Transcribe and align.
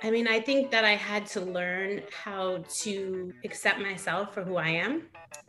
I 0.00 0.12
mean, 0.12 0.28
I 0.28 0.38
think 0.38 0.70
that 0.70 0.84
I 0.84 0.94
had 0.94 1.26
to 1.28 1.40
learn 1.40 2.02
how 2.12 2.62
to 2.82 3.32
accept 3.44 3.80
myself 3.80 4.32
for 4.32 4.44
who 4.44 4.56
I 4.56 4.68
am. 4.68 5.02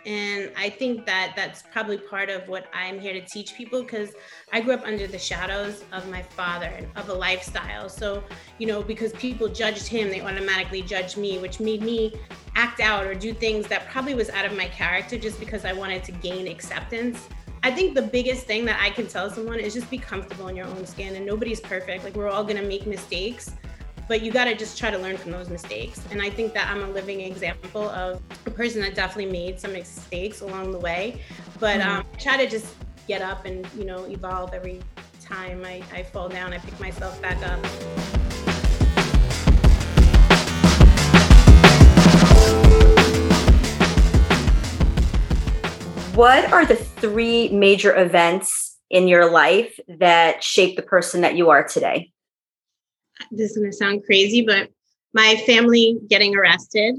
And 0.07 0.51
I 0.57 0.71
think 0.71 1.05
that 1.05 1.33
that's 1.35 1.61
probably 1.71 1.99
part 1.99 2.31
of 2.31 2.47
what 2.47 2.65
I'm 2.73 2.99
here 2.99 3.13
to 3.13 3.21
teach 3.21 3.53
people 3.53 3.83
because 3.83 4.09
I 4.51 4.61
grew 4.61 4.73
up 4.73 4.87
under 4.87 5.05
the 5.05 5.19
shadows 5.19 5.83
of 5.91 6.09
my 6.09 6.23
father, 6.23 6.65
and 6.65 6.87
of 6.95 7.09
a 7.09 7.13
lifestyle. 7.13 7.89
So, 7.89 8.23
you 8.57 8.65
know, 8.65 8.81
because 8.81 9.13
people 9.13 9.49
judged 9.49 9.85
him, 9.85 10.09
they 10.09 10.21
automatically 10.21 10.81
judged 10.81 11.15
me, 11.15 11.37
which 11.37 11.59
made 11.59 11.83
me 11.83 12.15
act 12.55 12.79
out 12.79 13.05
or 13.05 13.13
do 13.13 13.33
things 13.33 13.67
that 13.67 13.87
probably 13.89 14.15
was 14.15 14.31
out 14.31 14.45
of 14.45 14.57
my 14.57 14.65
character 14.65 15.19
just 15.19 15.39
because 15.39 15.63
I 15.63 15.73
wanted 15.73 16.03
to 16.05 16.11
gain 16.11 16.47
acceptance. 16.47 17.29
I 17.61 17.69
think 17.69 17.93
the 17.93 18.01
biggest 18.01 18.47
thing 18.47 18.65
that 18.65 18.81
I 18.81 18.89
can 18.89 19.05
tell 19.05 19.29
someone 19.29 19.59
is 19.59 19.75
just 19.75 19.91
be 19.91 19.99
comfortable 19.99 20.47
in 20.47 20.55
your 20.55 20.65
own 20.65 20.87
skin 20.87 21.15
and 21.15 21.25
nobody's 21.25 21.59
perfect. 21.59 22.03
Like 22.03 22.15
we're 22.15 22.29
all 22.29 22.43
to 22.57 22.65
make 22.65 22.87
mistakes 22.87 23.51
but 24.09 24.23
you 24.23 24.31
got 24.31 24.45
to 24.45 24.55
just 24.55 24.75
try 24.75 24.89
to 24.89 24.97
learn 24.97 25.15
from 25.15 25.29
those 25.29 25.49
mistakes. 25.49 26.01
And 26.09 26.19
I 26.19 26.31
think 26.31 26.55
that 26.55 26.67
I'm 26.67 26.81
a 26.81 26.89
living 26.89 27.21
example 27.21 27.87
of 27.91 28.19
a 28.47 28.49
person 28.49 28.81
that 28.81 28.95
definitely 28.95 29.31
made 29.31 29.59
some 29.59 29.71
mistakes 29.71 30.41
along 30.41 30.71
the 30.71 30.79
way, 30.79 31.21
but 31.59 31.79
mm-hmm. 31.79 31.99
um, 31.99 32.05
try 32.17 32.35
to 32.35 32.49
just 32.49 32.73
get 33.07 33.21
up 33.21 33.45
and 33.45 33.67
you 33.77 33.85
know 33.85 34.05
evolve 34.05 34.53
every 34.53 34.81
time 35.21 35.63
I, 35.63 35.83
I 35.93 36.01
fall 36.01 36.27
down. 36.27 36.53
I 36.53 36.57
pick 36.57 36.77
myself 36.79 37.21
back 37.21 37.37
up. 37.45 37.63
What 46.15 46.51
are 46.51 46.65
the 46.65 46.75
three 46.75 47.49
major 47.49 47.95
events 47.95 48.77
in 48.89 49.07
your 49.07 49.29
life 49.29 49.79
that 49.87 50.43
shape 50.43 50.75
the 50.77 50.81
person 50.81 51.21
that 51.21 51.35
you 51.35 51.51
are 51.51 51.63
today? 51.63 52.11
This 53.31 53.51
is 53.51 53.57
going 53.57 53.71
to 53.71 53.75
sound 53.75 54.03
crazy, 54.05 54.41
but 54.41 54.69
my 55.13 55.35
family 55.45 55.97
getting 56.07 56.35
arrested 56.35 56.95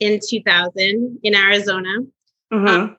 in 0.00 0.20
2000 0.28 1.20
in 1.22 1.34
Arizona. 1.34 1.98
Mm-hmm. 2.52 2.66
Um, 2.66 2.96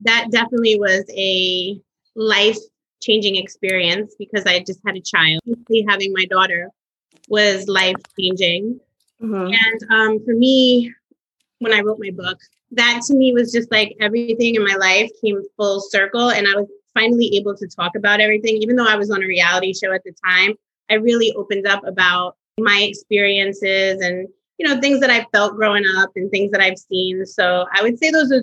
that 0.00 0.30
definitely 0.30 0.78
was 0.78 1.04
a 1.16 1.80
life 2.14 2.58
changing 3.02 3.36
experience 3.36 4.14
because 4.18 4.44
I 4.46 4.60
just 4.60 4.80
had 4.86 4.96
a 4.96 5.00
child. 5.00 5.40
Having 5.88 6.12
my 6.12 6.26
daughter 6.26 6.70
was 7.28 7.68
life 7.68 7.96
changing. 8.18 8.80
Mm-hmm. 9.22 9.52
And 9.52 9.92
um, 9.92 10.24
for 10.24 10.34
me, 10.34 10.92
when 11.60 11.72
I 11.72 11.80
wrote 11.80 11.98
my 12.00 12.10
book, 12.10 12.38
that 12.72 13.02
to 13.06 13.14
me 13.14 13.32
was 13.32 13.52
just 13.52 13.70
like 13.70 13.96
everything 14.00 14.56
in 14.56 14.64
my 14.64 14.74
life 14.74 15.10
came 15.22 15.40
full 15.56 15.80
circle. 15.80 16.30
And 16.30 16.46
I 16.46 16.56
was 16.56 16.68
finally 16.92 17.36
able 17.36 17.56
to 17.56 17.66
talk 17.68 17.96
about 17.96 18.20
everything, 18.20 18.56
even 18.56 18.76
though 18.76 18.86
I 18.86 18.96
was 18.96 19.10
on 19.10 19.22
a 19.22 19.26
reality 19.26 19.72
show 19.72 19.92
at 19.92 20.02
the 20.04 20.14
time. 20.24 20.54
I 20.90 20.94
really 20.94 21.32
opened 21.32 21.66
up 21.66 21.86
about 21.86 22.36
my 22.58 22.82
experiences 22.82 24.00
and 24.00 24.28
you 24.58 24.66
know 24.66 24.80
things 24.80 25.00
that 25.00 25.10
I 25.10 25.26
felt 25.32 25.56
growing 25.56 25.84
up 25.96 26.10
and 26.16 26.30
things 26.30 26.52
that 26.52 26.60
I've 26.60 26.78
seen. 26.78 27.26
So 27.26 27.66
I 27.74 27.82
would 27.82 27.98
say 27.98 28.10
those 28.10 28.30
are 28.32 28.42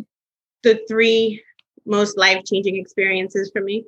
the 0.64 0.80
three 0.88 1.44
most 1.86 2.18
life-changing 2.18 2.76
experiences 2.76 3.50
for 3.54 3.62
me. 3.62 3.86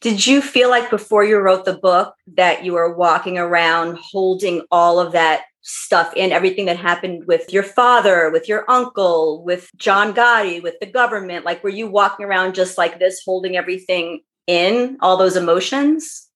Did 0.00 0.26
you 0.26 0.42
feel 0.42 0.70
like 0.70 0.90
before 0.90 1.24
you 1.24 1.38
wrote 1.38 1.64
the 1.64 1.78
book 1.78 2.14
that 2.36 2.64
you 2.64 2.72
were 2.72 2.94
walking 2.94 3.38
around 3.38 3.98
holding 3.98 4.62
all 4.70 4.98
of 4.98 5.12
that 5.12 5.42
stuff 5.62 6.12
in 6.16 6.32
everything 6.32 6.66
that 6.66 6.76
happened 6.76 7.24
with 7.26 7.52
your 7.52 7.62
father, 7.62 8.30
with 8.30 8.48
your 8.48 8.68
uncle, 8.70 9.44
with 9.44 9.70
John 9.76 10.14
Gotti, 10.14 10.62
with 10.62 10.74
the 10.80 10.86
government? 10.86 11.44
Like, 11.44 11.62
were 11.62 11.70
you 11.70 11.88
walking 11.88 12.26
around 12.26 12.54
just 12.54 12.76
like 12.76 12.98
this, 12.98 13.22
holding 13.24 13.56
everything 13.56 14.20
in, 14.46 14.98
all 15.00 15.16
those 15.16 15.36
emotions? 15.36 16.27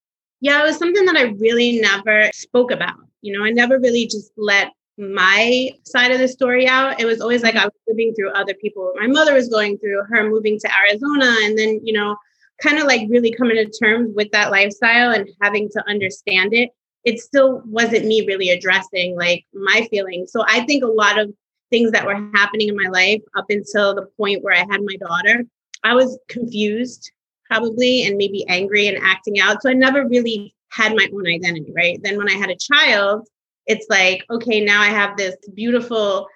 Yeah, 0.43 0.61
it 0.61 0.65
was 0.65 0.77
something 0.77 1.05
that 1.05 1.17
I 1.17 1.35
really 1.39 1.81
never 1.81 2.29
spoke 2.35 2.73
about. 2.73 2.97
You 3.21 3.33
know, 3.33 3.45
I 3.45 3.51
never 3.51 3.79
really 3.79 4.07
just 4.07 4.33
let 4.37 4.73
my 4.99 5.71
side 5.85 6.11
of 6.11 6.19
the 6.19 6.27
story 6.27 6.67
out. 6.67 7.01
It 7.01 7.05
was 7.05 7.21
always 7.21 7.45
like 7.45 7.55
mm-hmm. 7.55 7.63
I 7.63 7.67
was 7.67 7.81
living 7.87 8.13
through 8.13 8.33
other 8.33 8.53
people. 8.55 8.93
My 8.97 9.07
mother 9.07 9.35
was 9.35 9.49
going 9.49 9.79
through 9.79 10.03
her 10.11 10.29
moving 10.29 10.59
to 10.59 10.69
Arizona 10.77 11.33
and 11.45 11.57
then, 11.57 11.81
you 11.85 11.93
know, 11.93 12.17
kind 12.61 12.79
of 12.79 12.89
like 12.89 13.09
really 13.09 13.31
coming 13.31 13.55
to 13.55 13.71
terms 13.71 14.11
with 14.17 14.33
that 14.33 14.51
lifestyle 14.51 15.13
and 15.13 15.31
having 15.41 15.69
to 15.71 15.89
understand 15.89 16.53
it. 16.53 16.71
It 17.05 17.21
still 17.21 17.63
wasn't 17.65 18.07
me 18.07 18.27
really 18.27 18.51
addressing 18.51 19.17
like 19.17 19.45
my 19.55 19.87
feelings. 19.93 20.33
So 20.33 20.45
I 20.49 20.67
think 20.67 20.83
a 20.83 20.89
lot 20.89 21.21
of 21.21 21.33
things 21.71 21.93
that 21.93 22.05
were 22.05 22.31
happening 22.35 22.69
in 22.69 22.77
my 22.77 22.89
life 22.91 23.23
up 23.37 23.47
until 23.49 23.95
the 23.95 24.09
point 24.17 24.43
where 24.43 24.55
I 24.55 24.67
had 24.69 24.83
my 24.83 24.97
daughter, 24.97 25.45
I 25.85 25.95
was 25.95 26.19
confused 26.29 27.13
probably 27.53 28.05
and 28.05 28.17
maybe 28.17 28.47
angry 28.49 28.89
and 28.89 28.99
acting 29.03 29.39
out. 29.39 29.63
So 29.63 29.71
I 29.71 29.75
never 29.75 30.09
really 30.09 30.55
had 30.71 30.95
my 30.95 31.09
own 31.13 31.27
identity, 31.27 31.73
right? 31.75 31.99
Then 32.03 32.17
when 32.17 32.29
I 32.29 32.35
had 32.35 32.51
a 32.51 32.57
child, 32.57 33.29
it's 33.67 33.87
like, 33.91 34.25
okay, 34.31 34.61
now 34.61 34.81
I 34.81 34.89
have 34.89 35.17
this 35.17 35.37
beautiful 35.55 36.27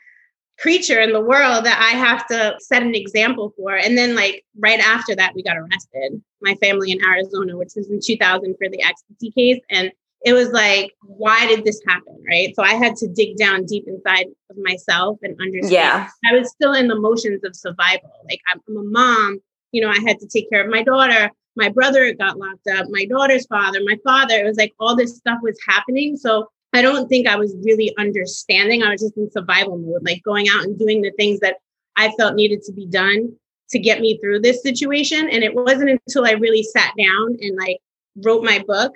creature 0.59 1.01
in 1.01 1.13
the 1.13 1.21
world 1.21 1.65
that 1.65 1.79
I 1.81 1.97
have 1.97 2.27
to 2.29 2.57
set 2.61 2.83
an 2.83 2.95
example 2.95 3.53
for. 3.57 3.77
And 3.77 3.97
then, 3.97 4.15
like, 4.15 4.45
right 4.59 4.81
after 4.81 5.15
that, 5.17 5.35
we 5.35 5.43
got 5.43 5.57
arrested, 5.57 6.23
my 6.41 6.55
family 6.57 6.93
in 6.93 7.05
Arizona, 7.05 7.57
which 7.57 7.73
was 7.77 7.91
in 7.91 8.01
2000 8.03 8.55
for 8.59 8.69
the 8.69 8.83
ecstasy 8.83 9.31
case. 9.33 9.61
And 9.71 9.91
it 10.25 10.33
was 10.33 10.51
like, 10.51 10.93
why 11.03 11.47
did 11.47 11.65
this 11.65 11.81
happen? 11.87 12.23
Right. 12.27 12.55
So 12.57 12.63
I 12.63 12.75
had 12.75 12.97
to 12.97 13.09
dig 13.09 13.37
down 13.37 13.65
deep 13.67 13.85
inside 13.87 14.27
of 14.51 14.57
myself 14.59 15.19
and 15.23 15.39
understand. 15.41 15.73
Yeah. 15.73 16.09
I 16.31 16.39
was 16.39 16.51
still 16.51 16.73
in 16.73 16.89
the 16.89 16.99
motions 16.99 17.45
of 17.45 17.55
survival. 17.55 18.11
Like, 18.29 18.41
I'm, 18.51 18.61
I'm 18.69 18.77
a 18.77 18.83
mom 18.83 19.41
you 19.73 19.83
know, 19.83 19.91
I 19.91 19.99
had 20.07 20.19
to 20.21 20.27
take 20.27 20.49
care 20.51 20.65
of 20.65 20.71
my 20.71 20.83
daughter. 20.83 21.31
My 21.57 21.69
brother 21.71 22.13
got 22.15 22.39
locked 22.39 22.69
up, 22.69 22.87
my 22.91 23.07
daughter's 23.07 23.47
father, 23.47 23.81
my 23.85 23.97
father. 24.05 24.35
It 24.35 24.45
was 24.45 24.59
like 24.59 24.75
all 24.79 24.95
this 24.95 25.17
stuff 25.17 25.39
was 25.43 25.59
happening. 25.67 26.17
So 26.17 26.49
I 26.73 26.83
don't 26.83 27.09
think 27.09 27.27
I 27.27 27.37
was 27.37 27.55
really 27.65 27.95
understanding. 27.97 28.83
I 28.83 28.91
was 28.91 29.01
just 29.01 29.17
in 29.17 29.31
survival 29.31 29.79
mode, 29.79 30.05
like 30.05 30.23
going 30.23 30.49
out 30.49 30.65
and 30.65 30.79
doing 30.79 31.01
the 31.01 31.13
things 31.13 31.41
that 31.41 31.57
I 31.97 32.13
felt 32.19 32.35
needed 32.35 32.63
to 32.65 32.73
be 32.73 32.87
done 32.87 33.33
to 33.71 33.79
get 33.79 34.01
me 34.01 34.19
through 34.19 34.41
this 34.41 34.63
situation. 34.63 35.29
And 35.31 35.43
it 35.43 35.55
wasn't 35.55 35.91
until 35.91 36.27
I 36.27 36.33
really 36.33 36.63
sat 36.63 36.93
down 36.99 37.37
and 37.41 37.57
like 37.57 37.79
wrote 38.23 38.45
my 38.45 38.63
book 38.67 38.93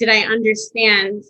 did 0.00 0.08
I 0.08 0.20
understand 0.20 1.22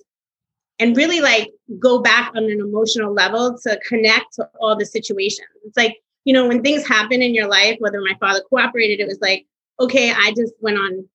and 0.79 0.97
really 0.97 1.21
like 1.21 1.51
go 1.79 2.01
back 2.01 2.33
on 2.35 2.45
an 2.45 2.61
emotional 2.61 3.13
level 3.13 3.59
to 3.65 3.79
connect 3.87 4.35
to 4.35 4.49
all 4.61 4.77
the 4.77 4.87
situations. 4.87 5.49
It's 5.65 5.77
like 5.77 5.99
you 6.25 6.35
know, 6.35 6.47
when 6.47 6.63
things 6.63 6.87
happen 6.87 7.23
in 7.23 7.35
your 7.35 7.49
life, 7.49 7.77
whether 7.79 8.01
my 8.01 8.17
father 8.21 8.43
cooperated, 8.49 9.01
it 9.01 9.07
was 9.07 9.21
like, 9.21 9.47
okay, 9.79 10.13
I 10.13 10.33
just 10.37 10.53
went 10.61 10.79
on 10.79 11.09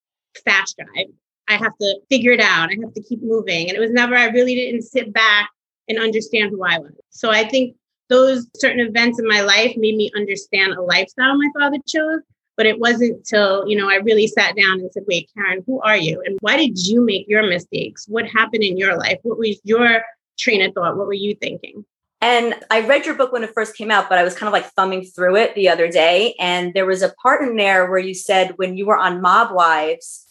fast 0.43 0.77
drive. 0.77 1.07
I 1.47 1.57
have 1.57 1.77
to 1.79 1.99
figure 2.09 2.31
it 2.31 2.39
out. 2.39 2.69
I 2.69 2.77
have 2.81 2.93
to 2.93 3.03
keep 3.03 3.21
moving. 3.21 3.69
And 3.69 3.77
it 3.77 3.79
was 3.79 3.91
never, 3.91 4.15
I 4.15 4.25
really 4.25 4.55
didn't 4.55 4.81
sit 4.81 5.13
back 5.13 5.49
and 5.87 5.99
understand 5.99 6.49
who 6.49 6.63
I 6.63 6.79
was. 6.79 6.93
So 7.11 7.29
I 7.29 7.47
think 7.47 7.75
those 8.09 8.47
certain 8.55 8.79
events 8.79 9.19
in 9.19 9.27
my 9.27 9.41
life 9.41 9.75
made 9.77 9.95
me 9.95 10.11
understand 10.15 10.73
a 10.73 10.81
lifestyle 10.81 11.37
my 11.37 11.49
father 11.57 11.77
chose. 11.87 12.21
But 12.57 12.65
it 12.65 12.79
wasn't 12.79 13.25
till, 13.25 13.67
you 13.67 13.75
know, 13.75 13.89
I 13.89 13.95
really 13.95 14.27
sat 14.27 14.55
down 14.55 14.79
and 14.79 14.89
said, 14.91 15.03
wait, 15.07 15.29
Karen, 15.35 15.61
who 15.67 15.81
are 15.81 15.97
you? 15.97 16.23
And 16.25 16.37
why 16.39 16.55
did 16.55 16.87
you 16.87 17.01
make 17.01 17.27
your 17.27 17.43
mistakes? 17.43 18.05
What 18.07 18.27
happened 18.27 18.63
in 18.63 18.77
your 18.77 18.97
life? 18.97 19.19
What 19.23 19.37
was 19.37 19.59
your 19.65 20.01
train 20.39 20.61
of 20.61 20.73
thought? 20.73 20.95
What 20.95 21.07
were 21.07 21.13
you 21.13 21.35
thinking? 21.35 21.85
And 22.21 22.55
I 22.71 22.81
read 22.81 23.05
your 23.05 23.15
book 23.15 23.31
when 23.31 23.43
it 23.43 23.53
first 23.53 23.75
came 23.75 23.91
out, 23.91 24.09
but 24.09 24.17
I 24.17 24.23
was 24.23 24.35
kind 24.35 24.47
of 24.47 24.53
like 24.53 24.71
thumbing 24.71 25.03
through 25.03 25.35
it 25.35 25.53
the 25.53 25.69
other 25.69 25.89
day. 25.89 26.33
And 26.39 26.73
there 26.73 26.85
was 26.85 27.01
a 27.01 27.13
part 27.21 27.47
in 27.47 27.55
there 27.55 27.89
where 27.89 27.99
you 27.99 28.13
said 28.13 28.53
when 28.55 28.77
you 28.77 28.85
were 28.85 28.97
on 28.97 29.21
Mob 29.21 29.53
Wives, 29.53 30.25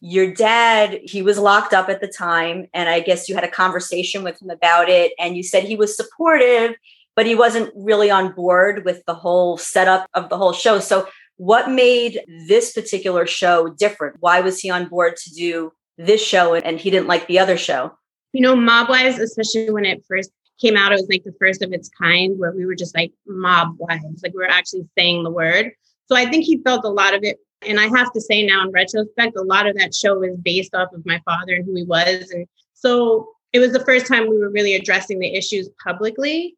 your 0.00 0.32
dad, 0.32 1.00
he 1.02 1.22
was 1.22 1.38
locked 1.38 1.72
up 1.72 1.88
at 1.88 2.00
the 2.00 2.08
time. 2.08 2.66
And 2.72 2.88
I 2.88 3.00
guess 3.00 3.28
you 3.28 3.34
had 3.34 3.44
a 3.44 3.50
conversation 3.50 4.22
with 4.22 4.40
him 4.40 4.50
about 4.50 4.88
it. 4.88 5.12
And 5.18 5.36
you 5.36 5.42
said 5.42 5.64
he 5.64 5.76
was 5.76 5.96
supportive, 5.96 6.76
but 7.16 7.26
he 7.26 7.34
wasn't 7.34 7.72
really 7.74 8.10
on 8.10 8.32
board 8.32 8.84
with 8.84 9.02
the 9.06 9.14
whole 9.14 9.56
setup 9.56 10.08
of 10.14 10.28
the 10.28 10.36
whole 10.36 10.52
show. 10.52 10.78
So, 10.78 11.08
what 11.36 11.68
made 11.68 12.20
this 12.46 12.72
particular 12.72 13.26
show 13.26 13.68
different? 13.68 14.16
Why 14.20 14.40
was 14.40 14.60
he 14.60 14.70
on 14.70 14.88
board 14.88 15.16
to 15.16 15.34
do 15.34 15.72
this 15.98 16.24
show 16.24 16.54
and 16.54 16.78
he 16.78 16.90
didn't 16.90 17.08
like 17.08 17.26
the 17.26 17.40
other 17.40 17.56
show? 17.56 17.98
You 18.32 18.40
know, 18.42 18.54
Mob 18.54 18.88
Wives, 18.88 19.18
especially 19.18 19.70
when 19.70 19.84
it 19.84 20.04
first 20.06 20.30
came 20.60 20.76
out, 20.76 20.92
it 20.92 20.96
was 20.96 21.08
like 21.08 21.24
the 21.24 21.34
first 21.38 21.62
of 21.62 21.72
its 21.72 21.88
kind 21.88 22.38
where 22.38 22.52
we 22.52 22.66
were 22.66 22.74
just 22.74 22.94
like 22.94 23.12
mob 23.26 23.76
wives, 23.78 24.22
like 24.22 24.32
we 24.32 24.38
were 24.38 24.50
actually 24.50 24.86
saying 24.96 25.24
the 25.24 25.30
word. 25.30 25.72
So 26.06 26.16
I 26.16 26.26
think 26.26 26.44
he 26.44 26.58
felt 26.58 26.84
a 26.84 26.90
lot 26.90 27.14
of 27.14 27.22
it. 27.22 27.38
And 27.66 27.80
I 27.80 27.86
have 27.88 28.12
to 28.12 28.20
say 28.20 28.44
now 28.44 28.62
in 28.62 28.70
retrospect, 28.70 29.36
a 29.36 29.42
lot 29.42 29.66
of 29.66 29.76
that 29.76 29.94
show 29.94 30.18
was 30.18 30.36
based 30.42 30.74
off 30.74 30.92
of 30.92 31.04
my 31.06 31.20
father 31.24 31.54
and 31.54 31.64
who 31.64 31.74
he 31.74 31.84
was. 31.84 32.30
And 32.30 32.46
so 32.74 33.28
it 33.52 33.58
was 33.58 33.72
the 33.72 33.84
first 33.84 34.06
time 34.06 34.28
we 34.28 34.38
were 34.38 34.50
really 34.50 34.74
addressing 34.74 35.18
the 35.18 35.34
issues 35.34 35.70
publicly. 35.82 36.56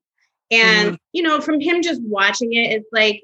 And, 0.51 0.95
mm. 0.95 0.99
you 1.13 1.23
know, 1.23 1.41
from 1.41 1.61
him 1.61 1.83
just 1.83 2.03
watching 2.03 2.55
it, 2.55 2.73
it's 2.73 2.89
like 2.93 3.23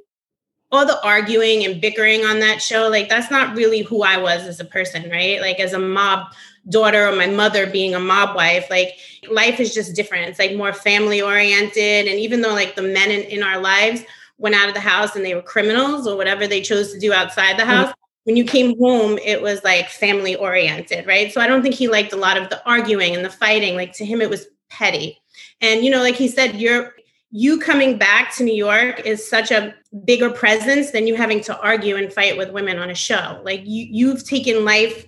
all 0.70 0.86
the 0.86 1.02
arguing 1.04 1.64
and 1.64 1.80
bickering 1.80 2.24
on 2.24 2.40
that 2.40 2.62
show, 2.62 2.88
like 2.88 3.08
that's 3.08 3.30
not 3.30 3.56
really 3.56 3.82
who 3.82 4.02
I 4.02 4.16
was 4.16 4.42
as 4.44 4.58
a 4.58 4.64
person, 4.64 5.10
right? 5.10 5.40
Like 5.40 5.60
as 5.60 5.74
a 5.74 5.78
mob 5.78 6.32
daughter 6.68 7.08
or 7.08 7.16
my 7.16 7.26
mother 7.26 7.66
being 7.66 7.94
a 7.94 8.00
mob 8.00 8.36
wife 8.36 8.66
like 8.70 8.96
life 9.30 9.58
is 9.58 9.74
just 9.74 9.94
different 9.96 10.28
it's 10.28 10.38
like 10.38 10.54
more 10.54 10.72
family 10.72 11.20
oriented 11.20 12.06
and 12.06 12.18
even 12.18 12.40
though 12.40 12.54
like 12.54 12.76
the 12.76 12.82
men 12.82 13.10
in, 13.10 13.22
in 13.22 13.42
our 13.42 13.60
lives 13.60 14.02
went 14.38 14.54
out 14.54 14.68
of 14.68 14.74
the 14.74 14.80
house 14.80 15.16
and 15.16 15.24
they 15.24 15.34
were 15.34 15.42
criminals 15.42 16.06
or 16.06 16.16
whatever 16.16 16.46
they 16.46 16.60
chose 16.60 16.92
to 16.92 16.98
do 16.98 17.12
outside 17.12 17.58
the 17.58 17.64
house 17.64 17.88
mm-hmm. 17.88 18.00
when 18.24 18.36
you 18.36 18.44
came 18.44 18.78
home 18.78 19.18
it 19.24 19.42
was 19.42 19.62
like 19.64 19.88
family 19.88 20.36
oriented 20.36 21.06
right 21.06 21.32
so 21.32 21.40
i 21.40 21.46
don't 21.46 21.62
think 21.62 21.74
he 21.74 21.88
liked 21.88 22.12
a 22.12 22.16
lot 22.16 22.36
of 22.36 22.48
the 22.48 22.64
arguing 22.64 23.14
and 23.14 23.24
the 23.24 23.30
fighting 23.30 23.74
like 23.74 23.92
to 23.92 24.04
him 24.04 24.20
it 24.20 24.30
was 24.30 24.46
petty. 24.72 25.20
And 25.60 25.84
you 25.84 25.90
know, 25.90 26.00
like 26.00 26.16
he 26.16 26.26
said, 26.26 26.56
you're 26.56 26.94
you 27.30 27.58
coming 27.58 27.96
back 27.96 28.34
to 28.36 28.44
New 28.44 28.54
York 28.54 29.06
is 29.06 29.28
such 29.28 29.50
a 29.50 29.74
bigger 30.04 30.30
presence 30.30 30.90
than 30.90 31.06
you 31.06 31.14
having 31.14 31.40
to 31.42 31.58
argue 31.60 31.96
and 31.96 32.12
fight 32.12 32.36
with 32.36 32.50
women 32.50 32.78
on 32.78 32.90
a 32.90 32.94
show. 32.94 33.40
Like 33.44 33.62
you 33.64 33.86
you've 33.90 34.24
taken 34.24 34.64
life 34.64 35.06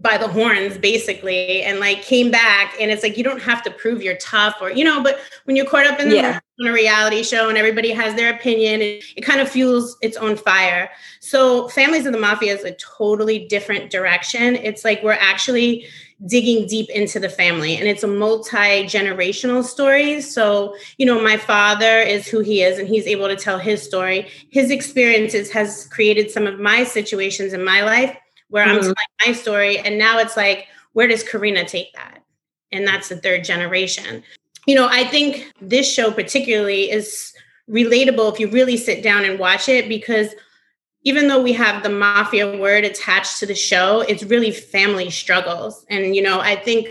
by 0.00 0.16
the 0.16 0.28
horns 0.28 0.78
basically 0.78 1.62
and 1.62 1.78
like 1.78 2.02
came 2.02 2.30
back 2.30 2.74
and 2.80 2.90
it's 2.90 3.02
like 3.02 3.18
you 3.18 3.24
don't 3.24 3.42
have 3.42 3.62
to 3.62 3.70
prove 3.70 4.02
you're 4.02 4.16
tough 4.16 4.56
or 4.60 4.70
you 4.70 4.84
know 4.84 5.02
but 5.02 5.20
when 5.44 5.56
you're 5.56 5.66
caught 5.66 5.86
up 5.86 6.00
in 6.00 6.10
yeah. 6.10 6.40
on 6.60 6.66
a 6.66 6.72
reality 6.72 7.22
show 7.22 7.48
and 7.48 7.58
everybody 7.58 7.90
has 7.90 8.14
their 8.14 8.32
opinion 8.32 8.80
it, 8.80 9.04
it 9.16 9.20
kind 9.22 9.40
of 9.40 9.48
fuels 9.48 9.96
its 10.00 10.16
own 10.16 10.36
fire. 10.36 10.90
So 11.20 11.68
families 11.68 12.06
of 12.06 12.12
the 12.12 12.18
mafia 12.18 12.54
is 12.54 12.64
a 12.64 12.72
totally 12.72 13.46
different 13.46 13.90
direction. 13.90 14.56
It's 14.56 14.84
like 14.84 15.02
we're 15.02 15.12
actually 15.12 15.86
digging 16.26 16.66
deep 16.66 16.88
into 16.90 17.18
the 17.18 17.30
family 17.30 17.76
and 17.76 17.88
it's 17.88 18.02
a 18.02 18.08
multi-generational 18.08 19.64
story. 19.64 20.20
So 20.20 20.76
you 20.96 21.06
know 21.06 21.20
my 21.22 21.36
father 21.36 22.00
is 22.00 22.26
who 22.26 22.40
he 22.40 22.62
is 22.62 22.78
and 22.78 22.88
he's 22.88 23.06
able 23.06 23.28
to 23.28 23.36
tell 23.36 23.58
his 23.58 23.82
story. 23.82 24.28
His 24.50 24.70
experiences 24.70 25.50
has 25.50 25.86
created 25.88 26.30
some 26.30 26.46
of 26.46 26.58
my 26.58 26.84
situations 26.84 27.52
in 27.52 27.64
my 27.64 27.82
life 27.82 28.16
where 28.50 28.66
mm-hmm. 28.66 28.76
i'm 28.76 28.82
telling 28.82 28.94
my 29.26 29.32
story 29.32 29.78
and 29.78 29.98
now 29.98 30.18
it's 30.18 30.36
like 30.36 30.66
where 30.92 31.08
does 31.08 31.22
karina 31.22 31.64
take 31.64 31.92
that 31.94 32.22
and 32.72 32.86
that's 32.86 33.08
the 33.08 33.16
third 33.16 33.42
generation 33.42 34.22
you 34.66 34.74
know 34.74 34.88
i 34.90 35.04
think 35.04 35.52
this 35.60 35.90
show 35.90 36.10
particularly 36.10 36.90
is 36.90 37.32
relatable 37.68 38.32
if 38.32 38.38
you 38.38 38.50
really 38.50 38.76
sit 38.76 39.02
down 39.02 39.24
and 39.24 39.38
watch 39.38 39.68
it 39.68 39.88
because 39.88 40.34
even 41.02 41.28
though 41.28 41.42
we 41.42 41.52
have 41.52 41.82
the 41.82 41.88
mafia 41.88 42.58
word 42.58 42.84
attached 42.84 43.38
to 43.38 43.46
the 43.46 43.54
show, 43.54 44.02
it's 44.02 44.22
really 44.24 44.50
family 44.50 45.08
struggles. 45.08 45.86
And, 45.88 46.14
you 46.14 46.20
know, 46.20 46.40
I 46.40 46.56
think 46.56 46.88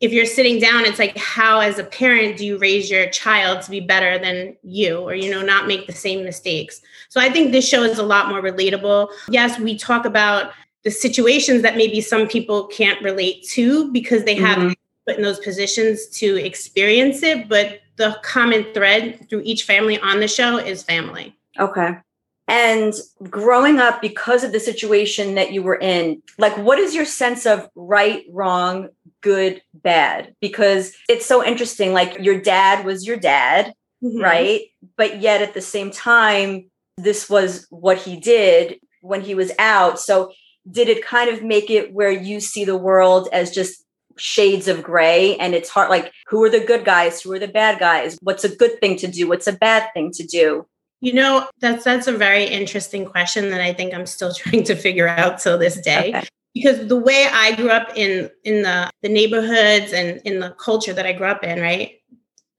if 0.00 0.12
you're 0.12 0.26
sitting 0.26 0.60
down, 0.60 0.84
it's 0.84 1.00
like, 1.00 1.16
how, 1.16 1.58
as 1.58 1.78
a 1.78 1.84
parent, 1.84 2.36
do 2.36 2.46
you 2.46 2.56
raise 2.58 2.88
your 2.88 3.08
child 3.08 3.62
to 3.62 3.70
be 3.70 3.80
better 3.80 4.16
than 4.16 4.56
you 4.62 5.00
or, 5.00 5.14
you 5.14 5.30
know, 5.30 5.42
not 5.42 5.66
make 5.66 5.88
the 5.88 5.92
same 5.92 6.24
mistakes? 6.24 6.80
So 7.08 7.20
I 7.20 7.30
think 7.30 7.50
this 7.50 7.68
show 7.68 7.82
is 7.82 7.98
a 7.98 8.04
lot 8.04 8.28
more 8.28 8.40
relatable. 8.40 9.08
Yes, 9.28 9.58
we 9.58 9.76
talk 9.76 10.04
about 10.04 10.52
the 10.88 10.92
situations 10.92 11.60
that 11.60 11.76
maybe 11.76 12.00
some 12.00 12.26
people 12.26 12.66
can't 12.68 13.02
relate 13.02 13.46
to 13.46 13.92
because 13.92 14.24
they 14.24 14.36
mm-hmm. 14.36 14.46
haven't 14.46 14.78
put 15.06 15.16
in 15.16 15.22
those 15.22 15.38
positions 15.40 16.06
to 16.06 16.36
experience 16.42 17.22
it. 17.22 17.46
But 17.46 17.80
the 17.96 18.18
common 18.22 18.64
thread 18.72 19.26
through 19.28 19.42
each 19.44 19.64
family 19.64 19.98
on 19.98 20.20
the 20.20 20.28
show 20.28 20.56
is 20.56 20.82
family. 20.82 21.36
Okay. 21.58 21.98
And 22.46 22.94
growing 23.24 23.80
up 23.80 24.00
because 24.00 24.44
of 24.44 24.52
the 24.52 24.60
situation 24.60 25.34
that 25.34 25.52
you 25.52 25.62
were 25.62 25.78
in, 25.78 26.22
like 26.38 26.56
what 26.56 26.78
is 26.78 26.94
your 26.94 27.04
sense 27.04 27.44
of 27.44 27.68
right, 27.74 28.24
wrong, 28.30 28.88
good, 29.20 29.60
bad? 29.74 30.34
Because 30.40 30.94
it's 31.06 31.26
so 31.26 31.44
interesting. 31.44 31.92
Like 31.92 32.18
your 32.18 32.40
dad 32.40 32.86
was 32.86 33.06
your 33.06 33.18
dad, 33.18 33.74
mm-hmm. 34.02 34.22
right? 34.22 34.62
But 34.96 35.20
yet 35.20 35.42
at 35.42 35.52
the 35.52 35.60
same 35.60 35.90
time, 35.90 36.70
this 36.96 37.28
was 37.28 37.66
what 37.68 37.98
he 37.98 38.16
did 38.16 38.80
when 39.02 39.20
he 39.20 39.34
was 39.34 39.52
out. 39.58 40.00
So 40.00 40.32
did 40.70 40.88
it 40.88 41.04
kind 41.04 41.30
of 41.30 41.42
make 41.42 41.70
it 41.70 41.92
where 41.92 42.10
you 42.10 42.40
see 42.40 42.64
the 42.64 42.76
world 42.76 43.28
as 43.32 43.50
just 43.50 43.84
shades 44.16 44.66
of 44.66 44.82
gray 44.82 45.36
and 45.36 45.54
it's 45.54 45.68
hard 45.68 45.88
like 45.88 46.12
who 46.26 46.42
are 46.42 46.50
the 46.50 46.58
good 46.58 46.84
guys 46.84 47.22
who 47.22 47.32
are 47.32 47.38
the 47.38 47.46
bad 47.46 47.78
guys 47.78 48.18
what's 48.22 48.42
a 48.42 48.56
good 48.56 48.80
thing 48.80 48.96
to 48.96 49.06
do 49.06 49.28
what's 49.28 49.46
a 49.46 49.52
bad 49.52 49.88
thing 49.94 50.10
to 50.10 50.24
do 50.26 50.66
you 51.00 51.12
know, 51.12 51.48
that's 51.60 51.84
that's 51.84 52.06
a 52.06 52.12
very 52.12 52.44
interesting 52.44 53.04
question 53.04 53.50
that 53.50 53.60
I 53.60 53.72
think 53.72 53.94
I'm 53.94 54.06
still 54.06 54.32
trying 54.34 54.64
to 54.64 54.74
figure 54.74 55.08
out 55.08 55.38
till 55.38 55.58
this 55.58 55.80
day. 55.80 56.08
Okay. 56.08 56.28
Because 56.54 56.88
the 56.88 56.96
way 56.96 57.28
I 57.30 57.54
grew 57.54 57.70
up 57.70 57.92
in 57.94 58.30
in 58.44 58.62
the 58.62 58.90
the 59.02 59.08
neighborhoods 59.08 59.92
and 59.92 60.20
in 60.24 60.40
the 60.40 60.50
culture 60.50 60.92
that 60.92 61.06
I 61.06 61.12
grew 61.12 61.28
up 61.28 61.44
in, 61.44 61.60
right? 61.60 62.00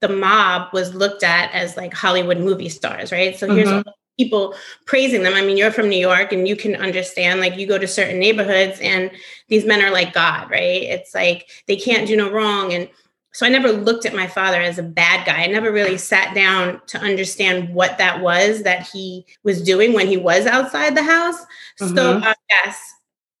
The 0.00 0.08
mob 0.08 0.72
was 0.72 0.94
looked 0.94 1.22
at 1.22 1.52
as 1.52 1.76
like 1.76 1.92
Hollywood 1.92 2.38
movie 2.38 2.70
stars, 2.70 3.12
right? 3.12 3.38
So 3.38 3.52
here's 3.54 3.68
mm-hmm. 3.68 3.88
People 4.20 4.54
praising 4.84 5.22
them. 5.22 5.34
I 5.34 5.40
mean, 5.42 5.56
you're 5.56 5.70
from 5.70 5.88
New 5.88 5.98
York 5.98 6.32
and 6.32 6.46
you 6.46 6.56
can 6.56 6.76
understand 6.76 7.40
like 7.40 7.56
you 7.56 7.66
go 7.66 7.78
to 7.78 7.86
certain 7.86 8.18
neighborhoods 8.18 8.78
and 8.80 9.10
these 9.48 9.64
men 9.64 9.82
are 9.82 9.90
like 9.90 10.12
God, 10.12 10.50
right? 10.50 10.82
It's 10.82 11.14
like 11.14 11.48
they 11.66 11.76
can't 11.76 12.06
do 12.06 12.16
no 12.16 12.30
wrong 12.30 12.72
and 12.72 12.88
so 13.32 13.46
I 13.46 13.48
never 13.48 13.70
looked 13.70 14.06
at 14.06 14.14
my 14.14 14.26
father 14.26 14.60
as 14.60 14.78
a 14.78 14.82
bad 14.82 15.24
guy. 15.24 15.44
I 15.44 15.46
never 15.46 15.70
really 15.70 15.96
sat 15.96 16.34
down 16.34 16.80
to 16.88 16.98
understand 16.98 17.72
what 17.72 17.96
that 17.98 18.20
was 18.20 18.64
that 18.64 18.88
he 18.88 19.24
was 19.44 19.62
doing 19.62 19.92
when 19.92 20.08
he 20.08 20.16
was 20.16 20.46
outside 20.46 20.96
the 20.96 21.04
house. 21.04 21.40
Mm-hmm. 21.80 21.96
So, 21.96 22.18
uh, 22.18 22.34
yes, 22.50 22.92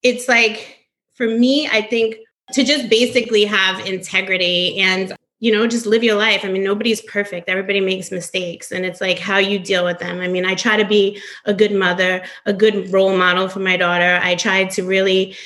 it's 0.04 0.28
like 0.28 0.86
for 1.14 1.26
me, 1.26 1.68
I 1.68 1.82
think 1.82 2.16
to 2.52 2.64
just 2.64 2.88
basically 2.88 3.44
have 3.44 3.84
integrity 3.84 4.78
and 4.78 5.12
you 5.40 5.50
know 5.50 5.66
just 5.66 5.86
live 5.86 6.04
your 6.04 6.16
life 6.16 6.44
i 6.44 6.48
mean 6.48 6.62
nobody's 6.62 7.00
perfect 7.02 7.48
everybody 7.48 7.80
makes 7.80 8.10
mistakes 8.10 8.70
and 8.70 8.84
it's 8.84 9.00
like 9.00 9.18
how 9.18 9.38
you 9.38 9.58
deal 9.58 9.84
with 9.84 9.98
them 9.98 10.20
i 10.20 10.28
mean 10.28 10.44
i 10.44 10.54
try 10.54 10.76
to 10.76 10.84
be 10.84 11.20
a 11.46 11.54
good 11.54 11.72
mother 11.72 12.22
a 12.46 12.52
good 12.52 12.92
role 12.92 13.16
model 13.16 13.48
for 13.48 13.60
my 13.60 13.76
daughter 13.76 14.20
i 14.22 14.34
try 14.34 14.64
to 14.64 14.82
really 14.82 15.36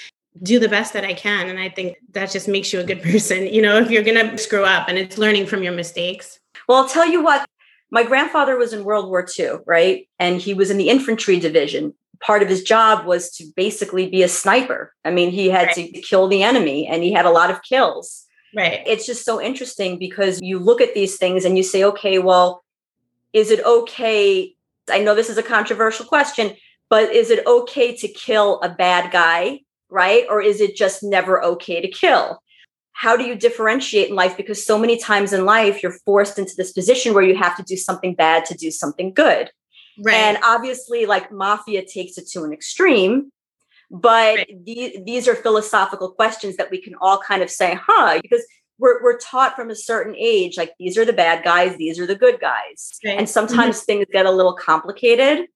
do 0.43 0.59
the 0.59 0.69
best 0.69 0.93
that 0.93 1.05
I 1.05 1.15
can. 1.15 1.49
And 1.49 1.59
I 1.59 1.69
think 1.69 1.97
that 2.13 2.31
just 2.31 2.49
makes 2.49 2.73
you 2.73 2.81
a 2.81 2.85
good 2.85 3.03
person, 3.11 3.47
you 3.47 3.63
know, 3.63 3.79
if 3.79 3.91
you're 3.91 4.03
going 4.03 4.31
to 4.31 4.39
screw 4.39 4.65
up 4.65 4.89
and 4.89 4.99
it's 4.99 5.19
learning 5.19 5.47
from 5.47 5.63
your 5.63 5.73
mistakes. 5.73 6.39
Well, 6.69 6.83
I'll 6.83 6.89
tell 6.89 7.07
you 7.07 7.23
what, 7.23 7.47
my 7.91 8.03
grandfather 8.03 8.57
was 8.57 8.73
in 8.73 8.85
World 8.85 9.09
War 9.09 9.27
II, 9.39 9.59
right? 9.67 10.09
And 10.19 10.41
he 10.41 10.55
was 10.55 10.71
in 10.71 10.79
the 10.79 10.89
infantry 10.89 11.39
division. 11.39 11.95
Part 12.21 12.43
of 12.43 12.49
his 12.49 12.63
job 12.63 13.07
was 13.07 13.31
to 13.37 13.45
basically 13.55 14.09
be 14.09 14.23
a 14.23 14.29
sniper. 14.29 14.95
I 15.05 15.11
mean, 15.11 15.31
he 15.31 15.49
had 15.51 15.69
right. 15.69 15.75
to 15.77 16.01
kill 16.01 16.27
the 16.27 16.43
enemy 16.43 16.87
and 16.87 17.03
he 17.03 17.13
had 17.13 17.27
a 17.27 17.31
lot 17.31 17.51
of 17.51 17.63
kills. 17.63 18.24
Right. 18.57 18.83
It's 18.87 19.07
just 19.07 19.25
so 19.25 19.41
interesting 19.41 19.99
because 19.99 20.41
you 20.41 20.59
look 20.59 20.81
at 20.81 20.95
these 20.95 21.17
things 21.17 21.45
and 21.45 21.57
you 21.57 21.63
say, 21.63 21.85
okay, 21.85 22.19
well, 22.19 22.65
is 23.33 23.51
it 23.51 23.65
okay? 23.65 24.55
I 24.91 25.01
know 25.01 25.15
this 25.15 25.31
is 25.31 25.39
a 25.39 25.43
controversial 25.43 26.07
question, 26.07 26.55
but 26.89 27.11
is 27.13 27.31
it 27.31 27.45
okay 27.47 27.97
to 27.97 28.09
kill 28.09 28.61
a 28.61 28.69
bad 28.69 29.11
guy 29.11 29.61
right? 29.95 30.25
Or 30.29 30.43
is 30.43 30.61
it 30.61 30.77
just 30.77 31.03
never 31.03 31.43
okay 31.43 31.81
to 31.81 31.89
kill? 31.89 32.43
How 32.93 33.17
do 33.17 33.25
you 33.25 33.35
differentiate 33.35 34.11
in 34.11 34.17
life? 34.17 34.37
Because 34.37 34.65
so 34.65 34.79
many 34.79 34.99
times 34.99 35.33
in 35.33 35.45
life, 35.45 35.83
you're 35.83 35.97
forced 36.05 36.39
into 36.39 36.55
this 36.57 36.73
position 36.73 37.15
where 37.15 37.23
you 37.23 37.37
have 37.37 37.57
to 37.57 37.63
do 37.63 37.77
something 37.77 38.15
bad 38.15 38.45
to 38.47 38.55
do 38.55 38.71
something 38.71 39.13
good. 39.13 39.51
Right. 39.99 40.15
And 40.15 40.39
obviously, 40.43 41.07
like 41.07 41.31
mafia 41.33 41.85
takes 41.85 42.19
it 42.19 42.29
to 42.31 42.43
an 42.43 42.53
extreme, 42.53 43.31
but 43.95 44.37
right. 44.37 44.65
the, 44.65 44.99
these 45.07 45.29
are 45.29 45.37
philosophical 45.37 46.11
questions 46.11 46.57
that 46.57 46.69
we 46.69 46.83
can 46.83 46.97
all 47.01 47.19
kind 47.19 47.43
of 47.43 47.51
say, 47.51 47.79
huh, 47.81 48.19
because 48.21 48.45
we're, 48.79 49.01
we're 49.05 49.19
taught 49.19 49.55
from 49.55 49.71
a 49.71 49.77
certain 49.77 50.17
age, 50.19 50.57
like 50.57 50.73
these 50.81 50.99
are 50.99 51.05
the 51.05 51.13
bad 51.13 51.45
guys, 51.45 51.77
these 51.77 52.01
are 52.01 52.07
the 52.07 52.17
good 52.17 52.41
guys. 52.41 52.99
Right. 53.05 53.17
And 53.17 53.29
sometimes 53.29 53.77
mm-hmm. 53.77 53.85
things 53.85 54.07
get 54.13 54.27
a 54.27 54.33
little 54.33 54.55
complicated. 54.55 55.47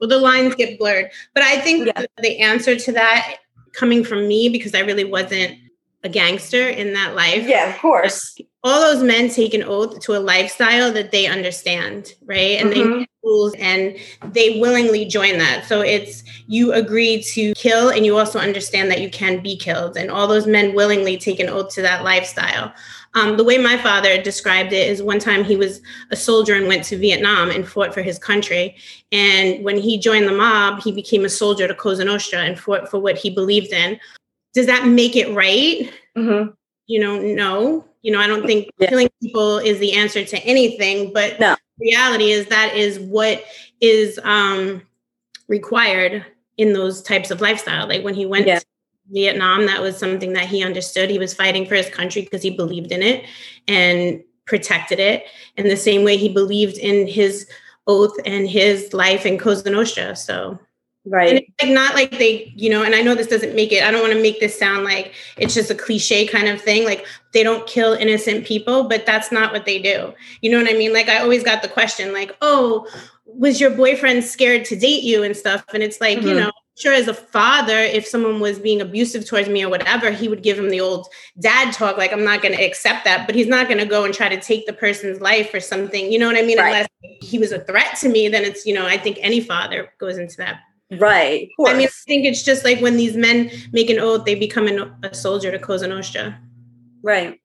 Well, 0.00 0.08
the 0.08 0.18
lines 0.18 0.54
get 0.54 0.78
blurred. 0.78 1.10
But 1.34 1.42
I 1.42 1.60
think 1.60 1.88
yeah. 1.88 2.06
the 2.22 2.38
answer 2.38 2.76
to 2.76 2.92
that 2.92 3.36
coming 3.74 4.04
from 4.04 4.26
me 4.26 4.48
because 4.48 4.74
I 4.74 4.80
really 4.80 5.04
wasn't 5.04 5.58
a 6.04 6.08
gangster 6.08 6.68
in 6.68 6.92
that 6.94 7.14
life. 7.14 7.46
Yeah, 7.46 7.70
of 7.70 7.78
course. 7.78 8.36
All 8.64 8.80
those 8.80 9.02
men 9.02 9.28
take 9.28 9.54
an 9.54 9.62
oath 9.62 10.00
to 10.00 10.16
a 10.16 10.20
lifestyle 10.20 10.92
that 10.92 11.10
they 11.10 11.26
understand, 11.26 12.14
right? 12.24 12.60
And 12.60 12.72
mm-hmm. 12.72 12.98
they 13.00 13.06
rules 13.24 13.54
and 13.54 13.96
they 14.32 14.60
willingly 14.60 15.04
join 15.04 15.38
that. 15.38 15.64
So 15.66 15.80
it's 15.80 16.22
you 16.46 16.72
agree 16.72 17.22
to 17.22 17.54
kill 17.54 17.88
and 17.90 18.04
you 18.04 18.18
also 18.18 18.38
understand 18.38 18.90
that 18.90 19.00
you 19.00 19.10
can 19.10 19.42
be 19.42 19.56
killed. 19.56 19.96
And 19.96 20.10
all 20.10 20.26
those 20.26 20.46
men 20.46 20.74
willingly 20.74 21.16
take 21.16 21.40
an 21.40 21.48
oath 21.48 21.74
to 21.74 21.82
that 21.82 22.04
lifestyle. 22.04 22.72
Um, 23.14 23.36
the 23.36 23.44
way 23.44 23.58
my 23.58 23.76
father 23.76 24.20
described 24.22 24.72
it 24.72 24.88
is 24.88 25.02
one 25.02 25.18
time 25.18 25.44
he 25.44 25.56
was 25.56 25.82
a 26.10 26.16
soldier 26.16 26.54
and 26.54 26.66
went 26.66 26.84
to 26.84 26.96
Vietnam 26.96 27.50
and 27.50 27.68
fought 27.68 27.92
for 27.92 28.00
his 28.00 28.18
country. 28.18 28.76
And 29.12 29.62
when 29.62 29.76
he 29.76 29.98
joined 29.98 30.26
the 30.26 30.32
mob, 30.32 30.80
he 30.80 30.92
became 30.92 31.24
a 31.24 31.28
soldier 31.28 31.68
to 31.68 31.74
Cosa 31.74 32.04
Nostra 32.04 32.40
and 32.40 32.58
fought 32.58 32.88
for 32.88 32.98
what 32.98 33.18
he 33.18 33.28
believed 33.28 33.72
in. 33.72 34.00
Does 34.54 34.66
that 34.66 34.86
make 34.86 35.16
it 35.16 35.34
right? 35.34 35.90
Mm-hmm. 36.16 36.50
You 36.86 37.00
know, 37.00 37.20
no. 37.20 37.84
You 38.02 38.12
know, 38.12 38.20
I 38.20 38.26
don't 38.26 38.44
think 38.44 38.68
yeah. 38.78 38.88
killing 38.88 39.08
people 39.22 39.58
is 39.58 39.78
the 39.78 39.92
answer 39.92 40.24
to 40.24 40.38
anything, 40.38 41.12
but 41.12 41.38
no. 41.38 41.56
reality 41.80 42.30
is 42.30 42.46
that 42.46 42.74
is 42.74 42.98
what 42.98 43.44
is 43.80 44.18
um, 44.24 44.82
required 45.48 46.24
in 46.56 46.72
those 46.72 47.02
types 47.02 47.30
of 47.30 47.40
lifestyle. 47.40 47.86
Like 47.86 48.04
when 48.04 48.14
he 48.14 48.26
went 48.26 48.46
yeah. 48.46 48.60
Vietnam, 49.10 49.66
that 49.66 49.80
was 49.80 49.96
something 49.96 50.32
that 50.32 50.46
he 50.46 50.64
understood. 50.64 51.10
He 51.10 51.18
was 51.18 51.34
fighting 51.34 51.66
for 51.66 51.74
his 51.74 51.88
country 51.88 52.22
because 52.22 52.42
he 52.42 52.50
believed 52.50 52.92
in 52.92 53.02
it 53.02 53.24
and 53.68 54.22
protected 54.46 54.98
it. 54.98 55.24
In 55.56 55.68
the 55.68 55.76
same 55.76 56.04
way 56.04 56.16
he 56.16 56.28
believed 56.28 56.78
in 56.78 57.06
his 57.06 57.48
oath 57.86 58.16
and 58.24 58.48
his 58.48 58.92
life 58.92 59.26
in 59.26 59.38
Cosa 59.38 59.70
Nostra. 59.70 60.16
So 60.16 60.58
Right. 61.04 61.48
And 61.60 61.70
like 61.70 61.74
not 61.74 61.94
like 61.94 62.12
they, 62.12 62.52
you 62.54 62.70
know, 62.70 62.84
and 62.84 62.94
I 62.94 63.02
know 63.02 63.14
this 63.14 63.26
doesn't 63.26 63.56
make 63.56 63.72
it, 63.72 63.82
I 63.82 63.90
don't 63.90 64.02
want 64.02 64.12
to 64.12 64.22
make 64.22 64.38
this 64.38 64.56
sound 64.56 64.84
like 64.84 65.12
it's 65.36 65.52
just 65.52 65.70
a 65.70 65.74
cliche 65.74 66.26
kind 66.26 66.48
of 66.48 66.60
thing. 66.60 66.84
Like 66.84 67.04
they 67.32 67.42
don't 67.42 67.66
kill 67.66 67.94
innocent 67.94 68.46
people, 68.46 68.84
but 68.84 69.04
that's 69.04 69.32
not 69.32 69.52
what 69.52 69.64
they 69.64 69.80
do. 69.80 70.14
You 70.42 70.50
know 70.52 70.58
what 70.62 70.72
I 70.72 70.76
mean? 70.76 70.92
Like 70.92 71.08
I 71.08 71.18
always 71.18 71.42
got 71.42 71.62
the 71.62 71.68
question, 71.68 72.12
like, 72.12 72.36
oh, 72.40 72.86
was 73.26 73.60
your 73.60 73.70
boyfriend 73.70 74.22
scared 74.22 74.64
to 74.66 74.76
date 74.76 75.02
you 75.02 75.22
and 75.24 75.36
stuff? 75.36 75.64
And 75.74 75.82
it's 75.82 76.00
like, 76.00 76.18
mm-hmm. 76.18 76.28
you 76.28 76.34
know, 76.34 76.52
sure 76.78 76.92
as 76.92 77.08
a 77.08 77.14
father, 77.14 77.78
if 77.78 78.06
someone 78.06 78.38
was 78.40 78.58
being 78.58 78.80
abusive 78.80 79.26
towards 79.26 79.48
me 79.48 79.64
or 79.64 79.68
whatever, 79.68 80.10
he 80.10 80.28
would 80.28 80.42
give 80.42 80.58
him 80.58 80.70
the 80.70 80.80
old 80.80 81.08
dad 81.40 81.72
talk, 81.72 81.98
like, 81.98 82.12
I'm 82.12 82.24
not 82.24 82.42
going 82.42 82.56
to 82.56 82.62
accept 82.62 83.04
that. 83.04 83.26
But 83.26 83.34
he's 83.34 83.46
not 83.46 83.66
going 83.66 83.78
to 83.78 83.86
go 83.86 84.04
and 84.04 84.14
try 84.14 84.28
to 84.28 84.40
take 84.40 84.66
the 84.66 84.72
person's 84.72 85.20
life 85.20 85.52
or 85.52 85.60
something. 85.60 86.12
You 86.12 86.18
know 86.18 86.26
what 86.26 86.36
I 86.36 86.42
mean? 86.42 86.58
Right. 86.58 86.68
Unless 86.68 86.88
he 87.20 87.38
was 87.38 87.52
a 87.52 87.60
threat 87.60 87.96
to 88.00 88.08
me, 88.08 88.28
then 88.28 88.44
it's, 88.44 88.66
you 88.66 88.74
know, 88.74 88.86
I 88.86 88.98
think 88.98 89.18
any 89.20 89.40
father 89.40 89.92
goes 89.98 90.18
into 90.18 90.36
that. 90.36 90.60
Right. 90.98 91.50
I 91.66 91.74
mean, 91.74 91.86
I 91.86 91.90
think 92.06 92.24
it's 92.26 92.42
just 92.42 92.64
like 92.64 92.80
when 92.80 92.96
these 92.96 93.16
men 93.16 93.50
make 93.72 93.90
an 93.90 93.98
oath, 93.98 94.24
they 94.24 94.34
become 94.34 94.66
an, 94.66 94.94
a 95.02 95.14
soldier 95.14 95.50
to 95.50 95.58
Cosa 95.58 95.86
Nostra. 95.86 96.38
Right. 97.02 97.40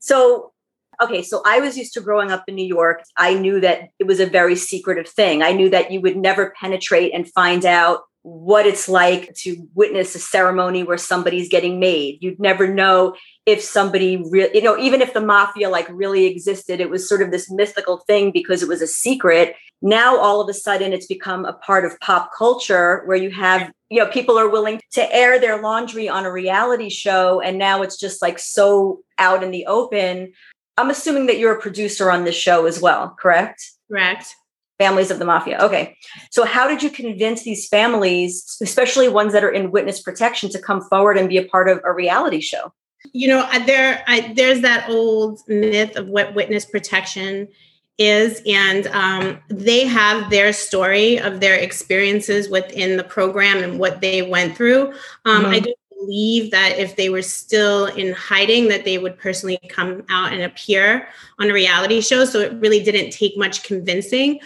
So 0.00 0.52
okay, 1.02 1.22
so 1.22 1.42
I 1.44 1.60
was 1.60 1.76
used 1.76 1.94
to 1.94 2.00
growing 2.00 2.30
up 2.30 2.44
in 2.46 2.54
New 2.54 2.66
York. 2.66 3.02
I 3.16 3.34
knew 3.34 3.60
that 3.60 3.88
it 3.98 4.06
was 4.06 4.20
a 4.20 4.26
very 4.26 4.56
secretive 4.56 5.08
thing. 5.08 5.42
I 5.42 5.52
knew 5.52 5.68
that 5.70 5.90
you 5.90 6.00
would 6.00 6.16
never 6.16 6.54
penetrate 6.60 7.12
and 7.12 7.30
find 7.32 7.64
out 7.64 8.02
what 8.22 8.66
it's 8.66 8.88
like 8.88 9.34
to 9.34 9.68
witness 9.74 10.14
a 10.14 10.18
ceremony 10.18 10.82
where 10.82 10.96
somebody's 10.96 11.48
getting 11.48 11.78
made. 11.78 12.16
You'd 12.22 12.40
never 12.40 12.66
know 12.66 13.14
if 13.44 13.60
somebody 13.60 14.16
really, 14.30 14.50
you 14.54 14.62
know, 14.62 14.78
even 14.78 15.02
if 15.02 15.12
the 15.12 15.20
mafia 15.20 15.68
like 15.68 15.86
really 15.90 16.24
existed, 16.24 16.80
it 16.80 16.88
was 16.88 17.06
sort 17.06 17.20
of 17.20 17.30
this 17.30 17.50
mythical 17.50 17.98
thing 17.98 18.30
because 18.32 18.62
it 18.62 18.68
was 18.68 18.80
a 18.80 18.86
secret. 18.86 19.54
Now, 19.82 20.18
all 20.18 20.40
of 20.40 20.48
a 20.48 20.54
sudden, 20.54 20.92
it's 20.92 21.06
become 21.06 21.44
a 21.44 21.52
part 21.52 21.84
of 21.84 21.98
pop 22.00 22.30
culture 22.36 23.02
where 23.04 23.16
you 23.16 23.30
have, 23.30 23.70
you 23.90 23.98
know, 24.02 24.10
people 24.10 24.38
are 24.38 24.48
willing 24.48 24.80
to 24.92 25.14
air 25.14 25.38
their 25.38 25.60
laundry 25.60 26.08
on 26.08 26.24
a 26.24 26.32
reality 26.32 26.88
show. 26.88 27.40
And 27.40 27.58
now 27.58 27.82
it's 27.82 27.98
just 27.98 28.22
like 28.22 28.38
so 28.38 29.02
out 29.18 29.42
in 29.42 29.50
the 29.50 29.66
open. 29.66 30.32
I'm 30.78 30.90
assuming 30.90 31.26
that 31.26 31.38
you're 31.38 31.54
a 31.54 31.60
producer 31.60 32.10
on 32.10 32.24
this 32.24 32.34
show 32.34 32.66
as 32.66 32.80
well, 32.80 33.14
correct? 33.20 33.70
Correct 33.90 34.34
families 34.78 35.10
of 35.10 35.18
the 35.18 35.24
mafia. 35.24 35.58
Okay. 35.60 35.96
So 36.30 36.44
how 36.44 36.66
did 36.66 36.82
you 36.82 36.90
convince 36.90 37.42
these 37.42 37.68
families, 37.68 38.56
especially 38.60 39.08
ones 39.08 39.32
that 39.32 39.44
are 39.44 39.50
in 39.50 39.70
witness 39.70 40.02
protection, 40.02 40.50
to 40.50 40.58
come 40.58 40.80
forward 40.82 41.16
and 41.16 41.28
be 41.28 41.38
a 41.38 41.44
part 41.44 41.68
of 41.68 41.80
a 41.84 41.92
reality 41.92 42.40
show? 42.40 42.72
You 43.12 43.28
know, 43.28 43.48
there 43.66 44.02
I, 44.06 44.32
there's 44.34 44.62
that 44.62 44.88
old 44.88 45.40
myth 45.46 45.96
of 45.96 46.08
what 46.08 46.34
witness 46.34 46.64
protection 46.64 47.48
is, 47.98 48.42
and 48.46 48.86
um, 48.88 49.38
they 49.48 49.84
have 49.84 50.30
their 50.30 50.52
story 50.52 51.18
of 51.18 51.40
their 51.40 51.54
experiences 51.54 52.48
within 52.48 52.96
the 52.96 53.04
program 53.04 53.62
and 53.62 53.78
what 53.78 54.00
they 54.00 54.22
went 54.22 54.56
through. 54.56 54.92
Um, 55.24 55.44
mm-hmm. 55.44 55.46
I 55.46 55.58
do 55.60 55.74
believe 55.98 56.50
that 56.50 56.78
if 56.78 56.96
they 56.96 57.08
were 57.08 57.22
still 57.22 57.86
in 57.86 58.12
hiding 58.12 58.68
that 58.68 58.84
they 58.84 58.98
would 58.98 59.18
personally 59.18 59.58
come 59.68 60.04
out 60.08 60.32
and 60.32 60.42
appear 60.42 61.08
on 61.38 61.48
a 61.48 61.52
reality 61.52 62.00
show 62.00 62.24
so 62.24 62.40
it 62.40 62.52
really 62.54 62.82
didn't 62.82 63.10
take 63.10 63.38
much 63.38 63.62
convincing 63.62 64.38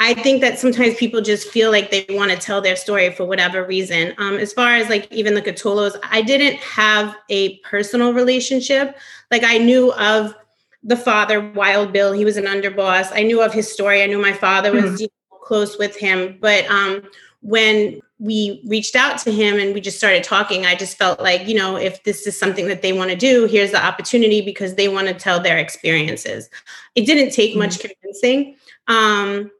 I 0.00 0.14
think 0.14 0.40
that 0.42 0.60
sometimes 0.60 0.94
people 0.94 1.20
just 1.20 1.48
feel 1.48 1.72
like 1.72 1.90
they 1.90 2.06
want 2.10 2.30
to 2.30 2.36
tell 2.36 2.60
their 2.60 2.76
story 2.76 3.10
for 3.10 3.24
whatever 3.24 3.64
reason. 3.64 4.14
Um, 4.18 4.36
as 4.36 4.52
far 4.52 4.74
as 4.74 4.88
like 4.88 5.12
even 5.12 5.34
the 5.34 5.42
Cutolos, 5.42 5.96
I 6.04 6.22
didn't 6.22 6.58
have 6.60 7.16
a 7.28 7.56
personal 7.58 8.12
relationship. 8.12 8.96
Like 9.32 9.42
I 9.42 9.58
knew 9.58 9.92
of 9.94 10.36
the 10.82 10.96
father, 10.96 11.40
Wild 11.40 11.92
Bill. 11.92 12.12
He 12.12 12.24
was 12.24 12.36
an 12.36 12.44
underboss. 12.44 13.10
I 13.12 13.22
knew 13.22 13.42
of 13.42 13.52
his 13.52 13.70
story. 13.70 14.02
I 14.02 14.06
knew 14.06 14.20
my 14.20 14.32
father 14.32 14.72
was 14.72 15.00
mm-hmm. 15.00 15.36
close 15.42 15.78
with 15.78 15.96
him. 15.96 16.38
But 16.40 16.68
um, 16.70 17.02
when 17.40 18.00
we 18.18 18.62
reached 18.66 18.96
out 18.96 19.18
to 19.18 19.32
him 19.32 19.58
and 19.58 19.74
we 19.74 19.80
just 19.80 19.98
started 19.98 20.24
talking, 20.24 20.66
I 20.66 20.74
just 20.74 20.96
felt 20.96 21.20
like, 21.20 21.46
you 21.46 21.54
know, 21.54 21.76
if 21.76 22.02
this 22.04 22.26
is 22.26 22.38
something 22.38 22.66
that 22.68 22.82
they 22.82 22.92
want 22.92 23.10
to 23.10 23.16
do, 23.16 23.46
here's 23.46 23.70
the 23.70 23.84
opportunity 23.84 24.40
because 24.40 24.74
they 24.74 24.88
want 24.88 25.08
to 25.08 25.14
tell 25.14 25.40
their 25.40 25.58
experiences. 25.58 26.48
It 26.94 27.06
didn't 27.06 27.32
take 27.32 27.50
mm-hmm. 27.50 27.60
much 27.60 27.80
convincing. 27.80 28.56
Um, 28.88 29.50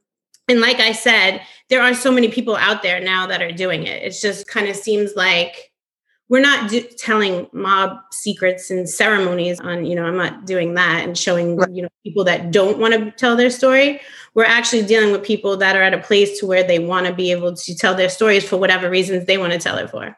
and 0.49 0.61
like 0.61 0.81
I 0.81 0.93
said, 0.93 1.43
there 1.69 1.83
are 1.83 1.95
so 1.95 2.11
many 2.11 2.29
people 2.29 2.57
out 2.57 2.83
there 2.83 3.01
now 3.01 3.27
that 3.27 3.43
are 3.43 3.53
doing 3.53 3.87
it. 3.87 4.03
It 4.03 4.19
just 4.21 4.49
kind 4.49 4.69
of 4.69 4.77
seems 4.77 5.15
like 5.15 5.73
we're 6.29 6.41
not 6.41 6.71
do- 6.71 6.89
telling 6.99 7.49
mob 7.53 7.99
secrets 8.13 8.71
and 8.71 8.89
ceremonies 8.89 9.61
on, 9.61 9.85
you 9.85 9.95
know, 9.95 10.05
I'm 10.05 10.17
not 10.17 10.47
doing 10.47 10.75
that 10.75 11.05
and 11.05 11.17
showing, 11.17 11.59
you 11.73 11.83
know, 11.83 11.89
people 12.05 12.25
that 12.25 12.51
don't 12.51 12.79
want 12.79 12.95
to 12.95 13.11
tell 13.13 13.37
their 13.37 13.51
story. 13.51 14.01
We're 14.35 14.45
actually 14.45 14.85
dealing 14.85 15.11
with 15.13 15.25
people 15.25 15.57
that 15.57 15.75
are 15.75 15.83
at 15.83 15.95
a 15.95 15.99
place 15.99 16.39
to 16.41 16.47
where 16.47 16.63
they 16.63 16.79
want 16.79 17.07
to 17.07 17.15
be 17.15 17.31
able 17.31 17.55
to 17.57 17.75
tell 17.75 17.95
their 17.95 18.09
stories 18.09 18.47
for 18.47 18.57
whatever 18.57 18.91
reasons 18.91 19.25
they 19.25 19.39
want 19.39 19.53
to 19.53 19.59
tell 19.59 19.79
it 19.79 19.91
for. 19.91 20.17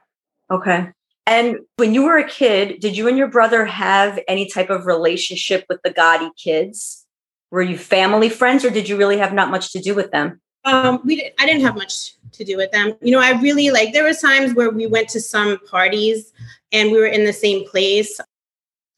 Okay. 0.50 0.90
And 1.26 1.58
when 1.76 1.94
you 1.94 2.04
were 2.04 2.18
a 2.18 2.28
kid, 2.28 2.80
did 2.80 2.96
you 2.96 3.06
and 3.06 3.16
your 3.16 3.28
brother 3.28 3.64
have 3.64 4.18
any 4.26 4.48
type 4.48 4.68
of 4.68 4.86
relationship 4.86 5.64
with 5.68 5.80
the 5.84 5.90
Gotti 5.90 6.30
kids? 6.36 7.06
were 7.50 7.62
you 7.62 7.76
family 7.76 8.28
friends 8.28 8.64
or 8.64 8.70
did 8.70 8.88
you 8.88 8.96
really 8.96 9.18
have 9.18 9.32
not 9.32 9.50
much 9.50 9.72
to 9.72 9.80
do 9.80 9.94
with 9.94 10.10
them 10.10 10.40
um 10.64 11.00
we 11.04 11.16
did, 11.16 11.32
i 11.38 11.46
didn't 11.46 11.62
have 11.62 11.76
much 11.76 12.14
to 12.32 12.44
do 12.44 12.56
with 12.56 12.70
them. 12.72 12.94
You 13.00 13.12
know 13.12 13.20
i 13.20 13.40
really 13.40 13.70
like 13.70 13.92
there 13.92 14.04
were 14.04 14.14
times 14.14 14.54
where 14.54 14.70
we 14.70 14.86
went 14.86 15.08
to 15.10 15.20
some 15.20 15.58
parties 15.66 16.32
and 16.72 16.90
we 16.90 16.98
were 16.98 17.06
in 17.06 17.24
the 17.24 17.32
same 17.32 17.68
place. 17.68 18.20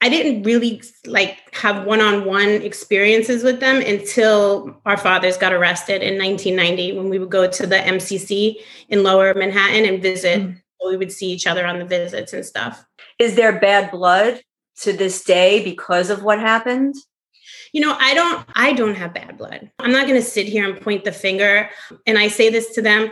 I 0.01 0.09
didn't 0.09 0.43
really 0.43 0.83
like 1.07 1.39
have 1.55 1.87
one-on-one 1.87 2.49
experiences 2.49 3.45
with 3.45 3.61
them 3.61 3.77
until 3.77 4.77
our 4.85 4.97
fathers 4.97 5.37
got 5.37 5.53
arrested 5.53 6.03
in 6.03 6.19
1990 6.19 6.99
when 6.99 7.09
we 7.09 7.21
would 7.21 7.31
go 7.31 7.49
to 7.49 7.67
the 7.69 7.77
mcc 7.77 8.57
in 8.89 9.05
lower 9.05 9.33
manhattan 9.33 9.85
and 9.85 10.03
visit 10.03 10.41
mm-hmm. 10.41 10.89
we 10.89 10.97
would 10.97 11.13
see 11.13 11.31
each 11.31 11.47
other 11.47 11.65
on 11.65 11.79
the 11.79 11.85
visits 11.85 12.33
and 12.33 12.45
stuff. 12.45 12.85
Is 13.21 13.37
there 13.37 13.61
bad 13.61 13.93
blood 13.93 14.43
to 14.81 14.93
this 14.93 15.23
day 15.23 15.63
because 15.63 16.11
of 16.11 16.25
what 16.25 16.41
happened 16.41 16.97
you 17.73 17.81
know 17.81 17.97
i 17.99 18.15
don't 18.15 18.47
i 18.55 18.73
don't 18.73 18.95
have 18.95 19.13
bad 19.13 19.37
blood 19.37 19.71
i'm 19.79 19.93
not 19.93 20.07
going 20.07 20.19
to 20.19 20.27
sit 20.27 20.47
here 20.47 20.69
and 20.69 20.81
point 20.81 21.05
the 21.05 21.13
finger 21.13 21.69
and 22.07 22.19
i 22.19 22.29
say 22.29 22.49
this 22.49 22.75
to 22.75 22.83
them 22.83 23.11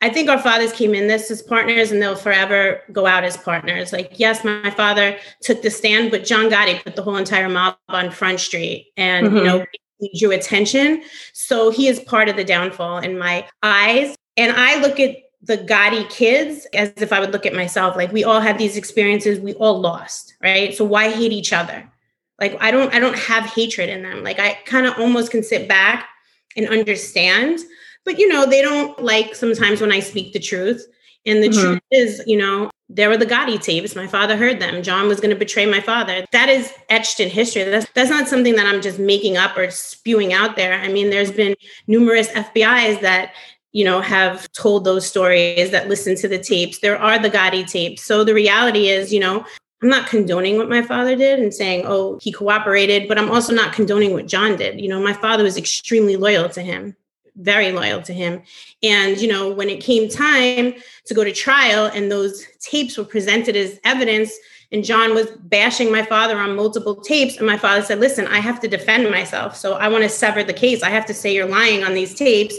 i 0.00 0.08
think 0.08 0.30
our 0.30 0.38
fathers 0.38 0.72
came 0.72 0.94
in 0.94 1.08
this 1.08 1.30
as 1.30 1.42
partners 1.42 1.92
and 1.92 2.00
they'll 2.00 2.16
forever 2.16 2.80
go 2.92 3.06
out 3.06 3.24
as 3.24 3.36
partners 3.36 3.92
like 3.92 4.18
yes 4.18 4.44
my 4.44 4.70
father 4.70 5.16
took 5.42 5.62
the 5.62 5.70
stand 5.70 6.10
but 6.10 6.24
john 6.24 6.48
gotti 6.48 6.82
put 6.82 6.96
the 6.96 7.02
whole 7.02 7.16
entire 7.16 7.48
mob 7.48 7.76
on 7.88 8.10
front 8.10 8.40
street 8.40 8.92
and 8.96 9.26
mm-hmm. 9.26 9.36
you 9.36 9.44
know 9.44 9.66
he 9.98 10.18
drew 10.18 10.30
attention 10.30 11.02
so 11.32 11.70
he 11.70 11.88
is 11.88 12.00
part 12.00 12.28
of 12.28 12.36
the 12.36 12.44
downfall 12.44 12.98
in 12.98 13.18
my 13.18 13.46
eyes 13.62 14.14
and 14.36 14.52
i 14.56 14.78
look 14.80 15.00
at 15.00 15.16
the 15.42 15.58
Gotti 15.58 16.08
kids 16.10 16.66
as 16.74 16.92
if 16.96 17.12
I 17.12 17.20
would 17.20 17.32
look 17.32 17.46
at 17.46 17.54
myself. 17.54 17.94
Like 17.94 18.10
we 18.10 18.24
all 18.24 18.40
had 18.40 18.58
these 18.58 18.76
experiences, 18.76 19.38
we 19.38 19.54
all 19.54 19.78
lost, 19.78 20.34
right? 20.42 20.74
So 20.74 20.84
why 20.84 21.08
hate 21.08 21.30
each 21.30 21.52
other? 21.52 21.88
Like 22.40 22.56
i 22.60 22.70
don't 22.70 22.94
i 22.94 22.98
don't 22.98 23.18
have 23.18 23.44
hatred 23.44 23.88
in 23.88 24.02
them 24.02 24.22
like 24.22 24.38
i 24.38 24.54
kind 24.64 24.86
of 24.86 24.98
almost 24.98 25.30
can 25.30 25.42
sit 25.42 25.68
back 25.68 26.08
and 26.56 26.68
understand 26.68 27.60
but 28.04 28.18
you 28.18 28.28
know 28.28 28.46
they 28.46 28.62
don't 28.62 29.02
like 29.02 29.34
sometimes 29.34 29.80
when 29.80 29.92
i 29.92 30.00
speak 30.00 30.32
the 30.32 30.40
truth 30.40 30.86
and 31.24 31.42
the 31.42 31.48
mm-hmm. 31.48 31.60
truth 31.60 31.82
is 31.90 32.22
you 32.26 32.36
know 32.36 32.70
there 32.88 33.08
were 33.08 33.16
the 33.16 33.26
Gotti 33.26 33.60
tapes. 33.60 33.96
My 33.96 34.06
father 34.06 34.36
heard 34.36 34.60
them. 34.60 34.82
John 34.82 35.08
was 35.08 35.18
going 35.18 35.30
to 35.30 35.36
betray 35.36 35.66
my 35.66 35.80
father. 35.80 36.24
That 36.30 36.48
is 36.48 36.72
etched 36.88 37.18
in 37.18 37.28
history. 37.28 37.64
That's 37.64 37.86
that's 37.94 38.10
not 38.10 38.28
something 38.28 38.54
that 38.56 38.66
I'm 38.66 38.80
just 38.80 38.98
making 38.98 39.36
up 39.36 39.56
or 39.56 39.70
spewing 39.70 40.32
out 40.32 40.56
there. 40.56 40.74
I 40.74 40.88
mean, 40.88 41.10
there's 41.10 41.32
been 41.32 41.56
numerous 41.88 42.28
FBI's 42.28 43.00
that 43.00 43.32
you 43.72 43.84
know 43.84 44.00
have 44.00 44.50
told 44.52 44.84
those 44.84 45.06
stories 45.06 45.70
that 45.72 45.88
listen 45.88 46.14
to 46.16 46.28
the 46.28 46.38
tapes. 46.38 46.78
There 46.78 46.98
are 46.98 47.18
the 47.18 47.30
Gotti 47.30 47.68
tapes. 47.68 48.04
So 48.04 48.22
the 48.22 48.34
reality 48.34 48.88
is, 48.88 49.12
you 49.12 49.20
know, 49.20 49.44
I'm 49.82 49.88
not 49.88 50.08
condoning 50.08 50.56
what 50.56 50.70
my 50.70 50.80
father 50.80 51.14
did 51.16 51.38
and 51.38 51.52
saying, 51.52 51.84
oh, 51.86 52.18
he 52.22 52.32
cooperated, 52.32 53.08
but 53.08 53.18
I'm 53.18 53.30
also 53.30 53.54
not 53.54 53.74
condoning 53.74 54.14
what 54.14 54.26
John 54.26 54.56
did. 54.56 54.80
You 54.80 54.88
know, 54.88 55.02
my 55.02 55.12
father 55.12 55.42
was 55.42 55.58
extremely 55.58 56.16
loyal 56.16 56.48
to 56.50 56.62
him, 56.62 56.96
very 57.36 57.72
loyal 57.72 58.00
to 58.02 58.14
him. 58.14 58.42
And, 58.82 59.18
you 59.18 59.28
know, 59.28 59.50
when 59.50 59.68
it 59.68 59.82
came 59.82 60.08
time 60.08 60.74
to 61.04 61.14
go 61.14 61.24
to 61.24 61.32
trial 61.32 61.86
and 61.86 62.10
those 62.10 62.46
tapes 62.60 62.96
were 62.96 63.04
presented 63.04 63.54
as 63.54 63.78
evidence, 63.84 64.32
and 64.72 64.82
John 64.82 65.14
was 65.14 65.30
bashing 65.42 65.92
my 65.92 66.02
father 66.02 66.38
on 66.38 66.56
multiple 66.56 66.96
tapes, 66.96 67.36
and 67.36 67.46
my 67.46 67.58
father 67.58 67.82
said, 67.82 68.00
listen, 68.00 68.26
I 68.26 68.40
have 68.40 68.58
to 68.60 68.68
defend 68.68 69.08
myself. 69.10 69.54
So 69.54 69.74
I 69.74 69.88
want 69.88 70.04
to 70.04 70.08
sever 70.08 70.42
the 70.42 70.52
case. 70.52 70.82
I 70.82 70.90
have 70.90 71.06
to 71.06 71.14
say 71.14 71.34
you're 71.34 71.46
lying 71.46 71.84
on 71.84 71.94
these 71.94 72.14
tapes. 72.14 72.56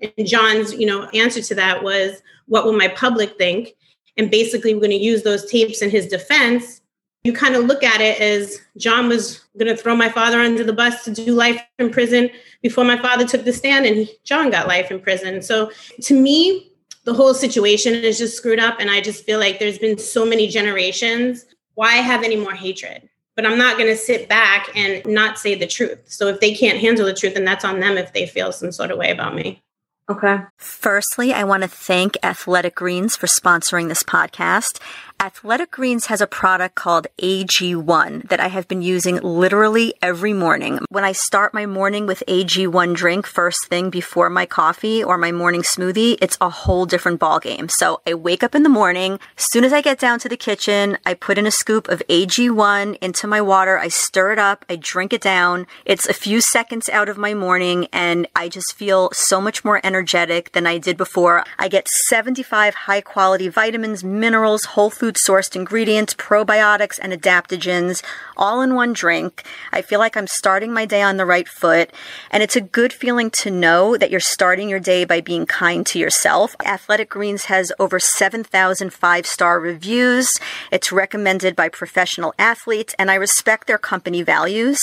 And 0.00 0.26
John's, 0.26 0.74
you 0.74 0.86
know, 0.86 1.04
answer 1.14 1.40
to 1.40 1.54
that 1.54 1.82
was, 1.82 2.20
what 2.46 2.64
will 2.64 2.76
my 2.76 2.88
public 2.88 3.38
think? 3.38 3.74
And 4.18 4.30
basically 4.30 4.74
we're 4.74 4.80
going 4.80 4.90
to 4.90 4.96
use 4.96 5.22
those 5.22 5.48
tapes 5.50 5.80
in 5.80 5.88
his 5.88 6.06
defense. 6.06 6.82
You 7.24 7.32
kind 7.32 7.54
of 7.54 7.64
look 7.64 7.82
at 7.82 8.00
it 8.00 8.20
as 8.20 8.60
john 8.76 9.08
was 9.08 9.40
going 9.58 9.74
to 9.74 9.80
throw 9.80 9.94
my 9.96 10.08
father 10.08 10.40
under 10.40 10.64
the 10.64 10.72
bus 10.72 11.04
to 11.04 11.10
do 11.12 11.32
life 11.32 11.60
in 11.78 11.90
prison 11.90 12.30
before 12.62 12.84
my 12.84 12.96
father 12.98 13.26
took 13.26 13.44
the 13.44 13.52
stand 13.52 13.86
and 13.86 14.08
john 14.24 14.50
got 14.50 14.68
life 14.68 14.90
in 14.90 15.00
prison. 15.00 15.40
So 15.42 15.70
to 16.02 16.20
me 16.20 16.72
the 17.04 17.14
whole 17.14 17.32
situation 17.32 17.94
is 17.94 18.18
just 18.18 18.36
screwed 18.36 18.58
up 18.58 18.76
and 18.80 18.90
i 18.90 19.00
just 19.00 19.24
feel 19.24 19.38
like 19.38 19.58
there's 19.58 19.78
been 19.78 19.98
so 19.98 20.26
many 20.26 20.48
generations. 20.48 21.46
Why 21.74 21.94
have 21.94 22.22
any 22.22 22.36
more 22.36 22.54
hatred? 22.54 23.08
But 23.36 23.46
i'm 23.46 23.58
not 23.58 23.76
going 23.78 23.90
to 23.90 23.96
sit 23.96 24.28
back 24.28 24.68
and 24.74 25.04
not 25.06 25.38
say 25.38 25.54
the 25.54 25.66
truth. 25.66 26.00
So 26.06 26.28
if 26.28 26.40
they 26.40 26.54
can't 26.54 26.78
handle 26.78 27.06
the 27.06 27.14
truth 27.14 27.34
then 27.34 27.44
that's 27.44 27.64
on 27.64 27.80
them 27.80 27.98
if 27.98 28.12
they 28.12 28.26
feel 28.26 28.52
some 28.52 28.72
sort 28.72 28.90
of 28.90 28.98
way 28.98 29.10
about 29.10 29.34
me 29.34 29.62
Okay. 30.10 30.38
Firstly, 30.56 31.34
I 31.34 31.44
want 31.44 31.64
to 31.64 31.68
thank 31.68 32.16
Athletic 32.22 32.74
Greens 32.74 33.14
for 33.14 33.26
sponsoring 33.26 33.88
this 33.88 34.02
podcast. 34.02 34.80
Athletic 35.20 35.72
Greens 35.72 36.06
has 36.06 36.20
a 36.20 36.28
product 36.28 36.76
called 36.76 37.08
AG1 37.20 38.28
that 38.28 38.38
I 38.38 38.46
have 38.46 38.68
been 38.68 38.82
using 38.82 39.16
literally 39.16 39.92
every 40.00 40.32
morning. 40.32 40.78
When 40.90 41.02
I 41.02 41.10
start 41.10 41.52
my 41.52 41.66
morning 41.66 42.06
with 42.06 42.22
AG1 42.28 42.94
drink 42.94 43.26
first 43.26 43.66
thing 43.66 43.90
before 43.90 44.30
my 44.30 44.46
coffee 44.46 45.02
or 45.02 45.18
my 45.18 45.32
morning 45.32 45.62
smoothie, 45.62 46.18
it's 46.22 46.38
a 46.40 46.48
whole 46.48 46.86
different 46.86 47.18
ballgame. 47.18 47.68
So 47.68 48.00
I 48.06 48.14
wake 48.14 48.44
up 48.44 48.54
in 48.54 48.62
the 48.62 48.68
morning. 48.68 49.18
As 49.36 49.46
soon 49.50 49.64
as 49.64 49.72
I 49.72 49.80
get 49.80 49.98
down 49.98 50.20
to 50.20 50.28
the 50.28 50.36
kitchen, 50.36 50.98
I 51.04 51.14
put 51.14 51.36
in 51.36 51.48
a 51.48 51.50
scoop 51.50 51.88
of 51.88 52.00
AG1 52.08 52.98
into 53.00 53.26
my 53.26 53.40
water. 53.40 53.76
I 53.76 53.88
stir 53.88 54.30
it 54.30 54.38
up. 54.38 54.64
I 54.70 54.76
drink 54.76 55.12
it 55.12 55.20
down. 55.20 55.66
It's 55.84 56.06
a 56.06 56.14
few 56.14 56.40
seconds 56.40 56.88
out 56.88 57.08
of 57.08 57.18
my 57.18 57.34
morning 57.34 57.88
and 57.92 58.28
I 58.36 58.48
just 58.48 58.72
feel 58.76 59.10
so 59.12 59.40
much 59.40 59.64
more 59.64 59.80
energetic 59.82 60.52
than 60.52 60.64
I 60.64 60.78
did 60.78 60.96
before. 60.96 61.42
I 61.58 61.66
get 61.66 61.88
75 62.06 62.74
high 62.86 63.00
quality 63.00 63.48
vitamins, 63.48 64.04
minerals, 64.04 64.64
whole 64.64 64.90
food 64.90 65.07
food 65.08 65.16
sourced 65.16 65.56
ingredients, 65.56 66.12
probiotics, 66.12 66.98
and 67.00 67.14
adaptogens 67.14 68.02
all 68.36 68.60
in 68.60 68.74
one 68.74 68.92
drink. 68.92 69.42
I 69.72 69.80
feel 69.80 69.98
like 69.98 70.16
I'm 70.16 70.26
starting 70.26 70.72
my 70.72 70.84
day 70.84 71.00
on 71.00 71.16
the 71.16 71.24
right 71.24 71.48
foot. 71.48 71.90
And 72.30 72.42
it's 72.42 72.56
a 72.56 72.60
good 72.60 72.92
feeling 72.92 73.30
to 73.42 73.50
know 73.50 73.96
that 73.96 74.10
you're 74.10 74.20
starting 74.20 74.68
your 74.68 74.80
day 74.80 75.04
by 75.04 75.20
being 75.20 75.46
kind 75.46 75.84
to 75.86 75.98
yourself. 75.98 76.54
Athletic 76.64 77.08
Greens 77.08 77.46
has 77.46 77.72
over 77.78 77.98
7,000 77.98 78.92
five 78.92 79.26
star 79.26 79.58
reviews. 79.58 80.28
It's 80.70 80.92
recommended 80.92 81.56
by 81.56 81.68
professional 81.68 82.34
athletes, 82.38 82.94
and 82.98 83.10
I 83.10 83.14
respect 83.14 83.66
their 83.66 83.78
company 83.78 84.22
values. 84.22 84.78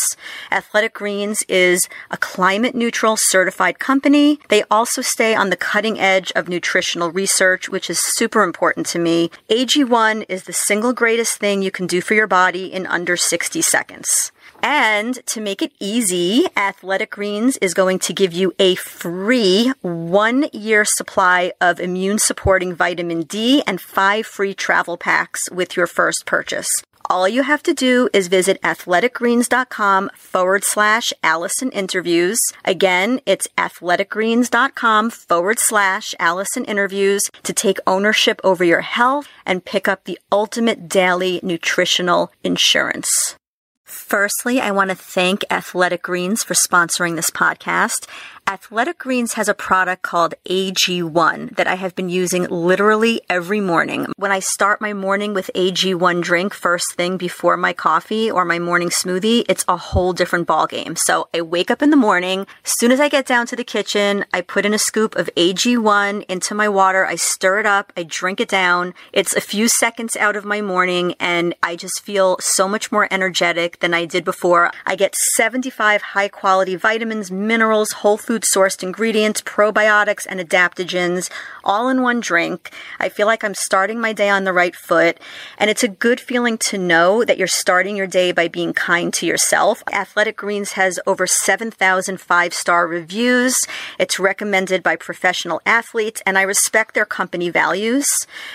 Athletic 0.52 0.94
Greens 0.94 1.44
is 1.48 1.88
a 2.10 2.18
climate 2.18 2.74
neutral 2.74 3.16
certified 3.18 3.78
company. 3.78 4.40
They 4.50 4.64
also 4.72 5.02
stay 5.02 5.36
on 5.36 5.52
the 5.52 5.56
cutting 5.56 6.00
edge 6.00 6.32
of 6.36 6.50
nutritional 6.50 7.12
research, 7.12 7.70
which 7.70 7.90
is 7.90 8.00
super 8.04 8.44
important 8.44 8.88
to 8.88 9.00
me. 9.00 9.30
AG1 9.50 10.15
one 10.16 10.24
is 10.30 10.44
the 10.44 10.54
single 10.54 10.94
greatest 10.94 11.40
thing 11.40 11.62
you 11.62 11.72
can 11.72 11.88
do 11.88 12.00
for 12.00 12.14
your 12.14 12.28
body 12.28 12.72
in 12.72 12.86
under 12.88 13.18
60 13.18 13.62
seconds. 13.62 14.32
And 14.64 15.20
to 15.26 15.42
make 15.42 15.62
it 15.62 15.74
easy, 15.80 16.46
Athletic 16.56 17.12
Greens 17.12 17.58
is 17.58 17.74
going 17.74 18.00
to 18.00 18.14
give 18.14 18.32
you 18.32 18.54
a 18.58 18.76
free 18.76 19.74
one 19.82 20.46
year 20.54 20.86
supply 20.86 21.52
of 21.60 21.82
immune 21.82 22.20
supporting 22.20 22.74
vitamin 22.74 23.24
D 23.24 23.62
and 23.68 23.82
five 23.82 24.26
free 24.26 24.54
travel 24.54 24.96
packs 24.96 25.52
with 25.52 25.76
your 25.76 25.88
first 25.88 26.26
purchase. 26.26 26.70
All 27.10 27.28
you 27.28 27.44
have 27.44 27.62
to 27.64 27.74
do 27.74 28.10
is 28.14 28.28
visit 28.28 28.62
athleticgreens.com 28.62 30.10
forward 30.16 30.64
slash 30.64 31.14
Allison 31.24 31.70
interviews. 31.72 32.40
Again, 32.64 33.22
it's 33.26 33.48
athleticgreens.com 33.58 35.10
forward 35.12 35.60
slash 35.60 36.16
Allison 36.20 36.66
interviews 36.66 37.30
to 37.44 37.54
take 37.54 37.78
ownership 37.86 38.42
over 38.44 38.64
your 38.64 38.82
health 38.82 39.28
and 39.46 39.66
pick 39.66 39.88
up 39.88 40.06
the 40.06 40.20
ultimate 40.32 40.90
daily 40.90 41.40
nutritional 41.44 42.32
insurance. 42.44 43.36
Firstly, 43.84 44.60
I 44.60 44.72
want 44.72 44.90
to 44.90 44.96
thank 44.96 45.46
Athletic 45.50 46.02
Greens 46.02 46.44
for 46.44 46.56
sponsoring 46.56 47.16
this 47.16 47.30
podcast. 47.30 48.08
Athletic 48.48 49.00
Greens 49.00 49.34
has 49.34 49.50
a 49.50 49.56
product 49.56 50.04
called 50.04 50.36
AG1 50.48 51.56
that 51.56 51.66
I 51.66 51.74
have 51.74 51.96
been 51.96 52.10
using 52.10 52.44
literally 52.44 53.20
every 53.28 53.60
morning. 53.60 54.06
When 54.18 54.32
I 54.32 54.38
start 54.38 54.80
my 54.80 54.94
morning 54.94 55.34
with 55.34 55.50
AG1 55.56 56.22
drink 56.22 56.54
first 56.54 56.94
thing 56.94 57.18
before 57.18 57.58
my 57.58 57.74
coffee 57.74 58.30
or 58.30 58.46
my 58.46 58.60
morning 58.60 58.90
smoothie, 58.90 59.46
it's 59.50 59.66
a 59.68 59.78
whole 59.78 60.14
different 60.14 60.48
ballgame. 60.48 60.96
So 60.96 61.28
I 61.34 61.42
wake 61.42 61.72
up 61.72 61.82
in 61.82 61.90
the 61.90 61.98
morning. 61.98 62.46
Soon 62.64 62.92
as 62.92 63.00
I 63.00 63.10
get 63.10 63.26
down 63.26 63.48
to 63.48 63.56
the 63.56 63.64
kitchen, 63.64 64.26
I 64.32 64.42
put 64.42 64.64
in 64.64 64.76
a 64.76 64.80
scoop 64.80 65.16
of 65.16 65.28
AG1 65.36 66.26
into 66.30 66.54
my 66.54 66.70
water. 66.70 67.04
I 67.04 67.16
stir 67.16 67.62
it 67.62 67.66
up. 67.66 67.92
I 67.98 68.04
drink 68.04 68.40
it 68.40 68.48
down. 68.48 68.94
It's 69.12 69.36
a 69.36 69.42
few 69.42 69.68
seconds 69.68 70.16
out 70.16 70.36
of 70.36 70.46
my 70.46 70.62
morning 70.62 71.16
and 71.20 71.56
I 71.64 71.76
just 71.76 72.04
feel 72.04 72.38
so 72.40 72.68
much 72.68 72.92
more 72.92 73.08
energetic 73.10 73.80
than 73.80 73.96
I 73.96 74.06
did 74.06 74.24
before. 74.24 74.70
I 74.86 74.96
get 74.96 75.16
75 75.16 76.04
high 76.14 76.28
quality 76.28 76.76
vitamins, 76.76 77.32
minerals, 77.32 77.92
whole 77.92 78.18
food 78.18 78.35
food 78.36 78.44
sourced 78.44 78.84
ingredients, 78.84 79.42
probiotics, 79.42 80.28
and 80.30 80.42
adaptogens 80.42 81.30
all 81.64 81.88
in 81.88 82.02
one 82.02 82.20
drink. 82.20 82.70
I 83.00 83.08
feel 83.08 83.28
like 83.28 83.44
I'm 83.46 83.56
starting 83.56 84.00
my 84.00 84.12
day 84.12 84.30
on 84.30 84.44
the 84.44 84.52
right 84.52 84.76
foot. 84.76 85.20
And 85.58 85.70
it's 85.70 85.84
a 85.84 85.88
good 85.88 86.20
feeling 86.20 86.58
to 86.70 86.78
know 86.78 87.24
that 87.24 87.38
you're 87.38 87.48
starting 87.48 87.96
your 87.96 88.08
day 88.08 88.34
by 88.34 88.50
being 88.50 88.74
kind 88.74 89.14
to 89.14 89.26
yourself. 89.26 89.82
Athletic 89.92 90.36
Greens 90.36 90.74
has 90.74 91.00
over 91.08 91.26
7,000 91.26 92.20
five 92.20 92.54
star 92.54 92.88
reviews. 92.88 93.56
It's 93.98 94.20
recommended 94.20 94.84
by 94.84 94.98
professional 94.98 95.62
athletes, 95.66 96.22
and 96.26 96.38
I 96.38 96.42
respect 96.42 96.94
their 96.94 97.06
company 97.06 97.50
values. 97.50 98.08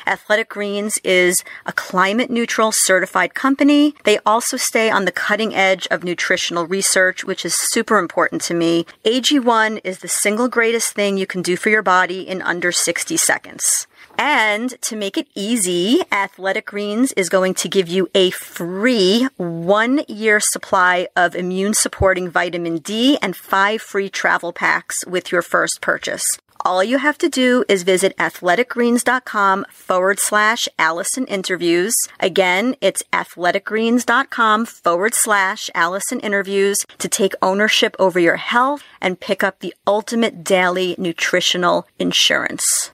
Athletic 0.07 0.51
Greens 0.51 0.99
is 1.05 1.43
a 1.65 1.73
climate 1.73 2.31
neutral 2.31 2.71
certified 2.73 3.33
company. 3.35 3.95
They 4.05 4.19
also 4.27 4.59
stay 4.59 4.91
on 4.91 5.07
the 5.07 5.13
cutting 5.13 5.55
edge 5.55 5.89
of 5.91 6.05
nutritional 6.05 6.67
research, 6.67 7.25
which 7.25 7.47
is 7.47 7.55
super 7.59 7.99
important 7.99 8.43
to 8.43 8.55
me. 8.55 8.85
AG1 9.05 9.70
one 9.71 9.79
is 9.85 9.99
the 9.99 10.09
single 10.09 10.49
greatest 10.49 10.95
thing 10.95 11.17
you 11.17 11.27
can 11.27 11.43
do 11.43 11.57
for 11.57 11.71
your 11.71 11.83
body 11.83 12.27
in 12.27 12.43
under 12.43 12.73
60 12.73 13.17
seconds. 13.17 13.87
And 14.19 14.71
to 14.83 14.97
make 14.97 15.17
it 15.17 15.29
easy, 15.35 16.01
Athletic 16.11 16.67
Greens 16.67 17.13
is 17.13 17.29
going 17.29 17.55
to 17.55 17.69
give 17.69 17.89
you 17.89 18.09
a 18.15 18.31
free 18.31 19.29
one 19.37 20.03
year 20.09 20.41
supply 20.41 21.07
of 21.15 21.37
immune 21.37 21.75
supporting 21.75 22.29
vitamin 22.29 22.79
D 22.79 23.17
and 23.23 23.37
five 23.37 23.81
free 23.81 24.11
travel 24.11 24.53
packs 24.53 25.07
with 25.07 25.31
your 25.31 25.43
first 25.43 25.81
purchase. 25.81 26.27
All 26.65 26.85
you 26.85 26.99
have 26.99 27.17
to 27.19 27.29
do 27.29 27.65
is 27.69 27.83
visit 27.83 28.17
athleticgreens.com 28.19 29.67
forward 29.71 30.21
slash 30.21 30.69
Allison 30.79 31.25
interviews. 31.27 31.95
Again, 32.19 32.77
it's 32.81 33.03
athleticgreens.com 33.13 34.67
forward 34.67 35.15
slash 35.15 35.71
Allison 35.75 36.21
interviews 36.21 36.85
to 36.99 37.09
take 37.09 37.33
ownership 37.41 37.97
over 37.99 38.19
your 38.21 38.37
health 38.37 38.83
and 39.01 39.21
pick 39.21 39.43
up 39.43 39.61
the 39.61 39.75
ultimate 39.87 40.45
daily 40.45 40.95
nutritional 40.99 41.87
insurance. 41.99 42.93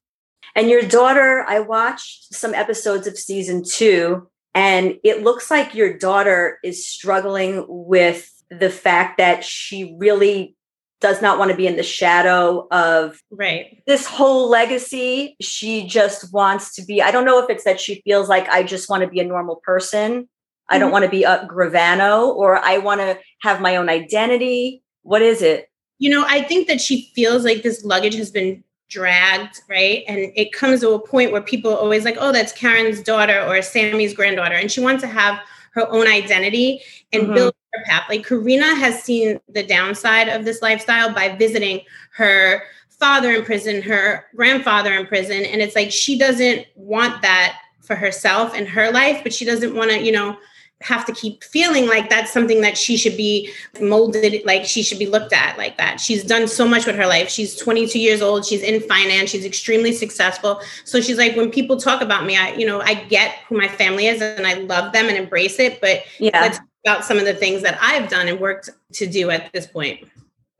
And 0.54 0.70
your 0.70 0.82
daughter, 0.82 1.44
I 1.46 1.60
watched 1.60 2.34
some 2.34 2.54
episodes 2.54 3.06
of 3.06 3.18
season 3.18 3.62
two, 3.68 4.28
and 4.54 4.94
it 5.04 5.22
looks 5.22 5.50
like 5.50 5.74
your 5.74 5.98
daughter 5.98 6.58
is 6.64 6.88
struggling 6.88 7.66
with 7.68 8.32
the 8.48 8.70
fact 8.70 9.18
that 9.18 9.44
she 9.44 9.94
really 9.98 10.55
does 11.00 11.20
not 11.20 11.38
want 11.38 11.50
to 11.50 11.56
be 11.56 11.66
in 11.66 11.76
the 11.76 11.82
shadow 11.82 12.66
of 12.70 13.20
right 13.30 13.82
this 13.86 14.06
whole 14.06 14.48
legacy 14.48 15.36
she 15.40 15.86
just 15.86 16.32
wants 16.32 16.74
to 16.74 16.84
be 16.84 17.02
i 17.02 17.10
don't 17.10 17.24
know 17.24 17.42
if 17.42 17.50
it's 17.50 17.64
that 17.64 17.80
she 17.80 18.00
feels 18.02 18.28
like 18.28 18.48
i 18.48 18.62
just 18.62 18.88
want 18.88 19.02
to 19.02 19.08
be 19.08 19.20
a 19.20 19.24
normal 19.24 19.56
person 19.56 20.12
mm-hmm. 20.12 20.24
i 20.68 20.78
don't 20.78 20.86
mm-hmm. 20.86 20.92
want 20.92 21.04
to 21.04 21.10
be 21.10 21.24
a 21.24 21.46
gravano 21.46 22.28
or 22.28 22.56
i 22.64 22.78
want 22.78 23.00
to 23.00 23.18
have 23.40 23.60
my 23.60 23.76
own 23.76 23.88
identity 23.88 24.82
what 25.02 25.22
is 25.22 25.42
it 25.42 25.68
you 25.98 26.08
know 26.08 26.24
i 26.28 26.42
think 26.42 26.66
that 26.66 26.80
she 26.80 27.10
feels 27.14 27.44
like 27.44 27.62
this 27.62 27.84
luggage 27.84 28.14
has 28.14 28.30
been 28.30 28.62
dragged 28.88 29.60
right 29.68 30.04
and 30.06 30.18
it 30.18 30.52
comes 30.52 30.80
to 30.80 30.90
a 30.90 31.06
point 31.06 31.32
where 31.32 31.42
people 31.42 31.72
are 31.72 31.78
always 31.78 32.04
like 32.04 32.16
oh 32.20 32.32
that's 32.32 32.52
karen's 32.52 33.02
daughter 33.02 33.44
or 33.46 33.60
sammy's 33.60 34.14
granddaughter 34.14 34.54
and 34.54 34.70
she 34.70 34.80
wants 34.80 35.02
to 35.02 35.08
have 35.08 35.40
her 35.72 35.86
own 35.90 36.06
identity 36.06 36.80
and 37.12 37.24
mm-hmm. 37.24 37.34
build 37.34 37.54
path. 37.84 38.04
Like 38.08 38.26
Karina 38.26 38.74
has 38.74 39.02
seen 39.02 39.40
the 39.48 39.62
downside 39.62 40.28
of 40.28 40.44
this 40.44 40.62
lifestyle 40.62 41.12
by 41.12 41.36
visiting 41.36 41.80
her 42.14 42.62
father 42.88 43.32
in 43.32 43.44
prison, 43.44 43.82
her 43.82 44.26
grandfather 44.34 44.92
in 44.94 45.06
prison. 45.06 45.44
And 45.44 45.60
it's 45.60 45.76
like 45.76 45.90
she 45.90 46.18
doesn't 46.18 46.66
want 46.74 47.22
that 47.22 47.58
for 47.82 47.94
herself 47.94 48.54
and 48.54 48.66
her 48.68 48.90
life, 48.90 49.20
but 49.22 49.32
she 49.32 49.44
doesn't 49.44 49.74
want 49.74 49.90
to, 49.90 50.02
you 50.02 50.12
know, 50.12 50.36
have 50.82 51.06
to 51.06 51.12
keep 51.12 51.42
feeling 51.42 51.86
like 51.86 52.10
that's 52.10 52.30
something 52.30 52.60
that 52.60 52.76
she 52.76 52.98
should 52.98 53.16
be 53.16 53.50
molded 53.80 54.44
like 54.44 54.66
she 54.66 54.82
should 54.82 54.98
be 54.98 55.06
looked 55.06 55.32
at 55.32 55.56
like 55.56 55.78
that. 55.78 55.98
She's 55.98 56.22
done 56.22 56.46
so 56.46 56.68
much 56.68 56.84
with 56.84 56.96
her 56.96 57.06
life. 57.06 57.30
She's 57.30 57.56
22 57.56 57.98
years 57.98 58.20
old. 58.20 58.44
She's 58.44 58.62
in 58.62 58.82
finance. 58.82 59.30
She's 59.30 59.46
extremely 59.46 59.92
successful. 59.92 60.60
So 60.84 61.00
she's 61.00 61.16
like 61.16 61.34
when 61.34 61.50
people 61.50 61.78
talk 61.78 62.02
about 62.02 62.26
me 62.26 62.36
i 62.36 62.52
you 62.54 62.66
know 62.66 62.80
i 62.80 62.94
get 62.94 63.36
who 63.48 63.56
my 63.56 63.68
family 63.68 64.06
is 64.06 64.20
and 64.20 64.46
i 64.46 64.54
love 64.54 64.92
them 64.92 65.06
and 65.08 65.16
embrace 65.16 65.58
it 65.58 65.80
but 65.80 66.02
yeah. 66.18 66.40
let's 66.40 66.58
about 66.86 67.04
some 67.04 67.18
of 67.18 67.24
the 67.24 67.34
things 67.34 67.62
that 67.62 67.78
i've 67.80 68.08
done 68.08 68.28
and 68.28 68.40
worked 68.40 68.70
to 68.92 69.06
do 69.06 69.30
at 69.30 69.52
this 69.52 69.66
point 69.66 70.08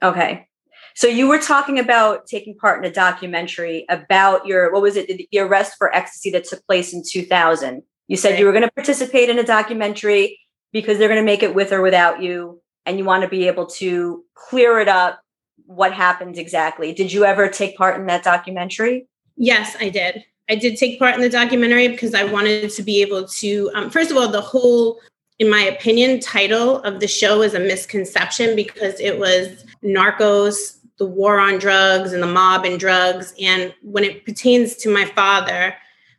okay 0.02 0.46
so 0.94 1.06
you 1.06 1.28
were 1.28 1.38
talking 1.38 1.78
about 1.78 2.26
taking 2.26 2.56
part 2.56 2.82
in 2.82 2.90
a 2.90 2.92
documentary 2.92 3.84
about 3.88 4.46
your 4.46 4.72
what 4.72 4.82
was 4.82 4.96
it 4.96 5.06
the 5.06 5.38
arrest 5.38 5.74
for 5.78 5.94
ecstasy 5.94 6.30
that 6.30 6.44
took 6.44 6.64
place 6.66 6.92
in 6.92 7.02
2000 7.06 7.82
you 8.08 8.16
said 8.16 8.30
right. 8.30 8.38
you 8.38 8.46
were 8.46 8.52
going 8.52 8.62
to 8.62 8.70
participate 8.72 9.28
in 9.28 9.38
a 9.38 9.44
documentary 9.44 10.38
because 10.72 10.98
they're 10.98 11.08
going 11.08 11.20
to 11.20 11.24
make 11.24 11.42
it 11.42 11.54
with 11.54 11.72
or 11.72 11.80
without 11.82 12.22
you, 12.22 12.60
and 12.84 12.98
you 12.98 13.04
want 13.04 13.22
to 13.22 13.28
be 13.28 13.46
able 13.46 13.66
to 13.66 14.24
clear 14.34 14.78
it 14.78 14.88
up 14.88 15.20
what 15.64 15.92
happened 15.92 16.38
exactly. 16.38 16.92
Did 16.92 17.12
you 17.12 17.24
ever 17.24 17.48
take 17.48 17.76
part 17.76 17.98
in 17.98 18.06
that 18.06 18.22
documentary? 18.22 19.08
Yes, 19.36 19.76
I 19.80 19.88
did. 19.88 20.24
I 20.48 20.54
did 20.54 20.76
take 20.76 20.98
part 20.98 21.14
in 21.16 21.20
the 21.22 21.28
documentary 21.28 21.88
because 21.88 22.14
I 22.14 22.24
wanted 22.24 22.70
to 22.70 22.82
be 22.82 23.02
able 23.02 23.26
to, 23.26 23.70
um, 23.74 23.90
first 23.90 24.12
of 24.12 24.16
all, 24.16 24.28
the 24.28 24.40
whole, 24.40 25.00
in 25.38 25.50
my 25.50 25.60
opinion, 25.60 26.20
title 26.20 26.78
of 26.82 27.00
the 27.00 27.08
show 27.08 27.42
is 27.42 27.54
a 27.54 27.60
misconception 27.60 28.56
because 28.56 28.98
it 29.00 29.18
was 29.18 29.64
Narcos, 29.82 30.78
the 30.98 31.06
war 31.06 31.38
on 31.38 31.58
drugs, 31.58 32.12
and 32.12 32.22
the 32.22 32.26
mob 32.26 32.64
and 32.64 32.80
drugs. 32.80 33.34
And 33.40 33.74
when 33.82 34.04
it 34.04 34.24
pertains 34.24 34.76
to 34.76 34.92
my 34.92 35.04
father, 35.04 35.74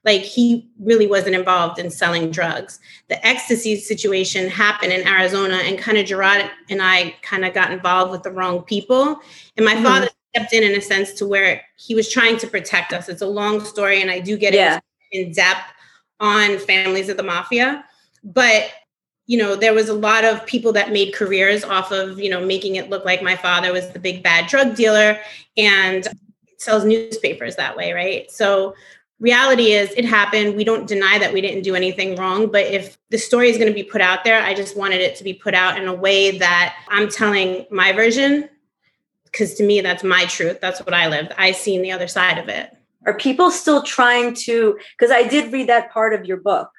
like 0.06 0.22
he 0.22 0.70
really 0.80 1.08
wasn't 1.08 1.36
involved 1.36 1.80
in 1.80 1.90
selling 1.90 2.32
drugs. 2.32 2.80
The 3.10 3.26
ecstasy 3.26 3.78
situation 3.78 4.50
happened 4.50 4.94
in 4.94 5.08
Arizona, 5.08 5.56
and 5.56 5.80
kind 5.80 5.98
of 5.98 6.06
Gerard 6.06 6.50
and 6.70 6.82
I 6.82 7.16
kind 7.24 7.44
of 7.44 7.54
got 7.54 7.72
involved 7.72 8.12
with 8.12 8.24
the 8.24 8.32
wrong 8.32 8.62
people. 8.62 9.20
And 9.58 9.66
my 9.66 9.74
mm-hmm. 9.74 9.84
father 9.84 10.10
stepped 10.36 10.54
in 10.54 10.64
in 10.64 10.78
a 10.78 10.82
sense 10.82 11.12
to 11.14 11.28
where 11.28 11.62
he 11.76 11.96
was 11.96 12.10
trying 12.10 12.38
to 12.38 12.48
protect 12.48 12.94
us. 12.94 13.10
It's 13.10 13.24
a 13.24 13.28
long 13.28 13.66
story, 13.66 14.02
and 14.02 14.12
I 14.12 14.20
do 14.20 14.38
get 14.38 14.54
yeah. 14.54 14.80
in 15.12 15.34
depth 15.34 15.74
on 16.20 16.60
families 16.60 17.10
of 17.10 17.18
the 17.18 17.24
mafia. 17.24 17.84
But 18.24 18.72
you 19.28 19.38
know, 19.38 19.56
there 19.56 19.74
was 19.74 19.90
a 19.90 19.94
lot 19.94 20.24
of 20.24 20.46
people 20.46 20.72
that 20.72 20.92
made 20.92 21.14
careers 21.14 21.64
off 21.64 21.92
of, 21.92 22.20
you 22.20 22.30
know, 22.30 22.44
making 22.44 22.78
it 22.78 22.90
look 22.90 23.04
like 23.04 23.22
my 23.22 23.36
father 23.36 23.74
was 23.74 23.90
the 23.90 24.00
big 24.00 24.24
bad 24.24 24.48
drug 24.48 24.76
dealer 24.76 25.20
and 25.58 26.08
sells 26.58 26.86
newspapers 26.86 27.58
that 27.58 27.76
way, 27.76 27.92
right? 27.92 28.32
So 28.32 28.74
reality 29.20 29.74
is 29.74 29.92
it 29.98 30.06
happened. 30.06 30.56
We 30.56 30.64
don't 30.64 30.88
deny 30.88 31.20
that 31.20 31.34
we 31.34 31.42
didn't 31.42 31.64
do 31.64 31.76
anything 31.76 32.16
wrong, 32.16 32.50
but 32.50 32.66
if 32.68 32.98
the 33.10 33.18
story 33.18 33.50
is 33.50 33.58
going 33.58 33.68
to 33.68 33.74
be 33.74 33.84
put 33.84 34.00
out 34.00 34.24
there, 34.24 34.42
I 34.42 34.54
just 34.54 34.78
wanted 34.78 35.02
it 35.02 35.18
to 35.18 35.26
be 35.26 35.34
put 35.34 35.54
out 35.54 35.78
in 35.80 35.88
a 35.90 35.94
way 35.94 36.38
that 36.38 36.76
I'm 36.90 37.10
telling 37.10 37.66
my 37.70 37.92
version 37.92 38.50
because 39.26 39.56
to 39.56 39.64
me 39.64 39.82
that's 39.82 40.04
my 40.06 40.26
truth. 40.26 40.60
That's 40.62 40.80
what 40.80 40.94
I 40.94 41.08
lived. 41.08 41.34
I 41.38 41.52
seen 41.52 41.82
the 41.82 41.92
other 41.92 42.08
side 42.08 42.38
of 42.38 42.48
it. 42.48 42.76
Are 43.06 43.14
people 43.14 43.52
still 43.52 43.84
trying 43.84 44.34
to 44.36 44.80
because 44.98 45.12
I 45.12 45.28
did 45.28 45.52
read 45.52 45.68
that 45.68 45.92
part 45.92 46.14
of 46.14 46.26
your 46.26 46.38
book 46.38 46.70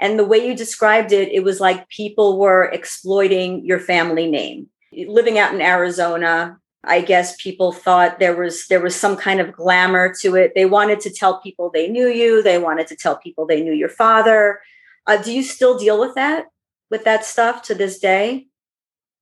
and 0.00 0.18
the 0.18 0.24
way 0.24 0.46
you 0.46 0.54
described 0.54 1.12
it, 1.12 1.32
it 1.32 1.42
was 1.42 1.60
like 1.60 1.88
people 1.88 2.38
were 2.38 2.64
exploiting 2.64 3.64
your 3.64 3.80
family 3.80 4.30
name. 4.30 4.68
Living 4.92 5.38
out 5.38 5.54
in 5.54 5.60
Arizona, 5.60 6.58
I 6.84 7.00
guess 7.00 7.40
people 7.42 7.72
thought 7.72 8.18
there 8.18 8.36
was 8.36 8.66
there 8.68 8.80
was 8.80 8.94
some 8.94 9.16
kind 9.16 9.40
of 9.40 9.52
glamour 9.52 10.14
to 10.20 10.36
it. 10.36 10.52
They 10.54 10.66
wanted 10.66 11.00
to 11.00 11.10
tell 11.10 11.40
people 11.40 11.70
they 11.70 11.88
knew 11.88 12.08
you. 12.08 12.42
They 12.42 12.58
wanted 12.58 12.86
to 12.88 12.96
tell 12.96 13.16
people 13.16 13.46
they 13.46 13.62
knew 13.62 13.72
your 13.72 13.88
father. 13.88 14.60
Uh, 15.06 15.20
do 15.20 15.32
you 15.32 15.42
still 15.42 15.78
deal 15.78 15.98
with 15.98 16.14
that 16.14 16.46
with 16.90 17.04
that 17.04 17.24
stuff 17.24 17.62
to 17.62 17.74
this 17.74 17.98
day? 17.98 18.46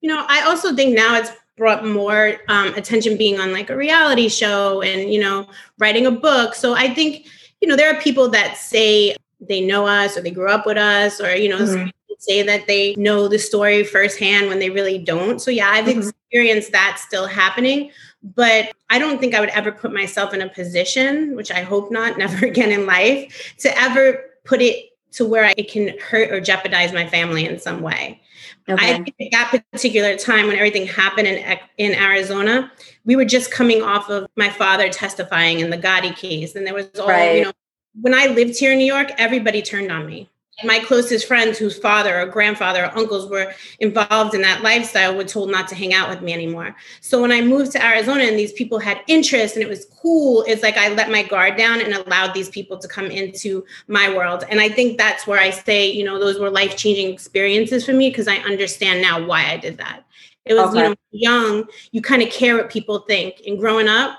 You 0.00 0.10
know, 0.10 0.24
I 0.28 0.42
also 0.42 0.74
think 0.74 0.94
now 0.94 1.16
it's 1.16 1.30
brought 1.56 1.86
more 1.86 2.34
um, 2.48 2.74
attention 2.74 3.16
being 3.16 3.38
on 3.38 3.52
like 3.52 3.70
a 3.70 3.76
reality 3.76 4.28
show 4.28 4.82
and 4.82 5.12
you 5.12 5.20
know 5.20 5.48
writing 5.78 6.06
a 6.06 6.10
book. 6.10 6.54
So 6.54 6.74
I 6.74 6.92
think 6.92 7.26
you 7.60 7.68
know 7.68 7.76
there 7.76 7.94
are 7.94 8.00
people 8.00 8.28
that 8.30 8.58
say 8.58 9.16
they 9.48 9.60
know 9.60 9.86
us 9.86 10.16
or 10.16 10.20
they 10.20 10.30
grew 10.30 10.48
up 10.48 10.66
with 10.66 10.76
us 10.76 11.20
or 11.20 11.34
you 11.34 11.48
know 11.48 11.58
mm-hmm. 11.58 11.88
say 12.18 12.42
that 12.42 12.66
they 12.66 12.94
know 12.96 13.28
the 13.28 13.38
story 13.38 13.84
firsthand 13.84 14.48
when 14.48 14.58
they 14.58 14.70
really 14.70 14.98
don't 14.98 15.40
so 15.40 15.50
yeah 15.50 15.68
i've 15.70 15.86
mm-hmm. 15.86 16.08
experienced 16.08 16.72
that 16.72 16.98
still 16.98 17.26
happening 17.26 17.90
but 18.22 18.72
i 18.90 18.98
don't 18.98 19.18
think 19.20 19.34
i 19.34 19.40
would 19.40 19.50
ever 19.50 19.72
put 19.72 19.92
myself 19.92 20.32
in 20.32 20.40
a 20.40 20.48
position 20.48 21.34
which 21.36 21.50
i 21.50 21.62
hope 21.62 21.90
not 21.90 22.18
never 22.18 22.46
again 22.46 22.72
in 22.72 22.86
life 22.86 23.54
to 23.58 23.76
ever 23.78 24.24
put 24.44 24.60
it 24.60 24.90
to 25.12 25.24
where 25.24 25.52
it 25.56 25.70
can 25.70 25.96
hurt 26.00 26.32
or 26.32 26.40
jeopardize 26.40 26.92
my 26.92 27.06
family 27.06 27.46
in 27.46 27.58
some 27.58 27.82
way 27.82 28.20
okay. 28.68 28.94
i 28.94 29.02
think 29.02 29.14
at 29.20 29.52
that 29.52 29.64
particular 29.72 30.16
time 30.16 30.46
when 30.46 30.56
everything 30.56 30.86
happened 30.86 31.28
in, 31.28 31.58
in 31.78 31.92
arizona 31.94 32.70
we 33.04 33.16
were 33.16 33.24
just 33.24 33.50
coming 33.50 33.82
off 33.82 34.08
of 34.08 34.26
my 34.36 34.48
father 34.48 34.88
testifying 34.88 35.60
in 35.60 35.70
the 35.70 35.78
gotti 35.78 36.14
case 36.16 36.54
and 36.54 36.66
there 36.66 36.74
was 36.74 36.88
all 36.98 37.08
right. 37.08 37.36
you 37.36 37.44
know 37.44 37.52
when 38.00 38.14
I 38.14 38.26
lived 38.26 38.58
here 38.58 38.72
in 38.72 38.78
New 38.78 38.84
York, 38.84 39.12
everybody 39.18 39.62
turned 39.62 39.90
on 39.90 40.06
me. 40.06 40.28
My 40.62 40.78
closest 40.78 41.26
friends, 41.26 41.58
whose 41.58 41.76
father 41.76 42.20
or 42.20 42.26
grandfather 42.26 42.84
or 42.84 42.96
uncles 42.96 43.28
were 43.28 43.52
involved 43.80 44.34
in 44.34 44.42
that 44.42 44.62
lifestyle, 44.62 45.16
were 45.16 45.24
told 45.24 45.50
not 45.50 45.66
to 45.68 45.74
hang 45.74 45.92
out 45.92 46.08
with 46.08 46.22
me 46.22 46.32
anymore. 46.32 46.76
So 47.00 47.20
when 47.20 47.32
I 47.32 47.40
moved 47.40 47.72
to 47.72 47.84
Arizona 47.84 48.22
and 48.22 48.38
these 48.38 48.52
people 48.52 48.78
had 48.78 49.00
interest 49.08 49.56
and 49.56 49.64
it 49.64 49.68
was 49.68 49.86
cool, 50.00 50.44
it's 50.46 50.62
like 50.62 50.76
I 50.76 50.90
let 50.90 51.10
my 51.10 51.24
guard 51.24 51.56
down 51.56 51.80
and 51.80 51.92
allowed 51.92 52.34
these 52.34 52.48
people 52.48 52.78
to 52.78 52.86
come 52.86 53.06
into 53.06 53.64
my 53.88 54.14
world. 54.14 54.44
And 54.48 54.60
I 54.60 54.68
think 54.68 54.96
that's 54.96 55.26
where 55.26 55.40
I 55.40 55.50
say, 55.50 55.90
you 55.90 56.04
know, 56.04 56.20
those 56.20 56.38
were 56.38 56.50
life 56.50 56.76
changing 56.76 57.12
experiences 57.12 57.84
for 57.84 57.92
me 57.92 58.10
because 58.10 58.28
I 58.28 58.36
understand 58.36 59.02
now 59.02 59.26
why 59.26 59.50
I 59.50 59.56
did 59.56 59.78
that. 59.78 60.04
It 60.44 60.54
was, 60.54 60.68
okay. 60.68 60.82
you 60.82 60.88
know, 60.88 60.94
young, 61.10 61.64
you 61.90 62.00
kind 62.00 62.22
of 62.22 62.30
care 62.30 62.56
what 62.56 62.70
people 62.70 63.00
think. 63.00 63.42
And 63.44 63.58
growing 63.58 63.88
up, 63.88 64.18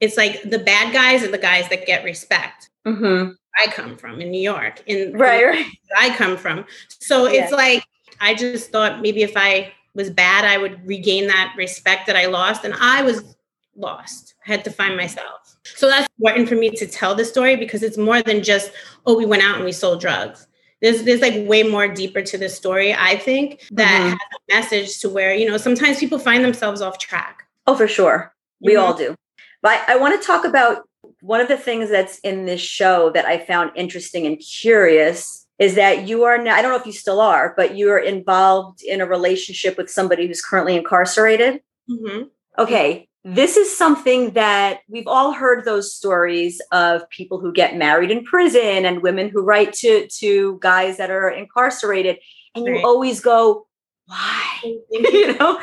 it's 0.00 0.18
like 0.18 0.42
the 0.42 0.58
bad 0.58 0.92
guys 0.92 1.22
are 1.22 1.30
the 1.30 1.38
guys 1.38 1.68
that 1.70 1.86
get 1.86 2.04
respect 2.04 2.68
mm-hmm. 2.86 3.32
I 3.58 3.70
come 3.70 3.96
from 3.96 4.20
in 4.20 4.30
New 4.30 4.40
York, 4.40 4.82
in 4.86 5.16
right, 5.16 5.44
right. 5.44 5.66
I 5.96 6.14
come 6.16 6.36
from. 6.36 6.64
So 6.88 7.26
yeah. 7.26 7.42
it's 7.42 7.52
like 7.52 7.84
I 8.20 8.34
just 8.34 8.70
thought 8.70 9.02
maybe 9.02 9.22
if 9.22 9.36
I 9.36 9.72
was 9.94 10.10
bad, 10.10 10.44
I 10.44 10.58
would 10.58 10.86
regain 10.86 11.26
that 11.26 11.54
respect 11.56 12.06
that 12.06 12.16
I 12.16 12.26
lost, 12.26 12.64
and 12.64 12.74
I 12.74 13.02
was 13.02 13.36
lost. 13.76 14.34
I 14.46 14.52
had 14.52 14.64
to 14.64 14.70
find 14.70 14.96
myself. 14.96 15.56
So 15.64 15.86
that's 15.86 16.08
important 16.18 16.48
for 16.48 16.56
me 16.56 16.70
to 16.70 16.86
tell 16.86 17.14
the 17.14 17.24
story 17.24 17.56
because 17.56 17.82
it's 17.82 17.98
more 17.98 18.22
than 18.22 18.42
just 18.42 18.72
oh 19.06 19.16
we 19.16 19.26
went 19.26 19.42
out 19.42 19.56
and 19.56 19.64
we 19.64 19.72
sold 19.72 20.00
drugs. 20.00 20.46
There's 20.80 21.04
there's 21.04 21.20
like 21.20 21.46
way 21.48 21.62
more 21.62 21.88
deeper 21.88 22.22
to 22.22 22.38
the 22.38 22.48
story. 22.48 22.92
I 22.92 23.16
think 23.16 23.66
that 23.70 24.00
mm-hmm. 24.00 24.08
has 24.08 24.18
a 24.18 24.54
message 24.54 25.00
to 25.00 25.08
where 25.08 25.34
you 25.34 25.48
know 25.48 25.56
sometimes 25.56 25.98
people 25.98 26.18
find 26.18 26.44
themselves 26.44 26.80
off 26.80 26.98
track. 26.98 27.44
Oh, 27.66 27.76
for 27.76 27.86
sure, 27.86 28.34
we 28.60 28.74
mm-hmm. 28.74 28.82
all 28.82 28.94
do. 28.94 29.14
But 29.62 29.82
I, 29.88 29.94
I 29.94 29.96
want 29.96 30.20
to 30.20 30.26
talk 30.26 30.44
about 30.44 30.88
one 31.22 31.40
of 31.40 31.46
the 31.46 31.56
things 31.56 31.88
that's 31.88 32.18
in 32.18 32.46
this 32.46 32.60
show 32.60 33.10
that 33.10 33.24
I 33.24 33.38
found 33.38 33.70
interesting 33.76 34.26
and 34.26 34.38
curious 34.40 35.46
is 35.60 35.76
that 35.76 36.08
you 36.08 36.24
are 36.24 36.36
now, 36.36 36.56
I 36.56 36.62
don't 36.62 36.72
know 36.72 36.78
if 36.78 36.86
you 36.86 36.92
still 36.92 37.20
are, 37.20 37.54
but 37.56 37.76
you 37.76 37.90
are 37.90 37.98
involved 37.98 38.82
in 38.82 39.00
a 39.00 39.06
relationship 39.06 39.78
with 39.78 39.88
somebody 39.88 40.26
who's 40.26 40.42
currently 40.42 40.74
incarcerated. 40.74 41.60
Mm-hmm. 41.88 42.24
Okay. 42.58 43.08
This 43.24 43.56
is 43.56 43.74
something 43.74 44.32
that 44.32 44.80
we've 44.88 45.06
all 45.06 45.30
heard 45.30 45.64
those 45.64 45.94
stories 45.94 46.60
of 46.72 47.08
people 47.10 47.38
who 47.38 47.52
get 47.52 47.76
married 47.76 48.10
in 48.10 48.24
prison 48.24 48.84
and 48.84 49.00
women 49.00 49.28
who 49.28 49.42
write 49.42 49.72
to, 49.74 50.08
to 50.08 50.58
guys 50.60 50.96
that 50.96 51.12
are 51.12 51.30
incarcerated. 51.30 52.18
And 52.56 52.66
you 52.66 52.72
right. 52.72 52.84
always 52.84 53.20
go, 53.20 53.68
why? 54.06 54.58
you 54.90 55.38
know? 55.38 55.60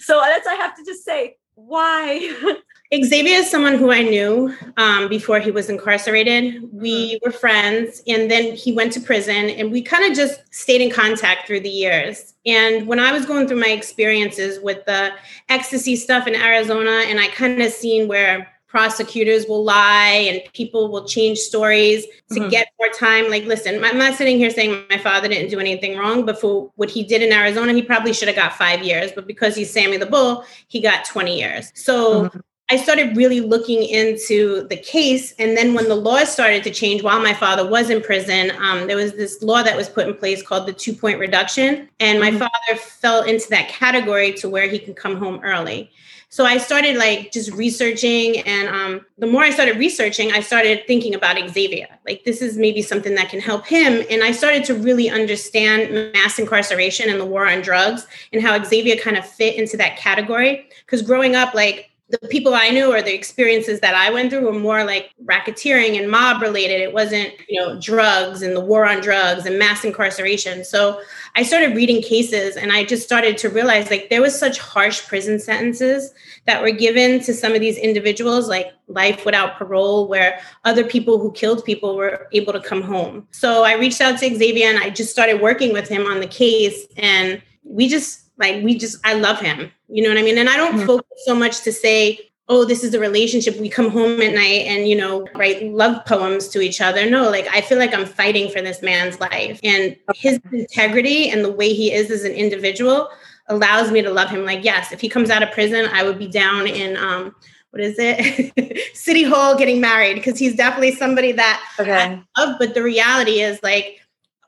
So 0.00 0.20
that's, 0.20 0.48
I 0.48 0.54
have 0.54 0.76
to 0.76 0.84
just 0.84 1.04
say, 1.04 1.36
why? 1.56 2.54
Xavier 2.94 3.38
is 3.38 3.50
someone 3.50 3.74
who 3.74 3.90
I 3.90 4.02
knew 4.02 4.54
um, 4.76 5.08
before 5.08 5.40
he 5.40 5.50
was 5.50 5.68
incarcerated. 5.68 6.68
We 6.72 7.16
mm-hmm. 7.16 7.26
were 7.26 7.32
friends, 7.32 8.00
and 8.06 8.30
then 8.30 8.54
he 8.54 8.70
went 8.72 8.92
to 8.92 9.00
prison, 9.00 9.50
and 9.50 9.72
we 9.72 9.82
kind 9.82 10.08
of 10.08 10.16
just 10.16 10.40
stayed 10.54 10.80
in 10.80 10.90
contact 10.90 11.46
through 11.46 11.60
the 11.60 11.68
years. 11.68 12.34
And 12.44 12.86
when 12.86 13.00
I 13.00 13.10
was 13.10 13.26
going 13.26 13.48
through 13.48 13.60
my 13.60 13.70
experiences 13.70 14.60
with 14.60 14.84
the 14.84 15.12
ecstasy 15.48 15.96
stuff 15.96 16.28
in 16.28 16.36
Arizona, 16.36 17.02
and 17.06 17.18
I 17.18 17.28
kind 17.28 17.60
of 17.60 17.72
seen 17.72 18.06
where 18.06 18.55
prosecutors 18.76 19.46
will 19.46 19.64
lie 19.64 20.28
and 20.28 20.42
people 20.52 20.90
will 20.92 21.06
change 21.06 21.38
stories 21.38 22.04
to 22.30 22.40
mm-hmm. 22.40 22.50
get 22.50 22.68
more 22.78 22.90
time. 22.90 23.30
Like, 23.30 23.44
listen, 23.44 23.82
I'm 23.82 23.96
not 23.96 24.16
sitting 24.16 24.36
here 24.36 24.50
saying 24.50 24.84
my 24.90 24.98
father 24.98 25.28
didn't 25.28 25.48
do 25.48 25.58
anything 25.58 25.96
wrong, 25.96 26.26
but 26.26 26.38
for 26.38 26.70
what 26.76 26.90
he 26.90 27.02
did 27.02 27.22
in 27.22 27.32
Arizona, 27.32 27.72
he 27.72 27.80
probably 27.80 28.12
should 28.12 28.28
have 28.28 28.36
got 28.36 28.52
five 28.52 28.82
years. 28.82 29.12
But 29.12 29.26
because 29.26 29.56
he's 29.56 29.72
Sammy 29.72 29.96
the 29.96 30.04
Bull, 30.04 30.44
he 30.68 30.82
got 30.82 31.06
20 31.06 31.38
years. 31.38 31.72
So 31.74 32.24
mm-hmm. 32.24 32.38
I 32.70 32.76
started 32.76 33.16
really 33.16 33.40
looking 33.40 33.82
into 33.82 34.68
the 34.68 34.76
case. 34.76 35.32
And 35.38 35.56
then 35.56 35.72
when 35.72 35.88
the 35.88 35.94
laws 35.94 36.30
started 36.30 36.62
to 36.64 36.70
change 36.70 37.02
while 37.02 37.22
my 37.22 37.32
father 37.32 37.66
was 37.66 37.88
in 37.88 38.02
prison, 38.02 38.52
um, 38.58 38.88
there 38.88 38.98
was 38.98 39.12
this 39.12 39.40
law 39.40 39.62
that 39.62 39.74
was 39.74 39.88
put 39.88 40.06
in 40.06 40.12
place 40.12 40.42
called 40.42 40.66
the 40.66 40.74
two 40.74 40.92
point 40.92 41.18
reduction. 41.18 41.88
And 41.98 42.20
my 42.20 42.28
mm-hmm. 42.28 42.40
father 42.40 42.78
fell 42.78 43.22
into 43.22 43.48
that 43.48 43.70
category 43.70 44.34
to 44.34 44.50
where 44.50 44.68
he 44.68 44.78
can 44.78 44.92
come 44.92 45.16
home 45.16 45.40
early. 45.42 45.90
So 46.28 46.44
I 46.44 46.58
started 46.58 46.96
like 46.96 47.32
just 47.32 47.52
researching. 47.52 48.40
And 48.40 48.68
um, 48.68 49.06
the 49.16 49.26
more 49.26 49.42
I 49.42 49.50
started 49.50 49.78
researching, 49.78 50.32
I 50.32 50.40
started 50.40 50.86
thinking 50.86 51.14
about 51.14 51.36
Xavier. 51.50 51.88
Like, 52.04 52.24
this 52.24 52.42
is 52.42 52.58
maybe 52.58 52.82
something 52.82 53.14
that 53.14 53.28
can 53.28 53.40
help 53.40 53.66
him. 53.66 54.04
And 54.10 54.22
I 54.22 54.32
started 54.32 54.64
to 54.64 54.74
really 54.74 55.08
understand 55.08 56.12
mass 56.12 56.38
incarceration 56.38 57.08
and 57.08 57.20
the 57.20 57.24
war 57.24 57.48
on 57.48 57.62
drugs 57.62 58.06
and 58.32 58.42
how 58.42 58.62
Xavier 58.62 58.96
kind 58.96 59.16
of 59.16 59.26
fit 59.26 59.56
into 59.56 59.76
that 59.78 59.96
category. 59.96 60.68
Because 60.84 61.02
growing 61.02 61.36
up, 61.36 61.54
like, 61.54 61.90
the 62.08 62.18
people 62.28 62.54
I 62.54 62.68
knew 62.68 62.92
or 62.92 63.02
the 63.02 63.14
experiences 63.14 63.80
that 63.80 63.94
I 63.94 64.10
went 64.10 64.30
through 64.30 64.44
were 64.44 64.58
more 64.58 64.84
like 64.84 65.10
racketeering 65.24 65.98
and 65.98 66.08
mob 66.08 66.40
related. 66.40 66.80
It 66.80 66.92
wasn't, 66.92 67.32
you 67.48 67.60
know, 67.60 67.80
drugs 67.80 68.42
and 68.42 68.54
the 68.54 68.60
war 68.60 68.86
on 68.86 69.00
drugs 69.00 69.44
and 69.44 69.58
mass 69.58 69.84
incarceration. 69.84 70.64
So 70.64 71.00
I 71.34 71.42
started 71.42 71.74
reading 71.74 72.00
cases 72.02 72.56
and 72.56 72.70
I 72.70 72.84
just 72.84 73.02
started 73.02 73.36
to 73.38 73.48
realize 73.48 73.90
like 73.90 74.08
there 74.08 74.22
was 74.22 74.38
such 74.38 74.60
harsh 74.60 75.04
prison 75.08 75.40
sentences 75.40 76.14
that 76.44 76.62
were 76.62 76.70
given 76.70 77.18
to 77.20 77.34
some 77.34 77.54
of 77.54 77.60
these 77.60 77.76
individuals, 77.76 78.48
like 78.48 78.68
life 78.86 79.24
without 79.24 79.56
parole, 79.56 80.06
where 80.06 80.38
other 80.64 80.84
people 80.84 81.18
who 81.18 81.32
killed 81.32 81.64
people 81.64 81.96
were 81.96 82.28
able 82.30 82.52
to 82.52 82.60
come 82.60 82.82
home. 82.82 83.26
So 83.32 83.64
I 83.64 83.74
reached 83.74 84.00
out 84.00 84.20
to 84.20 84.34
Xavier 84.36 84.68
and 84.68 84.78
I 84.78 84.90
just 84.90 85.10
started 85.10 85.40
working 85.40 85.72
with 85.72 85.88
him 85.88 86.06
on 86.06 86.20
the 86.20 86.28
case 86.28 86.86
and 86.96 87.42
we 87.64 87.88
just 87.88 88.25
like 88.38 88.62
we 88.62 88.76
just 88.76 88.98
i 89.04 89.14
love 89.14 89.38
him 89.38 89.70
you 89.88 90.02
know 90.02 90.08
what 90.08 90.18
i 90.18 90.22
mean 90.22 90.38
and 90.38 90.48
i 90.48 90.56
don't 90.56 90.76
mm-hmm. 90.76 90.86
focus 90.86 91.22
so 91.24 91.34
much 91.34 91.62
to 91.62 91.72
say 91.72 92.18
oh 92.48 92.64
this 92.64 92.84
is 92.84 92.94
a 92.94 93.00
relationship 93.00 93.56
we 93.58 93.68
come 93.68 93.90
home 93.90 94.20
at 94.20 94.34
night 94.34 94.66
and 94.66 94.88
you 94.88 94.96
know 94.96 95.26
write 95.34 95.62
love 95.64 96.04
poems 96.06 96.48
to 96.48 96.60
each 96.60 96.80
other 96.80 97.08
no 97.08 97.28
like 97.30 97.46
i 97.48 97.60
feel 97.60 97.78
like 97.78 97.94
i'm 97.94 98.06
fighting 98.06 98.50
for 98.50 98.60
this 98.60 98.82
man's 98.82 99.20
life 99.20 99.58
and 99.62 99.96
his 100.14 100.40
integrity 100.52 101.30
and 101.30 101.44
the 101.44 101.52
way 101.52 101.72
he 101.72 101.92
is 101.92 102.10
as 102.10 102.24
an 102.24 102.32
individual 102.32 103.08
allows 103.48 103.90
me 103.90 104.02
to 104.02 104.10
love 104.10 104.28
him 104.28 104.44
like 104.44 104.64
yes 104.64 104.92
if 104.92 105.00
he 105.00 105.08
comes 105.08 105.30
out 105.30 105.42
of 105.42 105.50
prison 105.52 105.88
i 105.92 106.02
would 106.02 106.18
be 106.18 106.28
down 106.28 106.66
in 106.66 106.96
um 106.96 107.34
what 107.76 107.84
is 107.84 107.96
it? 107.98 108.88
City 108.96 109.22
Hall 109.22 109.54
getting 109.54 109.82
married 109.82 110.14
because 110.14 110.38
he's 110.38 110.56
definitely 110.56 110.92
somebody 110.92 111.32
that 111.32 111.62
okay. 111.78 112.22
I 112.34 112.42
love. 112.42 112.56
But 112.58 112.72
the 112.72 112.82
reality 112.82 113.42
is 113.42 113.60
like 113.62 114.00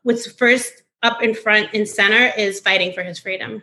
what's 0.03 0.31
first 0.33 0.83
up 1.03 1.23
in 1.23 1.35
front 1.35 1.69
and 1.75 1.87
center 1.87 2.33
is 2.39 2.59
fighting 2.59 2.93
for 2.93 3.03
his 3.03 3.19
freedom. 3.19 3.63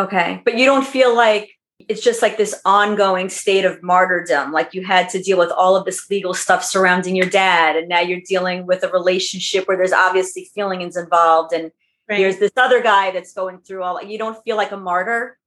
Okay. 0.00 0.40
But 0.44 0.56
you 0.56 0.64
don't 0.64 0.86
feel 0.86 1.14
like 1.14 1.50
it's 1.88 2.02
just 2.02 2.22
like 2.22 2.36
this 2.36 2.60
ongoing 2.64 3.28
state 3.28 3.64
of 3.64 3.82
martyrdom. 3.82 4.52
Like 4.52 4.74
you 4.74 4.84
had 4.84 5.08
to 5.10 5.22
deal 5.22 5.38
with 5.38 5.50
all 5.50 5.76
of 5.76 5.84
this 5.84 6.08
legal 6.10 6.34
stuff 6.34 6.64
surrounding 6.64 7.16
your 7.16 7.28
dad, 7.28 7.76
and 7.76 7.88
now 7.88 8.00
you're 8.00 8.20
dealing 8.20 8.66
with 8.66 8.82
a 8.82 8.88
relationship 8.88 9.66
where 9.66 9.76
there's 9.76 9.92
obviously 9.92 10.50
feelings 10.54 10.96
involved, 10.96 11.52
and 11.52 11.70
right. 12.08 12.18
here's 12.18 12.38
this 12.38 12.52
other 12.56 12.82
guy 12.82 13.10
that's 13.10 13.32
going 13.32 13.58
through 13.58 13.82
all. 13.82 14.02
You 14.02 14.18
don't 14.18 14.42
feel 14.44 14.56
like 14.56 14.72
a 14.72 14.76
martyr. 14.76 15.38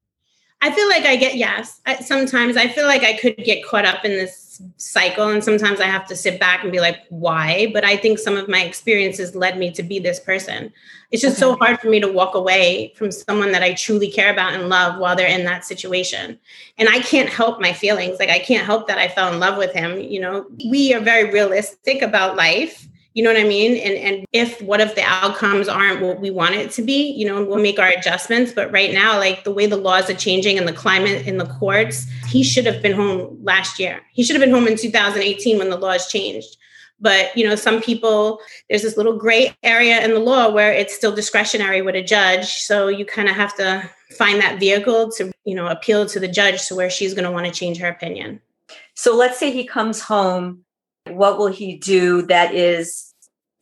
I 0.63 0.71
feel 0.71 0.88
like 0.88 1.04
I 1.04 1.17
get 1.17 1.36
yes. 1.36 1.82
I, 1.86 1.97
sometimes 1.97 2.56
I 2.56 2.69
feel 2.69 2.86
like 2.86 3.04
I 3.04 3.17
could 3.17 3.36
get 3.36 3.65
caught 3.65 3.84
up 3.84 4.06
in 4.06 4.12
this 4.12 4.62
cycle, 4.78 5.28
and 5.28 5.43
sometimes 5.43 5.82
I 5.82 5.88
have 5.88 6.08
to 6.08 6.15
sit 6.15 6.39
back 6.39 6.63
and 6.63 6.71
be 6.71 6.80
like, 6.80 6.99
"Why?" 7.10 7.69
But 7.73 7.84
I 7.84 7.97
think 7.97 8.17
some 8.17 8.38
of 8.38 8.47
my 8.47 8.63
experiences 8.63 9.36
led 9.36 9.58
me 9.58 9.71
to 9.71 9.84
be 9.84 9.99
this 9.99 10.21
person. 10.21 10.71
It's 11.12 11.21
just 11.21 11.36
okay. 11.36 11.52
so 11.52 11.58
hard 11.58 11.82
for 11.82 11.89
me 11.89 11.99
to 11.99 12.10
walk 12.10 12.34
away 12.34 12.93
from 12.95 13.12
someone 13.12 13.52
that 13.52 13.62
I 13.62 13.73
truly 13.73 14.10
care 14.10 14.32
about 14.32 14.54
and 14.54 14.69
love 14.69 14.99
while 14.99 15.17
they're 15.17 15.28
in 15.28 15.43
that 15.43 15.65
situation, 15.65 16.39
and 16.78 16.88
I 16.88 16.99
can't 16.99 17.28
help 17.28 17.60
my 17.60 17.73
feelings. 17.73 18.17
Like 18.17 18.30
I 18.30 18.39
can't 18.39 18.65
help 18.65 18.88
that 18.88 18.97
I 18.97 19.10
fell 19.10 19.34
in 19.34 19.41
love 19.41 19.58
with 19.58 19.73
him. 19.73 19.99
You 19.99 20.21
know, 20.21 20.45
we 20.71 20.93
are 20.93 21.02
very 21.02 21.30
realistic 21.30 22.02
about 22.02 22.38
life 22.38 22.88
you 23.13 23.23
know 23.23 23.32
what 23.32 23.39
I 23.39 23.47
mean? 23.47 23.78
And 23.78 23.93
and 23.93 24.26
if 24.34 24.60
what 24.62 24.82
if 24.82 24.95
the 24.95 25.04
outcomes 25.04 25.67
aren't 25.67 26.02
what 26.02 26.19
we 26.19 26.32
want 26.32 26.56
it 26.56 26.71
to 26.71 26.82
be, 26.82 27.12
you 27.12 27.28
know, 27.28 27.43
we'll 27.43 27.62
make 27.62 27.78
our 27.78 27.89
adjustments. 27.89 28.52
But 28.52 28.71
right 28.71 28.91
now, 28.91 29.19
like 29.19 29.43
the 29.43 29.52
way 29.52 29.67
the 29.67 29.78
laws 29.78 30.10
are 30.10 30.15
changing 30.15 30.58
and 30.58 30.67
the 30.67 30.73
climate 30.73 31.28
in 31.28 31.38
the 31.38 31.45
courts, 31.45 32.08
he 32.28 32.43
should 32.43 32.65
have 32.65 32.82
been 32.82 32.93
home 32.93 33.38
last 33.43 33.80
year. 33.80 34.02
He 34.12 34.23
should 34.23 34.36
have 34.36 34.41
been 34.41 34.54
home 34.54 34.67
in 34.67 34.78
2018 34.78 35.60
when 35.60 35.69
the 35.69 35.78
laws 35.78 36.08
changed. 36.08 36.58
But 36.99 37.36
you 37.38 37.47
know, 37.47 37.56
some 37.56 37.82
people 37.82 38.39
there's 38.67 38.82
this 38.82 38.97
little 38.97 39.17
gray 39.17 39.56
area 39.62 40.04
in 40.04 40.12
the 40.12 40.19
law 40.19 40.49
where 40.49 40.73
it's 40.73 40.95
still 40.95 41.13
discretionary 41.13 41.84
with 41.84 41.95
a 41.95 42.04
judge. 42.04 42.47
So 42.47 42.88
you 42.88 43.06
kind 43.06 43.30
of 43.30 43.36
have 43.36 43.56
to 43.58 43.88
find 44.17 44.41
that 44.41 44.60
vehicle 44.60 45.12
to, 45.12 45.32
you 45.45 45.54
know, 45.54 45.67
appeal 45.67 46.08
to 46.08 46.19
the 46.19 46.28
judge 46.28 46.67
to 46.67 46.76
where 46.76 46.89
she's 46.89 47.13
going 47.13 47.26
to 47.26 47.32
want 47.32 47.45
to 47.45 47.52
change 47.52 47.78
her 47.78 47.88
opinion. 47.88 48.41
So 48.95 49.15
let's 49.15 49.38
say 49.38 49.52
he 49.52 49.65
comes 49.65 50.02
home 50.02 50.63
what 51.07 51.37
will 51.37 51.47
he 51.47 51.77
do 51.77 52.23
that 52.23 52.53
is 52.53 53.13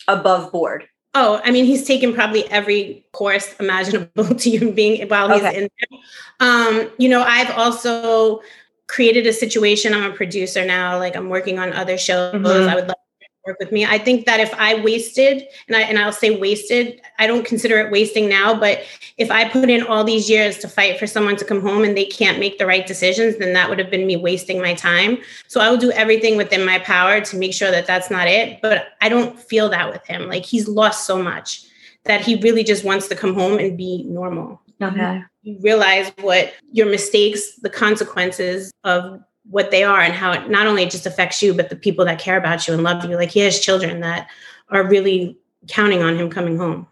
above 0.08 0.51
board? 0.51 0.88
Oh, 1.13 1.41
I 1.43 1.51
mean, 1.51 1.65
he's 1.65 1.86
taken 1.86 2.13
probably 2.13 2.49
every 2.49 3.06
course 3.12 3.54
imaginable 3.60 4.25
to 4.36 4.49
you 4.49 4.71
being 4.71 5.08
while 5.10 5.30
he's 5.30 5.43
okay. 5.43 5.63
in 5.63 5.69
there. 5.80 5.99
Um, 6.39 6.91
you 6.97 7.10
know, 7.10 7.21
I've 7.21 7.51
also 7.58 8.41
created 8.88 9.27
a 9.27 9.34
situation. 9.34 9.93
I'm 9.93 10.12
a 10.12 10.15
producer 10.15 10.65
now, 10.65 10.97
like 10.97 11.15
I'm 11.15 11.30
working 11.30 11.60
on 11.60 11.73
other 11.73 11.97
shows. 11.97 12.36
Mm-hmm. 12.36 12.69
I 12.69 12.75
would 12.75 12.88
love 12.88 12.97
work 13.45 13.58
with 13.60 13.71
me. 13.71 13.86
I 13.86 13.97
think 13.97 14.25
that 14.25 14.39
if 14.39 14.54
I 14.56 14.82
wasted, 14.82 15.47
and 15.67 15.75
I 15.75 15.82
and 15.82 15.97
I'll 15.97 16.12
say 16.12 16.38
wasted, 16.38 17.01
I 17.19 17.27
don't 17.27 17.45
consider 17.45 17.80
it 17.80 17.91
wasting 17.91 18.30
now, 18.30 18.58
but 18.58 18.82
if 19.17 19.32
I 19.32 19.47
put 19.47 19.69
in 19.69 19.84
all 19.84 20.04
these 20.04 20.30
years 20.30 20.58
to 20.60 20.67
fight 20.67 20.99
for 20.99 21.08
someone 21.08 21.36
to 21.38 21.45
come 21.45 21.62
home 21.62 21.84
and 21.84 21.97
they 21.97 22.06
can't 22.06 22.39
make 22.39 22.60
the 22.60 22.65
right 22.65 22.86
decisions, 22.86 23.38
then 23.38 23.54
that 23.54 23.69
would 23.69 23.80
have 23.80 23.89
been 23.89 24.06
me 24.06 24.15
wasting 24.15 24.60
my 24.60 24.73
time. 24.73 25.17
So 25.47 25.60
I 25.60 25.69
will 25.69 25.77
do 25.77 25.91
everything 25.91 26.38
within 26.38 26.65
my 26.65 26.80
power 26.80 27.21
to 27.21 27.38
make 27.38 27.54
sure 27.54 27.71
that 27.71 27.88
that's 27.88 28.12
not 28.12 28.27
it. 28.27 28.62
But 28.62 28.89
I 29.01 29.10
don't 29.10 29.39
feel 29.39 29.69
that 29.69 29.91
with 29.91 30.06
him. 30.06 30.27
Like 30.27 30.45
he's 30.45 30.67
lost 30.67 31.06
so 31.06 31.21
much 31.21 31.65
that 32.06 32.21
he 32.21 32.36
really 32.38 32.63
just 32.63 32.84
wants 32.84 33.08
to 33.08 33.15
come 33.15 33.34
home 33.34 33.60
and 33.60 33.77
be 33.77 34.04
normal. 34.04 34.62
Okay. 34.82 35.23
You 35.43 35.60
realize 35.62 36.12
what 36.21 36.54
your 36.71 36.89
mistakes, 36.89 37.56
the 37.58 37.69
consequences 37.69 38.71
of 38.84 39.21
what 39.49 39.71
they 39.71 39.84
are 39.84 39.99
and 39.99 40.13
how 40.13 40.32
it 40.32 40.49
not 40.49 40.67
only 40.67 40.86
just 40.86 41.06
affects 41.06 41.41
you, 41.41 41.54
but 41.54 41.69
the 41.69 41.75
people 41.75 42.06
that 42.06 42.19
care 42.19 42.38
about 42.38 42.67
you 42.67 42.73
and 42.73 42.84
love 42.84 43.04
you. 43.06 43.15
Like 43.15 43.32
he 43.32 43.39
has 43.41 43.60
children 43.60 44.01
that 44.01 44.30
are 44.69 44.88
really 44.88 45.38
counting 45.67 46.01
on 46.01 46.15
him 46.15 46.30
coming 46.30 46.58
home. 46.58 46.88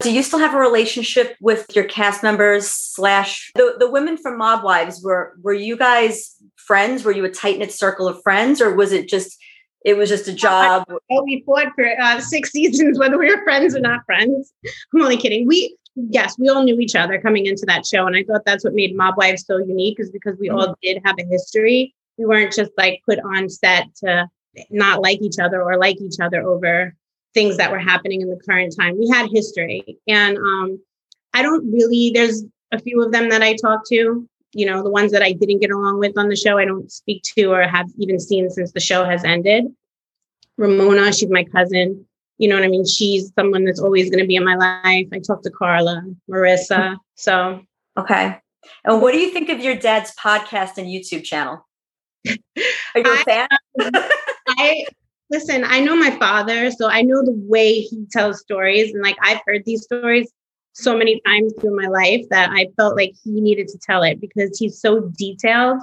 Do 0.00 0.12
you 0.12 0.22
still 0.22 0.38
have 0.38 0.54
a 0.54 0.58
relationship 0.58 1.36
with 1.40 1.66
your 1.74 1.84
cast 1.84 2.22
members 2.22 2.68
slash 2.68 3.50
the, 3.56 3.74
the 3.80 3.90
women 3.90 4.16
from 4.16 4.38
Mob 4.38 4.62
Wives? 4.62 5.02
Were 5.02 5.34
were 5.42 5.54
you 5.54 5.76
guys 5.76 6.36
friends? 6.54 7.02
Were 7.02 7.12
you 7.12 7.24
a 7.24 7.30
tight 7.30 7.58
knit 7.58 7.72
circle 7.72 8.06
of 8.06 8.22
friends, 8.22 8.60
or 8.60 8.74
was 8.74 8.92
it 8.92 9.08
just 9.08 9.38
it 9.84 9.96
was 9.96 10.08
just 10.08 10.28
a 10.28 10.32
job? 10.32 10.84
Oh, 11.10 11.22
we 11.24 11.42
fought 11.46 11.72
for 11.74 11.88
uh, 12.00 12.20
six 12.20 12.50
seasons, 12.52 12.98
whether 12.98 13.18
we 13.18 13.34
were 13.34 13.42
friends 13.42 13.74
or 13.74 13.80
not 13.80 14.04
friends. 14.06 14.52
I'm 14.94 15.02
only 15.02 15.16
kidding. 15.16 15.46
We 15.46 15.76
yes, 15.94 16.36
we 16.38 16.48
all 16.48 16.62
knew 16.62 16.78
each 16.78 16.94
other 16.94 17.20
coming 17.20 17.46
into 17.46 17.64
that 17.66 17.86
show. 17.86 18.06
And 18.06 18.16
I 18.16 18.22
thought 18.24 18.44
that's 18.44 18.64
what 18.64 18.74
made 18.74 18.96
Mob 18.96 19.16
Wives 19.16 19.44
so 19.46 19.58
unique 19.58 19.98
is 19.98 20.10
because 20.10 20.36
we 20.38 20.48
mm-hmm. 20.48 20.58
all 20.58 20.76
did 20.82 21.00
have 21.04 21.16
a 21.18 21.24
history. 21.24 21.94
We 22.16 22.26
weren't 22.26 22.52
just 22.52 22.72
like 22.76 23.02
put 23.08 23.18
on 23.20 23.48
set 23.48 23.94
to 23.96 24.28
not 24.70 25.02
like 25.02 25.20
each 25.22 25.38
other 25.38 25.62
or 25.62 25.76
like 25.76 26.00
each 26.00 26.20
other 26.20 26.42
over 26.42 26.94
things 27.34 27.56
that 27.56 27.70
were 27.70 27.78
happening 27.78 28.20
in 28.20 28.30
the 28.30 28.40
current 28.48 28.74
time. 28.76 28.98
We 28.98 29.08
had 29.08 29.28
history. 29.32 29.98
And 30.06 30.38
um, 30.38 30.80
I 31.34 31.42
don't 31.42 31.70
really, 31.70 32.10
there's 32.14 32.44
a 32.72 32.78
few 32.78 33.02
of 33.02 33.12
them 33.12 33.28
that 33.30 33.42
I 33.42 33.54
talk 33.54 33.82
to. 33.90 34.28
You 34.52 34.66
know, 34.66 34.82
the 34.82 34.90
ones 34.90 35.12
that 35.12 35.22
I 35.22 35.32
didn't 35.32 35.60
get 35.60 35.70
along 35.70 35.98
with 35.98 36.16
on 36.16 36.28
the 36.28 36.36
show, 36.36 36.58
I 36.58 36.64
don't 36.64 36.90
speak 36.90 37.22
to 37.36 37.52
or 37.52 37.62
have 37.62 37.86
even 37.98 38.18
seen 38.18 38.48
since 38.50 38.72
the 38.72 38.80
show 38.80 39.04
has 39.04 39.24
ended. 39.24 39.66
Ramona, 40.56 41.12
she's 41.12 41.30
my 41.30 41.44
cousin 41.44 42.06
you 42.38 42.48
know 42.48 42.54
what 42.54 42.64
I 42.64 42.68
mean? 42.68 42.86
She's 42.86 43.32
someone 43.34 43.64
that's 43.64 43.80
always 43.80 44.10
going 44.10 44.20
to 44.20 44.26
be 44.26 44.36
in 44.36 44.44
my 44.44 44.54
life. 44.54 45.08
I 45.12 45.18
talk 45.18 45.42
to 45.42 45.50
Carla, 45.50 46.04
Marissa. 46.30 46.68
Mm-hmm. 46.68 46.94
So, 47.16 47.60
okay. 47.98 48.38
And 48.84 49.02
what 49.02 49.12
do 49.12 49.18
you 49.18 49.30
think 49.30 49.48
of 49.48 49.60
your 49.60 49.74
dad's 49.74 50.14
podcast 50.14 50.78
and 50.78 50.86
YouTube 50.86 51.24
channel? 51.24 51.66
Are 52.28 52.36
you 52.96 53.12
a 53.12 53.16
fan? 53.18 53.48
Um, 53.84 53.90
I 54.48 54.86
listen, 55.30 55.64
I 55.64 55.80
know 55.80 55.96
my 55.96 56.16
father, 56.18 56.70
so 56.70 56.88
I 56.88 57.02
know 57.02 57.24
the 57.24 57.34
way 57.34 57.80
he 57.80 58.06
tells 58.10 58.40
stories. 58.40 58.92
And 58.94 59.02
like 59.02 59.16
I've 59.20 59.40
heard 59.46 59.64
these 59.64 59.82
stories 59.82 60.30
so 60.72 60.96
many 60.96 61.20
times 61.26 61.52
through 61.60 61.76
my 61.76 61.88
life 61.88 62.24
that 62.30 62.50
I 62.50 62.68
felt 62.76 62.96
like 62.96 63.12
he 63.24 63.40
needed 63.40 63.68
to 63.68 63.78
tell 63.78 64.02
it 64.02 64.20
because 64.20 64.58
he's 64.58 64.80
so 64.80 65.10
detailed 65.16 65.80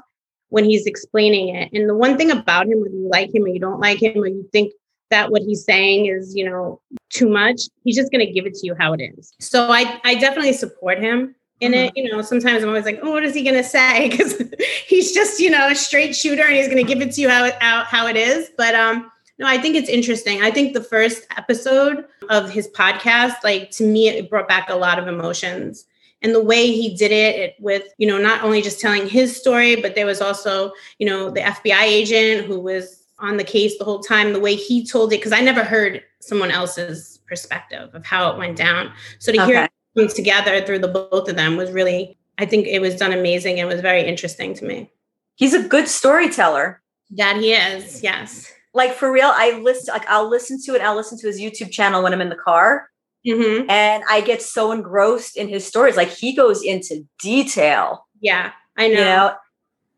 when 0.49 0.63
he's 0.63 0.85
explaining 0.85 1.53
it. 1.53 1.69
And 1.73 1.89
the 1.89 1.95
one 1.95 2.17
thing 2.17 2.31
about 2.31 2.67
him, 2.67 2.81
whether 2.81 2.95
you 2.95 3.09
like 3.11 3.33
him 3.33 3.43
or 3.43 3.49
you 3.49 3.59
don't 3.59 3.79
like 3.79 4.01
him, 4.01 4.21
or 4.21 4.27
you 4.27 4.47
think 4.51 4.71
that 5.09 5.31
what 5.31 5.41
he's 5.41 5.63
saying 5.63 6.05
is, 6.05 6.35
you 6.35 6.49
know, 6.49 6.81
too 7.09 7.29
much, 7.29 7.63
he's 7.83 7.95
just 7.95 8.11
going 8.11 8.25
to 8.25 8.31
give 8.31 8.45
it 8.45 8.53
to 8.55 8.65
you 8.65 8.75
how 8.79 8.93
it 8.93 9.01
is. 9.01 9.33
So 9.39 9.69
I, 9.69 9.99
I 10.03 10.15
definitely 10.15 10.53
support 10.53 10.99
him 10.99 11.35
in 11.59 11.71
mm-hmm. 11.71 11.85
it. 11.85 11.93
You 11.95 12.11
know, 12.11 12.21
sometimes 12.21 12.63
I'm 12.63 12.69
always 12.69 12.85
like, 12.85 12.99
oh, 13.01 13.11
what 13.11 13.23
is 13.23 13.33
he 13.33 13.43
going 13.43 13.55
to 13.55 13.63
say? 13.63 14.09
Because 14.15 14.41
he's 14.87 15.13
just, 15.13 15.39
you 15.39 15.49
know, 15.49 15.67
a 15.69 15.75
straight 15.75 16.15
shooter 16.15 16.43
and 16.43 16.55
he's 16.55 16.67
going 16.67 16.85
to 16.85 16.93
give 16.93 17.01
it 17.01 17.13
to 17.13 17.21
you 17.21 17.29
how, 17.29 17.51
how, 17.59 17.83
how 17.83 18.07
it 18.07 18.15
is. 18.15 18.49
But, 18.57 18.75
um, 18.75 19.11
no, 19.37 19.47
I 19.47 19.57
think 19.57 19.75
it's 19.75 19.89
interesting. 19.89 20.41
I 20.41 20.51
think 20.51 20.73
the 20.73 20.83
first 20.83 21.25
episode 21.37 22.05
of 22.29 22.49
his 22.49 22.67
podcast, 22.69 23.35
like 23.43 23.69
to 23.71 23.83
me, 23.83 24.07
it 24.07 24.29
brought 24.29 24.47
back 24.47 24.69
a 24.69 24.75
lot 24.75 24.97
of 24.97 25.07
emotions. 25.07 25.85
And 26.21 26.33
the 26.33 26.43
way 26.43 26.71
he 26.71 26.95
did 26.95 27.11
it, 27.11 27.35
it 27.35 27.55
with, 27.59 27.83
you 27.97 28.07
know, 28.07 28.17
not 28.17 28.43
only 28.43 28.61
just 28.61 28.79
telling 28.79 29.07
his 29.07 29.35
story, 29.35 29.75
but 29.75 29.93
there 29.93 30.05
was 30.05 30.21
also, 30.21 30.71
you 30.97 31.05
know, 31.05 31.29
the 31.29 31.41
FBI 31.41 31.83
agent 31.83 32.47
who 32.47 32.59
was 32.59 33.03
on 33.19 33.37
the 33.37 33.43
case 33.43 33.77
the 33.77 33.85
whole 33.85 33.99
time, 33.99 34.33
the 34.33 34.39
way 34.39 34.55
he 34.55 34.85
told 34.85 35.11
it, 35.13 35.17
because 35.17 35.33
I 35.33 35.41
never 35.41 35.63
heard 35.63 36.01
someone 36.19 36.51
else's 36.51 37.19
perspective 37.27 37.93
of 37.93 38.05
how 38.05 38.31
it 38.31 38.37
went 38.37 38.57
down. 38.57 38.91
So 39.19 39.31
to 39.31 39.41
okay. 39.41 39.45
hear 39.45 39.69
it 39.95 40.15
together 40.15 40.65
through 40.65 40.79
the 40.79 40.87
both 40.87 41.29
of 41.29 41.35
them 41.35 41.57
was 41.57 41.71
really, 41.71 42.17
I 42.37 42.45
think 42.45 42.67
it 42.67 42.79
was 42.79 42.95
done 42.95 43.13
amazing 43.13 43.59
and 43.59 43.69
was 43.69 43.81
very 43.81 44.01
interesting 44.01 44.53
to 44.55 44.65
me. 44.65 44.89
He's 45.35 45.53
a 45.53 45.67
good 45.67 45.87
storyteller. 45.87 46.81
That 47.11 47.37
he 47.37 47.53
is, 47.53 48.01
yes. 48.01 48.51
Like 48.75 48.93
for 48.93 49.11
real, 49.11 49.31
I 49.33 49.57
listen. 49.59 49.93
Like 49.93 50.07
I'll 50.07 50.29
listen 50.29 50.61
to 50.63 50.75
it. 50.75 50.81
I'll 50.81 50.95
listen 50.95 51.17
to 51.19 51.27
his 51.27 51.39
YouTube 51.39 51.71
channel 51.71 52.03
when 52.03 52.13
I'm 52.13 52.21
in 52.21 52.29
the 52.29 52.35
car, 52.35 52.89
mm-hmm. 53.25 53.69
and 53.69 54.03
I 54.09 54.21
get 54.21 54.41
so 54.41 54.71
engrossed 54.71 55.37
in 55.37 55.47
his 55.47 55.65
stories. 55.65 55.95
Like 55.95 56.09
he 56.09 56.35
goes 56.35 56.61
into 56.61 57.07
detail. 57.19 58.05
Yeah, 58.19 58.51
I 58.77 58.89
know. 58.89 58.99
You 58.99 59.05
know, 59.05 59.35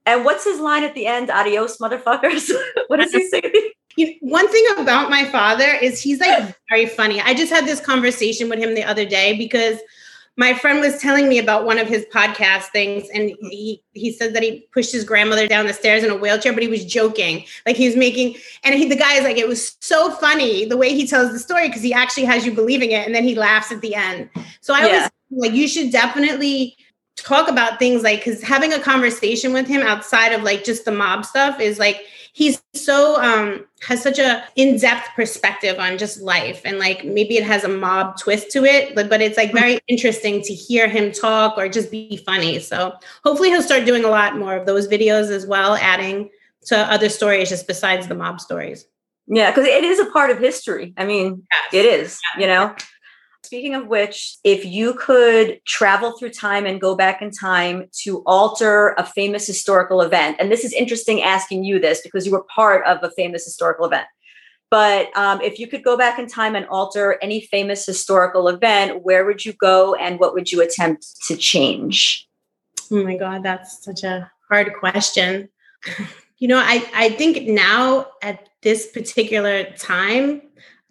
and 0.05 0.23
what's 0.23 0.45
his 0.45 0.59
line 0.59 0.83
at 0.83 0.93
the 0.93 1.05
end? 1.05 1.29
Adios, 1.29 1.79
motherfuckers. 1.79 2.49
what 2.87 2.97
does 2.97 3.11
he 3.11 3.27
say? 3.27 3.73
One 4.21 4.47
thing 4.47 4.65
about 4.77 5.09
my 5.09 5.25
father 5.25 5.67
is 5.81 6.01
he's 6.01 6.19
like 6.19 6.55
very 6.69 6.85
funny. 6.85 7.19
I 7.19 7.33
just 7.33 7.51
had 7.51 7.65
this 7.65 7.81
conversation 7.81 8.47
with 8.47 8.59
him 8.59 8.75
the 8.75 8.83
other 8.83 9.05
day 9.05 9.35
because 9.35 9.79
my 10.37 10.53
friend 10.53 10.79
was 10.79 10.99
telling 10.99 11.27
me 11.27 11.39
about 11.39 11.65
one 11.65 11.79
of 11.79 11.87
his 11.87 12.05
podcast 12.13 12.65
things 12.65 13.09
and 13.13 13.31
he 13.41 13.83
he 13.93 14.11
said 14.11 14.33
that 14.33 14.43
he 14.43 14.67
pushed 14.71 14.91
his 14.91 15.03
grandmother 15.03 15.47
down 15.47 15.65
the 15.65 15.73
stairs 15.73 16.03
in 16.03 16.11
a 16.11 16.15
wheelchair 16.15 16.53
but 16.53 16.61
he 16.61 16.69
was 16.69 16.85
joking 16.85 17.43
like 17.65 17.75
he 17.75 17.87
was 17.87 17.97
making 17.97 18.35
and 18.63 18.75
he, 18.75 18.87
the 18.87 18.95
guy 18.95 19.15
is 19.15 19.23
like 19.23 19.37
it 19.37 19.47
was 19.47 19.75
so 19.81 20.11
funny 20.11 20.63
the 20.65 20.77
way 20.77 20.93
he 20.93 21.05
tells 21.05 21.31
the 21.31 21.39
story 21.39 21.67
because 21.67 21.81
he 21.81 21.93
actually 21.93 22.25
has 22.25 22.45
you 22.45 22.53
believing 22.53 22.91
it 22.91 23.05
and 23.05 23.13
then 23.13 23.23
he 23.23 23.35
laughs 23.35 23.71
at 23.71 23.81
the 23.81 23.95
end 23.95 24.29
so 24.61 24.73
i 24.73 24.85
yeah. 24.85 25.01
was 25.01 25.11
like 25.31 25.53
you 25.53 25.67
should 25.67 25.91
definitely 25.91 26.77
talk 27.17 27.49
about 27.49 27.79
things 27.79 28.03
like 28.03 28.23
because 28.23 28.41
having 28.41 28.71
a 28.71 28.79
conversation 28.79 29.51
with 29.51 29.67
him 29.67 29.81
outside 29.81 30.31
of 30.31 30.43
like 30.43 30.63
just 30.63 30.85
the 30.85 30.91
mob 30.91 31.25
stuff 31.25 31.59
is 31.59 31.79
like 31.79 32.05
he's 32.33 32.61
so 32.75 33.19
um 33.21 33.65
has 33.81 34.01
such 34.03 34.19
a 34.19 34.43
in-depth 34.55 35.09
perspective 35.15 35.79
on 35.79 35.97
just 35.97 36.21
life 36.21 36.61
and 36.63 36.77
like 36.77 37.03
maybe 37.03 37.35
it 37.35 37.43
has 37.43 37.63
a 37.63 37.67
mob 37.67 38.15
twist 38.19 38.51
to 38.51 38.63
it 38.63 38.93
but, 38.93 39.09
but 39.09 39.19
it's 39.21 39.35
like 39.35 39.51
very 39.51 39.79
interesting 39.87 40.41
to 40.43 40.53
hear 40.53 40.87
him 40.87 41.11
talk 41.11 41.57
or 41.57 41.67
just 41.67 41.89
be 41.89 42.17
funny. 42.17 42.59
So 42.59 42.93
hopefully 43.23 43.49
he'll 43.49 43.63
start 43.63 43.85
doing 43.85 44.05
a 44.05 44.09
lot 44.09 44.37
more 44.37 44.55
of 44.55 44.67
those 44.67 44.87
videos 44.87 45.31
as 45.31 45.47
well 45.47 45.75
adding 45.75 46.29
to 46.67 46.77
other 46.77 47.09
stories 47.09 47.49
just 47.49 47.65
besides 47.65 48.07
the 48.07 48.15
mob 48.15 48.39
stories. 48.39 48.85
Yeah 49.25 49.49
because 49.49 49.65
it 49.65 49.83
is 49.83 49.99
a 49.99 50.05
part 50.11 50.29
of 50.29 50.37
history. 50.37 50.93
I 50.97 51.05
mean 51.05 51.47
yes. 51.51 51.73
it 51.73 51.85
is 51.85 52.19
you 52.37 52.45
know 52.45 52.75
Speaking 53.43 53.75
of 53.75 53.87
which, 53.87 54.37
if 54.43 54.65
you 54.65 54.93
could 54.95 55.61
travel 55.65 56.17
through 56.17 56.31
time 56.31 56.65
and 56.65 56.81
go 56.81 56.95
back 56.95 57.21
in 57.21 57.31
time 57.31 57.87
to 58.03 58.21
alter 58.25 58.89
a 58.97 59.05
famous 59.05 59.47
historical 59.47 60.01
event, 60.01 60.37
and 60.39 60.51
this 60.51 60.65
is 60.65 60.73
interesting 60.73 61.21
asking 61.21 61.63
you 61.63 61.79
this 61.79 62.01
because 62.01 62.25
you 62.25 62.31
were 62.31 62.43
part 62.53 62.85
of 62.85 63.03
a 63.03 63.11
famous 63.11 63.45
historical 63.45 63.85
event. 63.85 64.07
But 64.69 65.15
um, 65.15 65.39
if 65.41 65.59
you 65.59 65.67
could 65.67 65.83
go 65.83 65.97
back 65.97 66.19
in 66.19 66.27
time 66.27 66.55
and 66.55 66.65
alter 66.67 67.17
any 67.21 67.41
famous 67.41 67.85
historical 67.85 68.49
event, 68.49 69.03
where 69.03 69.23
would 69.23 69.45
you 69.45 69.53
go 69.53 69.95
and 69.95 70.19
what 70.19 70.33
would 70.33 70.51
you 70.51 70.61
attempt 70.61 71.05
to 71.27 71.37
change? 71.37 72.27
Oh 72.91 73.03
my 73.03 73.15
God, 73.15 73.43
that's 73.43 73.83
such 73.83 74.03
a 74.03 74.29
hard 74.49 74.73
question. 74.77 75.47
you 76.37 76.47
know, 76.47 76.57
I, 76.57 76.85
I 76.93 77.09
think 77.09 77.47
now 77.47 78.07
at 78.21 78.49
this 78.61 78.87
particular 78.87 79.63
time, 79.77 80.41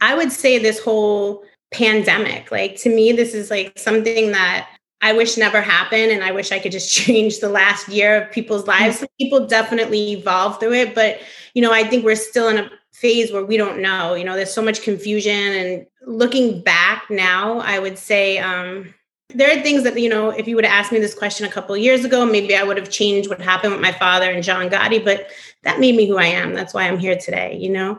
I 0.00 0.14
would 0.14 0.32
say 0.32 0.58
this 0.58 0.78
whole 0.78 1.44
pandemic. 1.70 2.50
Like 2.50 2.76
to 2.76 2.88
me, 2.88 3.12
this 3.12 3.34
is 3.34 3.50
like 3.50 3.78
something 3.78 4.32
that 4.32 4.68
I 5.02 5.12
wish 5.12 5.36
never 5.36 5.60
happened. 5.60 6.10
And 6.10 6.24
I 6.24 6.32
wish 6.32 6.52
I 6.52 6.58
could 6.58 6.72
just 6.72 6.92
change 6.94 7.40
the 7.40 7.48
last 7.48 7.88
year 7.88 8.22
of 8.22 8.32
people's 8.32 8.66
lives. 8.66 8.98
Some 8.98 9.08
people 9.20 9.46
definitely 9.46 10.12
evolve 10.12 10.58
through 10.58 10.74
it. 10.74 10.94
But, 10.94 11.20
you 11.54 11.62
know, 11.62 11.72
I 11.72 11.84
think 11.84 12.04
we're 12.04 12.16
still 12.16 12.48
in 12.48 12.58
a 12.58 12.70
phase 12.92 13.32
where 13.32 13.44
we 13.44 13.56
don't 13.56 13.80
know. 13.80 14.14
You 14.14 14.24
know, 14.24 14.34
there's 14.34 14.52
so 14.52 14.62
much 14.62 14.82
confusion. 14.82 15.32
And 15.32 15.86
looking 16.06 16.62
back 16.62 17.04
now, 17.10 17.60
I 17.60 17.78
would 17.78 17.98
say, 17.98 18.38
um, 18.38 18.94
there 19.30 19.50
are 19.50 19.60
things 19.60 19.82
that 19.82 19.98
you 19.98 20.08
know 20.08 20.30
if 20.30 20.46
you 20.46 20.54
would 20.54 20.64
have 20.64 20.72
asked 20.72 20.92
me 20.92 21.00
this 21.00 21.14
question 21.14 21.44
a 21.44 21.50
couple 21.50 21.76
years 21.76 22.04
ago 22.04 22.24
maybe 22.24 22.54
i 22.54 22.62
would 22.62 22.76
have 22.76 22.90
changed 22.90 23.28
what 23.28 23.40
happened 23.40 23.72
with 23.72 23.82
my 23.82 23.90
father 23.90 24.30
and 24.30 24.44
john 24.44 24.70
gotti 24.70 25.04
but 25.04 25.26
that 25.64 25.80
made 25.80 25.96
me 25.96 26.06
who 26.06 26.16
i 26.16 26.24
am 26.24 26.54
that's 26.54 26.72
why 26.72 26.84
i'm 26.84 26.96
here 26.96 27.16
today 27.16 27.56
you 27.60 27.68
know 27.68 27.98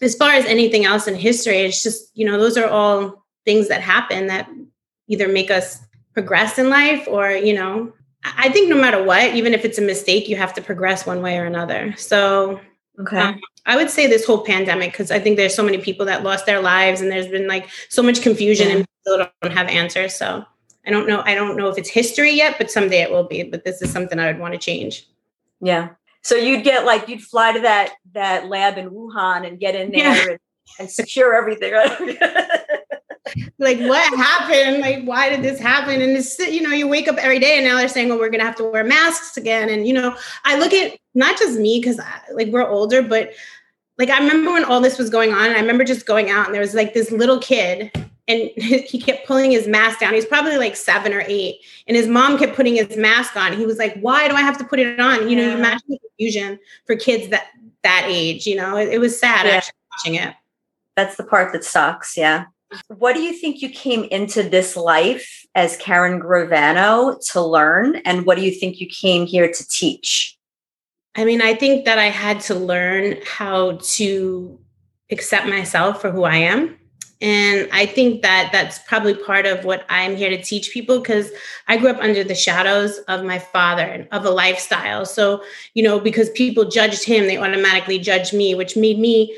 as 0.00 0.14
far 0.14 0.30
as 0.30 0.44
anything 0.46 0.84
else 0.84 1.06
in 1.06 1.14
history, 1.14 1.58
it's 1.58 1.82
just, 1.82 2.10
you 2.14 2.24
know, 2.24 2.38
those 2.38 2.56
are 2.56 2.68
all 2.68 3.24
things 3.44 3.68
that 3.68 3.80
happen 3.80 4.26
that 4.26 4.48
either 5.08 5.28
make 5.28 5.50
us 5.50 5.80
progress 6.14 6.58
in 6.58 6.68
life 6.68 7.06
or, 7.08 7.30
you 7.30 7.54
know, 7.54 7.92
I 8.24 8.48
think 8.48 8.68
no 8.68 8.76
matter 8.76 9.02
what, 9.02 9.34
even 9.34 9.54
if 9.54 9.64
it's 9.64 9.78
a 9.78 9.82
mistake, 9.82 10.28
you 10.28 10.36
have 10.36 10.52
to 10.54 10.60
progress 10.60 11.06
one 11.06 11.22
way 11.22 11.38
or 11.38 11.46
another. 11.46 11.94
So, 11.96 12.60
okay. 13.00 13.18
Um, 13.18 13.40
I 13.66 13.76
would 13.76 13.90
say 13.90 14.06
this 14.06 14.24
whole 14.24 14.44
pandemic, 14.44 14.92
because 14.92 15.10
I 15.10 15.18
think 15.18 15.36
there's 15.36 15.54
so 15.54 15.62
many 15.62 15.78
people 15.78 16.06
that 16.06 16.24
lost 16.24 16.46
their 16.46 16.60
lives 16.60 17.00
and 17.00 17.10
there's 17.10 17.28
been 17.28 17.46
like 17.46 17.68
so 17.88 18.02
much 18.02 18.22
confusion 18.22 18.68
yeah. 18.68 18.76
and 18.76 18.86
people 19.04 19.26
don't 19.42 19.52
have 19.52 19.68
answers. 19.68 20.14
So 20.14 20.44
I 20.86 20.90
don't 20.90 21.06
know. 21.06 21.22
I 21.24 21.34
don't 21.34 21.56
know 21.56 21.68
if 21.68 21.78
it's 21.78 21.90
history 21.90 22.32
yet, 22.32 22.56
but 22.58 22.70
someday 22.70 23.02
it 23.02 23.10
will 23.10 23.28
be. 23.28 23.42
But 23.42 23.64
this 23.64 23.82
is 23.82 23.90
something 23.90 24.18
I 24.18 24.26
would 24.26 24.40
want 24.40 24.54
to 24.54 24.58
change. 24.58 25.06
Yeah. 25.60 25.90
So 26.22 26.34
you'd 26.34 26.64
get 26.64 26.84
like 26.84 27.08
you'd 27.08 27.22
fly 27.22 27.52
to 27.52 27.60
that 27.60 27.92
that 28.12 28.48
lab 28.48 28.78
in 28.78 28.90
Wuhan 28.90 29.46
and 29.46 29.58
get 29.58 29.74
in 29.74 29.90
there 29.92 30.00
yeah. 30.00 30.30
and, 30.30 30.38
and 30.78 30.90
secure 30.90 31.34
everything. 31.34 31.72
like 33.58 33.78
what 33.78 34.18
happened? 34.18 34.80
Like 34.80 35.04
why 35.04 35.28
did 35.28 35.42
this 35.42 35.60
happen? 35.60 36.00
And 36.00 36.16
it's 36.16 36.38
you 36.38 36.60
know 36.60 36.70
you 36.70 36.88
wake 36.88 37.08
up 37.08 37.16
every 37.16 37.38
day 37.38 37.56
and 37.56 37.66
now 37.66 37.76
they're 37.76 37.88
saying, 37.88 38.08
well, 38.08 38.18
we're 38.18 38.30
gonna 38.30 38.44
have 38.44 38.56
to 38.56 38.64
wear 38.64 38.84
masks 38.84 39.36
again. 39.36 39.68
And 39.68 39.86
you 39.86 39.94
know 39.94 40.16
I 40.44 40.58
look 40.58 40.72
at 40.72 40.98
not 41.14 41.38
just 41.38 41.58
me 41.58 41.80
because 41.80 42.00
like 42.34 42.48
we're 42.48 42.68
older, 42.68 43.02
but 43.02 43.32
like 43.96 44.10
I 44.10 44.18
remember 44.18 44.52
when 44.52 44.64
all 44.64 44.80
this 44.80 44.98
was 44.98 45.10
going 45.10 45.32
on, 45.32 45.46
and 45.46 45.56
I 45.56 45.60
remember 45.60 45.84
just 45.84 46.06
going 46.06 46.30
out 46.30 46.46
and 46.46 46.54
there 46.54 46.62
was 46.62 46.74
like 46.74 46.94
this 46.94 47.10
little 47.10 47.38
kid 47.38 47.90
and 48.28 48.50
he 48.56 49.00
kept 49.00 49.26
pulling 49.26 49.50
his 49.50 49.66
mask 49.66 50.00
down. 50.00 50.14
He's 50.14 50.26
probably 50.26 50.58
like 50.58 50.76
seven 50.76 51.12
or 51.12 51.24
eight, 51.26 51.60
and 51.86 51.96
his 51.96 52.06
mom 52.06 52.38
kept 52.38 52.54
putting 52.54 52.76
his 52.76 52.96
mask 52.96 53.36
on. 53.36 53.56
He 53.56 53.66
was 53.66 53.78
like, 53.78 53.98
"Why 54.00 54.28
do 54.28 54.34
I 54.34 54.42
have 54.42 54.58
to 54.58 54.64
put 54.64 54.78
it 54.78 55.00
on?" 55.00 55.28
You 55.28 55.36
know, 55.36 55.42
you 55.42 55.56
imagine 55.56 55.88
the 55.88 55.98
confusion 55.98 56.58
for 56.86 56.94
kids 56.94 57.28
that 57.30 57.46
that 57.82 58.04
age. 58.06 58.46
You 58.46 58.56
know, 58.56 58.76
it, 58.76 58.90
it 58.90 58.98
was 58.98 59.18
sad 59.18 59.46
yeah. 59.46 59.52
actually 59.52 59.74
watching 59.92 60.14
it. 60.16 60.34
That's 60.94 61.16
the 61.16 61.24
part 61.24 61.52
that 61.52 61.64
sucks. 61.64 62.16
Yeah. 62.16 62.44
What 62.88 63.14
do 63.14 63.22
you 63.22 63.32
think 63.32 63.62
you 63.62 63.70
came 63.70 64.04
into 64.04 64.42
this 64.42 64.76
life 64.76 65.46
as 65.54 65.78
Karen 65.78 66.20
Gravano 66.20 67.18
to 67.32 67.40
learn, 67.40 67.96
and 68.04 68.26
what 68.26 68.36
do 68.36 68.44
you 68.44 68.50
think 68.50 68.78
you 68.78 68.86
came 68.86 69.26
here 69.26 69.50
to 69.50 69.68
teach? 69.68 70.36
I 71.16 71.24
mean, 71.24 71.40
I 71.40 71.54
think 71.54 71.86
that 71.86 71.98
I 71.98 72.10
had 72.10 72.40
to 72.42 72.54
learn 72.54 73.16
how 73.26 73.78
to 73.82 74.60
accept 75.10 75.46
myself 75.48 76.00
for 76.02 76.10
who 76.10 76.24
I 76.24 76.36
am 76.36 76.77
and 77.20 77.68
I 77.72 77.86
think 77.86 78.22
that 78.22 78.50
that's 78.52 78.78
probably 78.80 79.14
part 79.14 79.44
of 79.44 79.64
what 79.64 79.84
I'm 79.88 80.16
here 80.16 80.30
to 80.30 80.40
teach 80.40 80.70
people 80.70 81.00
because 81.00 81.30
I 81.66 81.76
grew 81.76 81.90
up 81.90 82.00
under 82.00 82.22
the 82.22 82.34
shadows 82.34 82.98
of 83.08 83.24
my 83.24 83.40
father 83.40 83.82
and 83.82 84.08
of 84.12 84.24
a 84.24 84.30
lifestyle. 84.30 85.04
So, 85.04 85.42
you 85.74 85.82
know, 85.82 85.98
because 85.98 86.30
people 86.30 86.66
judged 86.66 87.02
him, 87.02 87.26
they 87.26 87.36
automatically 87.36 87.98
judged 87.98 88.32
me, 88.32 88.54
which 88.54 88.76
made 88.76 89.00
me 89.00 89.36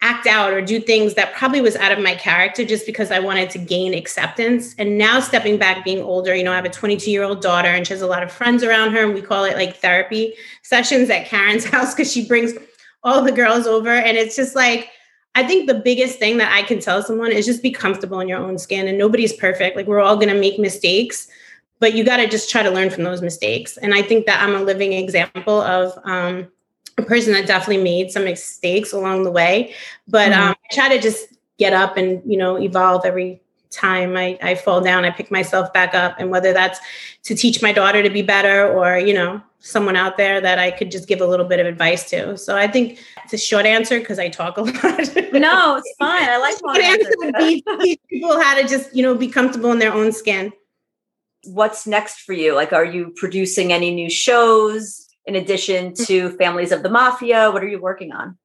act 0.00 0.26
out 0.26 0.52
or 0.52 0.60
do 0.60 0.80
things 0.80 1.14
that 1.14 1.32
probably 1.34 1.60
was 1.60 1.76
out 1.76 1.92
of 1.92 2.00
my 2.00 2.16
character 2.16 2.64
just 2.64 2.84
because 2.84 3.12
I 3.12 3.20
wanted 3.20 3.50
to 3.50 3.58
gain 3.58 3.94
acceptance. 3.94 4.74
And 4.76 4.98
now 4.98 5.20
stepping 5.20 5.58
back, 5.58 5.84
being 5.84 6.02
older, 6.02 6.34
you 6.34 6.42
know, 6.42 6.50
I 6.50 6.56
have 6.56 6.64
a 6.64 6.70
22 6.70 7.08
year 7.08 7.22
old 7.22 7.40
daughter 7.40 7.68
and 7.68 7.86
she 7.86 7.92
has 7.92 8.02
a 8.02 8.08
lot 8.08 8.24
of 8.24 8.32
friends 8.32 8.64
around 8.64 8.90
her. 8.92 9.04
And 9.04 9.14
we 9.14 9.22
call 9.22 9.44
it 9.44 9.54
like 9.54 9.76
therapy 9.76 10.34
sessions 10.64 11.08
at 11.10 11.26
Karen's 11.26 11.64
house 11.70 11.94
because 11.94 12.12
she 12.12 12.26
brings 12.26 12.54
all 13.04 13.22
the 13.22 13.30
girls 13.30 13.68
over. 13.68 13.90
And 13.90 14.16
it's 14.16 14.34
just 14.34 14.56
like, 14.56 14.90
I 15.34 15.44
think 15.44 15.66
the 15.66 15.74
biggest 15.74 16.18
thing 16.18 16.36
that 16.38 16.52
I 16.52 16.62
can 16.62 16.78
tell 16.78 17.02
someone 17.02 17.32
is 17.32 17.46
just 17.46 17.62
be 17.62 17.70
comfortable 17.70 18.20
in 18.20 18.28
your 18.28 18.38
own 18.38 18.58
skin. 18.58 18.86
And 18.86 18.98
nobody's 18.98 19.32
perfect. 19.32 19.76
Like 19.76 19.86
we're 19.86 20.00
all 20.00 20.16
going 20.16 20.28
to 20.28 20.38
make 20.38 20.58
mistakes, 20.58 21.28
but 21.78 21.94
you 21.94 22.04
got 22.04 22.18
to 22.18 22.28
just 22.28 22.50
try 22.50 22.62
to 22.62 22.70
learn 22.70 22.90
from 22.90 23.04
those 23.04 23.22
mistakes. 23.22 23.76
And 23.78 23.94
I 23.94 24.02
think 24.02 24.26
that 24.26 24.42
I'm 24.42 24.54
a 24.54 24.62
living 24.62 24.92
example 24.92 25.60
of 25.62 25.98
um, 26.04 26.48
a 26.98 27.02
person 27.02 27.32
that 27.32 27.46
definitely 27.46 27.82
made 27.82 28.10
some 28.10 28.24
mistakes 28.24 28.92
along 28.92 29.24
the 29.24 29.30
way. 29.30 29.74
But 30.06 30.32
mm-hmm. 30.32 30.42
um, 30.42 30.54
I 30.70 30.74
try 30.74 30.88
to 30.88 31.00
just 31.00 31.28
get 31.58 31.72
up 31.72 31.96
and 31.96 32.22
you 32.30 32.36
know 32.36 32.58
evolve 32.58 33.04
every 33.04 33.40
time 33.70 34.16
I, 34.16 34.38
I 34.42 34.54
fall 34.54 34.80
down. 34.80 35.04
I 35.04 35.10
pick 35.10 35.30
myself 35.30 35.72
back 35.72 35.94
up, 35.94 36.16
and 36.18 36.30
whether 36.30 36.52
that's 36.52 36.80
to 37.24 37.34
teach 37.34 37.62
my 37.62 37.72
daughter 37.72 38.02
to 38.02 38.10
be 38.10 38.22
better 38.22 38.70
or 38.70 38.98
you 38.98 39.14
know 39.14 39.42
someone 39.62 39.94
out 39.94 40.16
there 40.16 40.40
that 40.40 40.58
I 40.58 40.72
could 40.72 40.90
just 40.90 41.08
give 41.08 41.20
a 41.20 41.26
little 41.26 41.46
bit 41.46 41.60
of 41.60 41.66
advice 41.66 42.10
to. 42.10 42.36
So 42.36 42.56
I 42.56 42.66
think 42.66 42.98
it's 43.24 43.32
a 43.32 43.38
short 43.38 43.64
answer 43.64 44.00
because 44.00 44.18
I 44.18 44.28
talk 44.28 44.58
a 44.58 44.62
lot. 44.62 44.74
no, 44.74 45.76
it's 45.76 45.94
fine. 45.98 46.28
I 46.28 46.38
like 46.38 46.58
short 46.58 46.78
answer 46.78 47.10
would 47.18 47.34
be 47.34 47.64
teach 47.80 48.00
people 48.10 48.40
how 48.40 48.60
to 48.60 48.66
just, 48.66 48.94
you 48.94 49.02
know, 49.02 49.14
be 49.14 49.28
comfortable 49.28 49.70
in 49.72 49.78
their 49.78 49.92
own 49.92 50.12
skin. 50.12 50.52
What's 51.44 51.86
next 51.86 52.20
for 52.20 52.32
you? 52.32 52.54
Like, 52.54 52.72
are 52.72 52.84
you 52.84 53.12
producing 53.16 53.72
any 53.72 53.94
new 53.94 54.10
shows 54.10 55.08
in 55.26 55.36
addition 55.36 55.92
mm. 55.92 56.06
to 56.06 56.30
Families 56.36 56.72
of 56.72 56.82
the 56.82 56.90
Mafia? 56.90 57.50
What 57.50 57.62
are 57.62 57.68
you 57.68 57.80
working 57.80 58.12
on? 58.12 58.36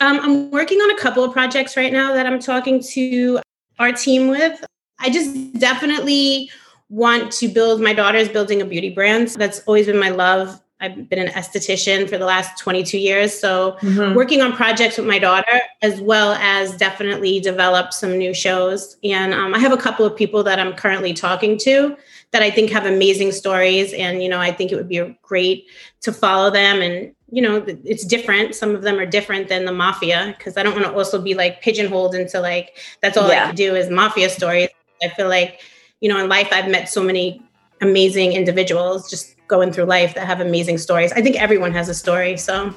Um, 0.00 0.18
I'm 0.20 0.50
working 0.50 0.78
on 0.78 0.90
a 0.90 0.98
couple 0.98 1.22
of 1.22 1.32
projects 1.32 1.76
right 1.76 1.92
now 1.92 2.12
that 2.14 2.26
I'm 2.26 2.40
talking 2.40 2.82
to 2.90 3.40
our 3.78 3.92
team 3.92 4.28
with. 4.28 4.64
I 4.98 5.10
just 5.10 5.54
definitely 5.54 6.50
want 6.92 7.32
to 7.32 7.48
build 7.48 7.80
my 7.80 7.94
daughter's 7.94 8.28
building 8.28 8.60
a 8.60 8.66
beauty 8.66 8.90
brand. 8.90 9.28
That's 9.28 9.60
always 9.60 9.86
been 9.86 9.98
my 9.98 10.10
love. 10.10 10.60
I've 10.78 11.08
been 11.08 11.20
an 11.20 11.28
esthetician 11.28 12.08
for 12.10 12.18
the 12.18 12.26
last 12.26 12.58
22 12.58 12.98
years. 12.98 13.32
So, 13.32 13.76
mm-hmm. 13.80 14.14
working 14.14 14.42
on 14.42 14.52
projects 14.52 14.98
with 14.98 15.06
my 15.06 15.18
daughter, 15.18 15.60
as 15.80 16.00
well 16.00 16.32
as 16.34 16.76
definitely 16.76 17.40
develop 17.40 17.92
some 17.92 18.18
new 18.18 18.34
shows. 18.34 18.96
And 19.02 19.32
um, 19.32 19.54
I 19.54 19.58
have 19.58 19.72
a 19.72 19.76
couple 19.76 20.04
of 20.04 20.14
people 20.14 20.42
that 20.42 20.58
I'm 20.58 20.74
currently 20.74 21.14
talking 21.14 21.56
to 21.58 21.96
that 22.32 22.42
I 22.42 22.50
think 22.50 22.70
have 22.70 22.84
amazing 22.84 23.32
stories. 23.32 23.94
And, 23.94 24.22
you 24.22 24.28
know, 24.28 24.40
I 24.40 24.52
think 24.52 24.70
it 24.70 24.76
would 24.76 24.88
be 24.88 25.16
great 25.22 25.66
to 26.02 26.12
follow 26.12 26.50
them. 26.50 26.82
And, 26.82 27.14
you 27.30 27.40
know, 27.40 27.64
it's 27.66 28.04
different. 28.04 28.54
Some 28.54 28.74
of 28.74 28.82
them 28.82 28.98
are 28.98 29.06
different 29.06 29.48
than 29.48 29.64
the 29.64 29.72
mafia 29.72 30.34
because 30.36 30.58
I 30.58 30.62
don't 30.62 30.74
want 30.74 30.84
to 30.86 30.92
also 30.92 31.22
be 31.22 31.34
like 31.34 31.62
pigeonholed 31.62 32.14
into 32.14 32.40
like, 32.40 32.76
that's 33.00 33.16
all 33.16 33.28
yeah. 33.28 33.44
I 33.44 33.46
can 33.46 33.54
do 33.54 33.76
is 33.76 33.88
mafia 33.88 34.28
stories. 34.28 34.68
I 35.02 35.08
feel 35.08 35.28
like 35.28 35.60
you 36.02 36.08
know, 36.08 36.18
in 36.22 36.28
life, 36.28 36.48
I've 36.52 36.68
met 36.68 36.88
so 36.88 37.02
many 37.02 37.40
amazing 37.80 38.32
individuals 38.32 39.08
just 39.08 39.36
going 39.46 39.72
through 39.72 39.84
life 39.84 40.14
that 40.14 40.26
have 40.26 40.40
amazing 40.40 40.76
stories. 40.76 41.12
I 41.12 41.22
think 41.22 41.40
everyone 41.40 41.72
has 41.72 41.88
a 41.88 41.94
story. 41.94 42.36
So, 42.36 42.74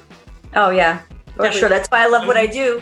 oh, 0.55 0.69
yeah, 0.69 1.01
for 1.35 1.51
sure. 1.51 1.67
That's 1.67 1.89
why 1.89 2.03
I 2.03 2.07
love 2.07 2.27
what 2.27 2.37
I 2.37 2.45
do. 2.45 2.81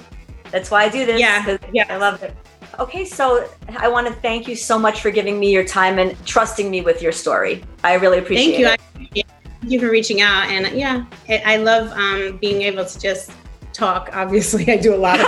That's 0.52 0.70
why 0.70 0.84
I 0.84 0.90
do 0.90 1.06
this. 1.06 1.20
Yeah. 1.20 1.58
Yeah. 1.72 1.86
I 1.90 1.96
love 1.98 2.22
it. 2.22 2.36
Okay, 2.78 3.06
so 3.06 3.48
I 3.78 3.88
want 3.88 4.08
to 4.08 4.14
thank 4.14 4.48
you 4.48 4.56
so 4.56 4.78
much 4.78 5.02
for 5.02 5.12
giving 5.12 5.40
me 5.40 5.52
your 5.52 5.64
time 5.64 5.98
and 5.98 6.14
trusting 6.26 6.70
me 6.70 6.82
with 6.82 7.02
your 7.02 7.12
story. 7.12 7.64
I 7.84 7.94
really 7.94 8.18
appreciate 8.18 8.66
thank 8.66 8.82
you. 9.00 9.22
it. 9.22 9.28
Thank 9.62 9.72
you 9.72 9.80
for 9.80 9.90
reaching 9.90 10.22
out. 10.22 10.50
And 10.50 10.78
yeah, 10.78 11.06
I 11.30 11.58
love 11.58 11.92
um, 11.92 12.38
being 12.38 12.64
able 12.64 12.84
to 12.84 13.00
just 13.00 13.32
talk. 13.72 14.10
Obviously, 14.12 14.70
I 14.70 14.78
do 14.78 14.94
a 14.94 14.98
lot 14.98 15.20
of 15.20 15.28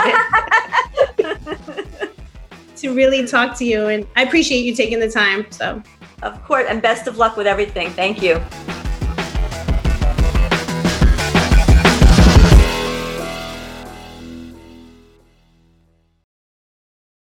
it. 1.18 1.86
to 2.78 2.94
really 2.94 3.26
talk 3.26 3.56
to 3.58 3.64
you. 3.64 3.86
And 3.86 4.06
I 4.16 4.22
appreciate 4.22 4.64
you 4.64 4.74
taking 4.74 5.00
the 5.00 5.10
time. 5.10 5.46
So 5.50 5.82
Of 6.22 6.42
course. 6.44 6.66
And 6.68 6.80
best 6.80 7.06
of 7.06 7.18
luck 7.18 7.36
with 7.36 7.46
everything. 7.46 7.90
Thank 7.90 8.22
you. 8.22 8.40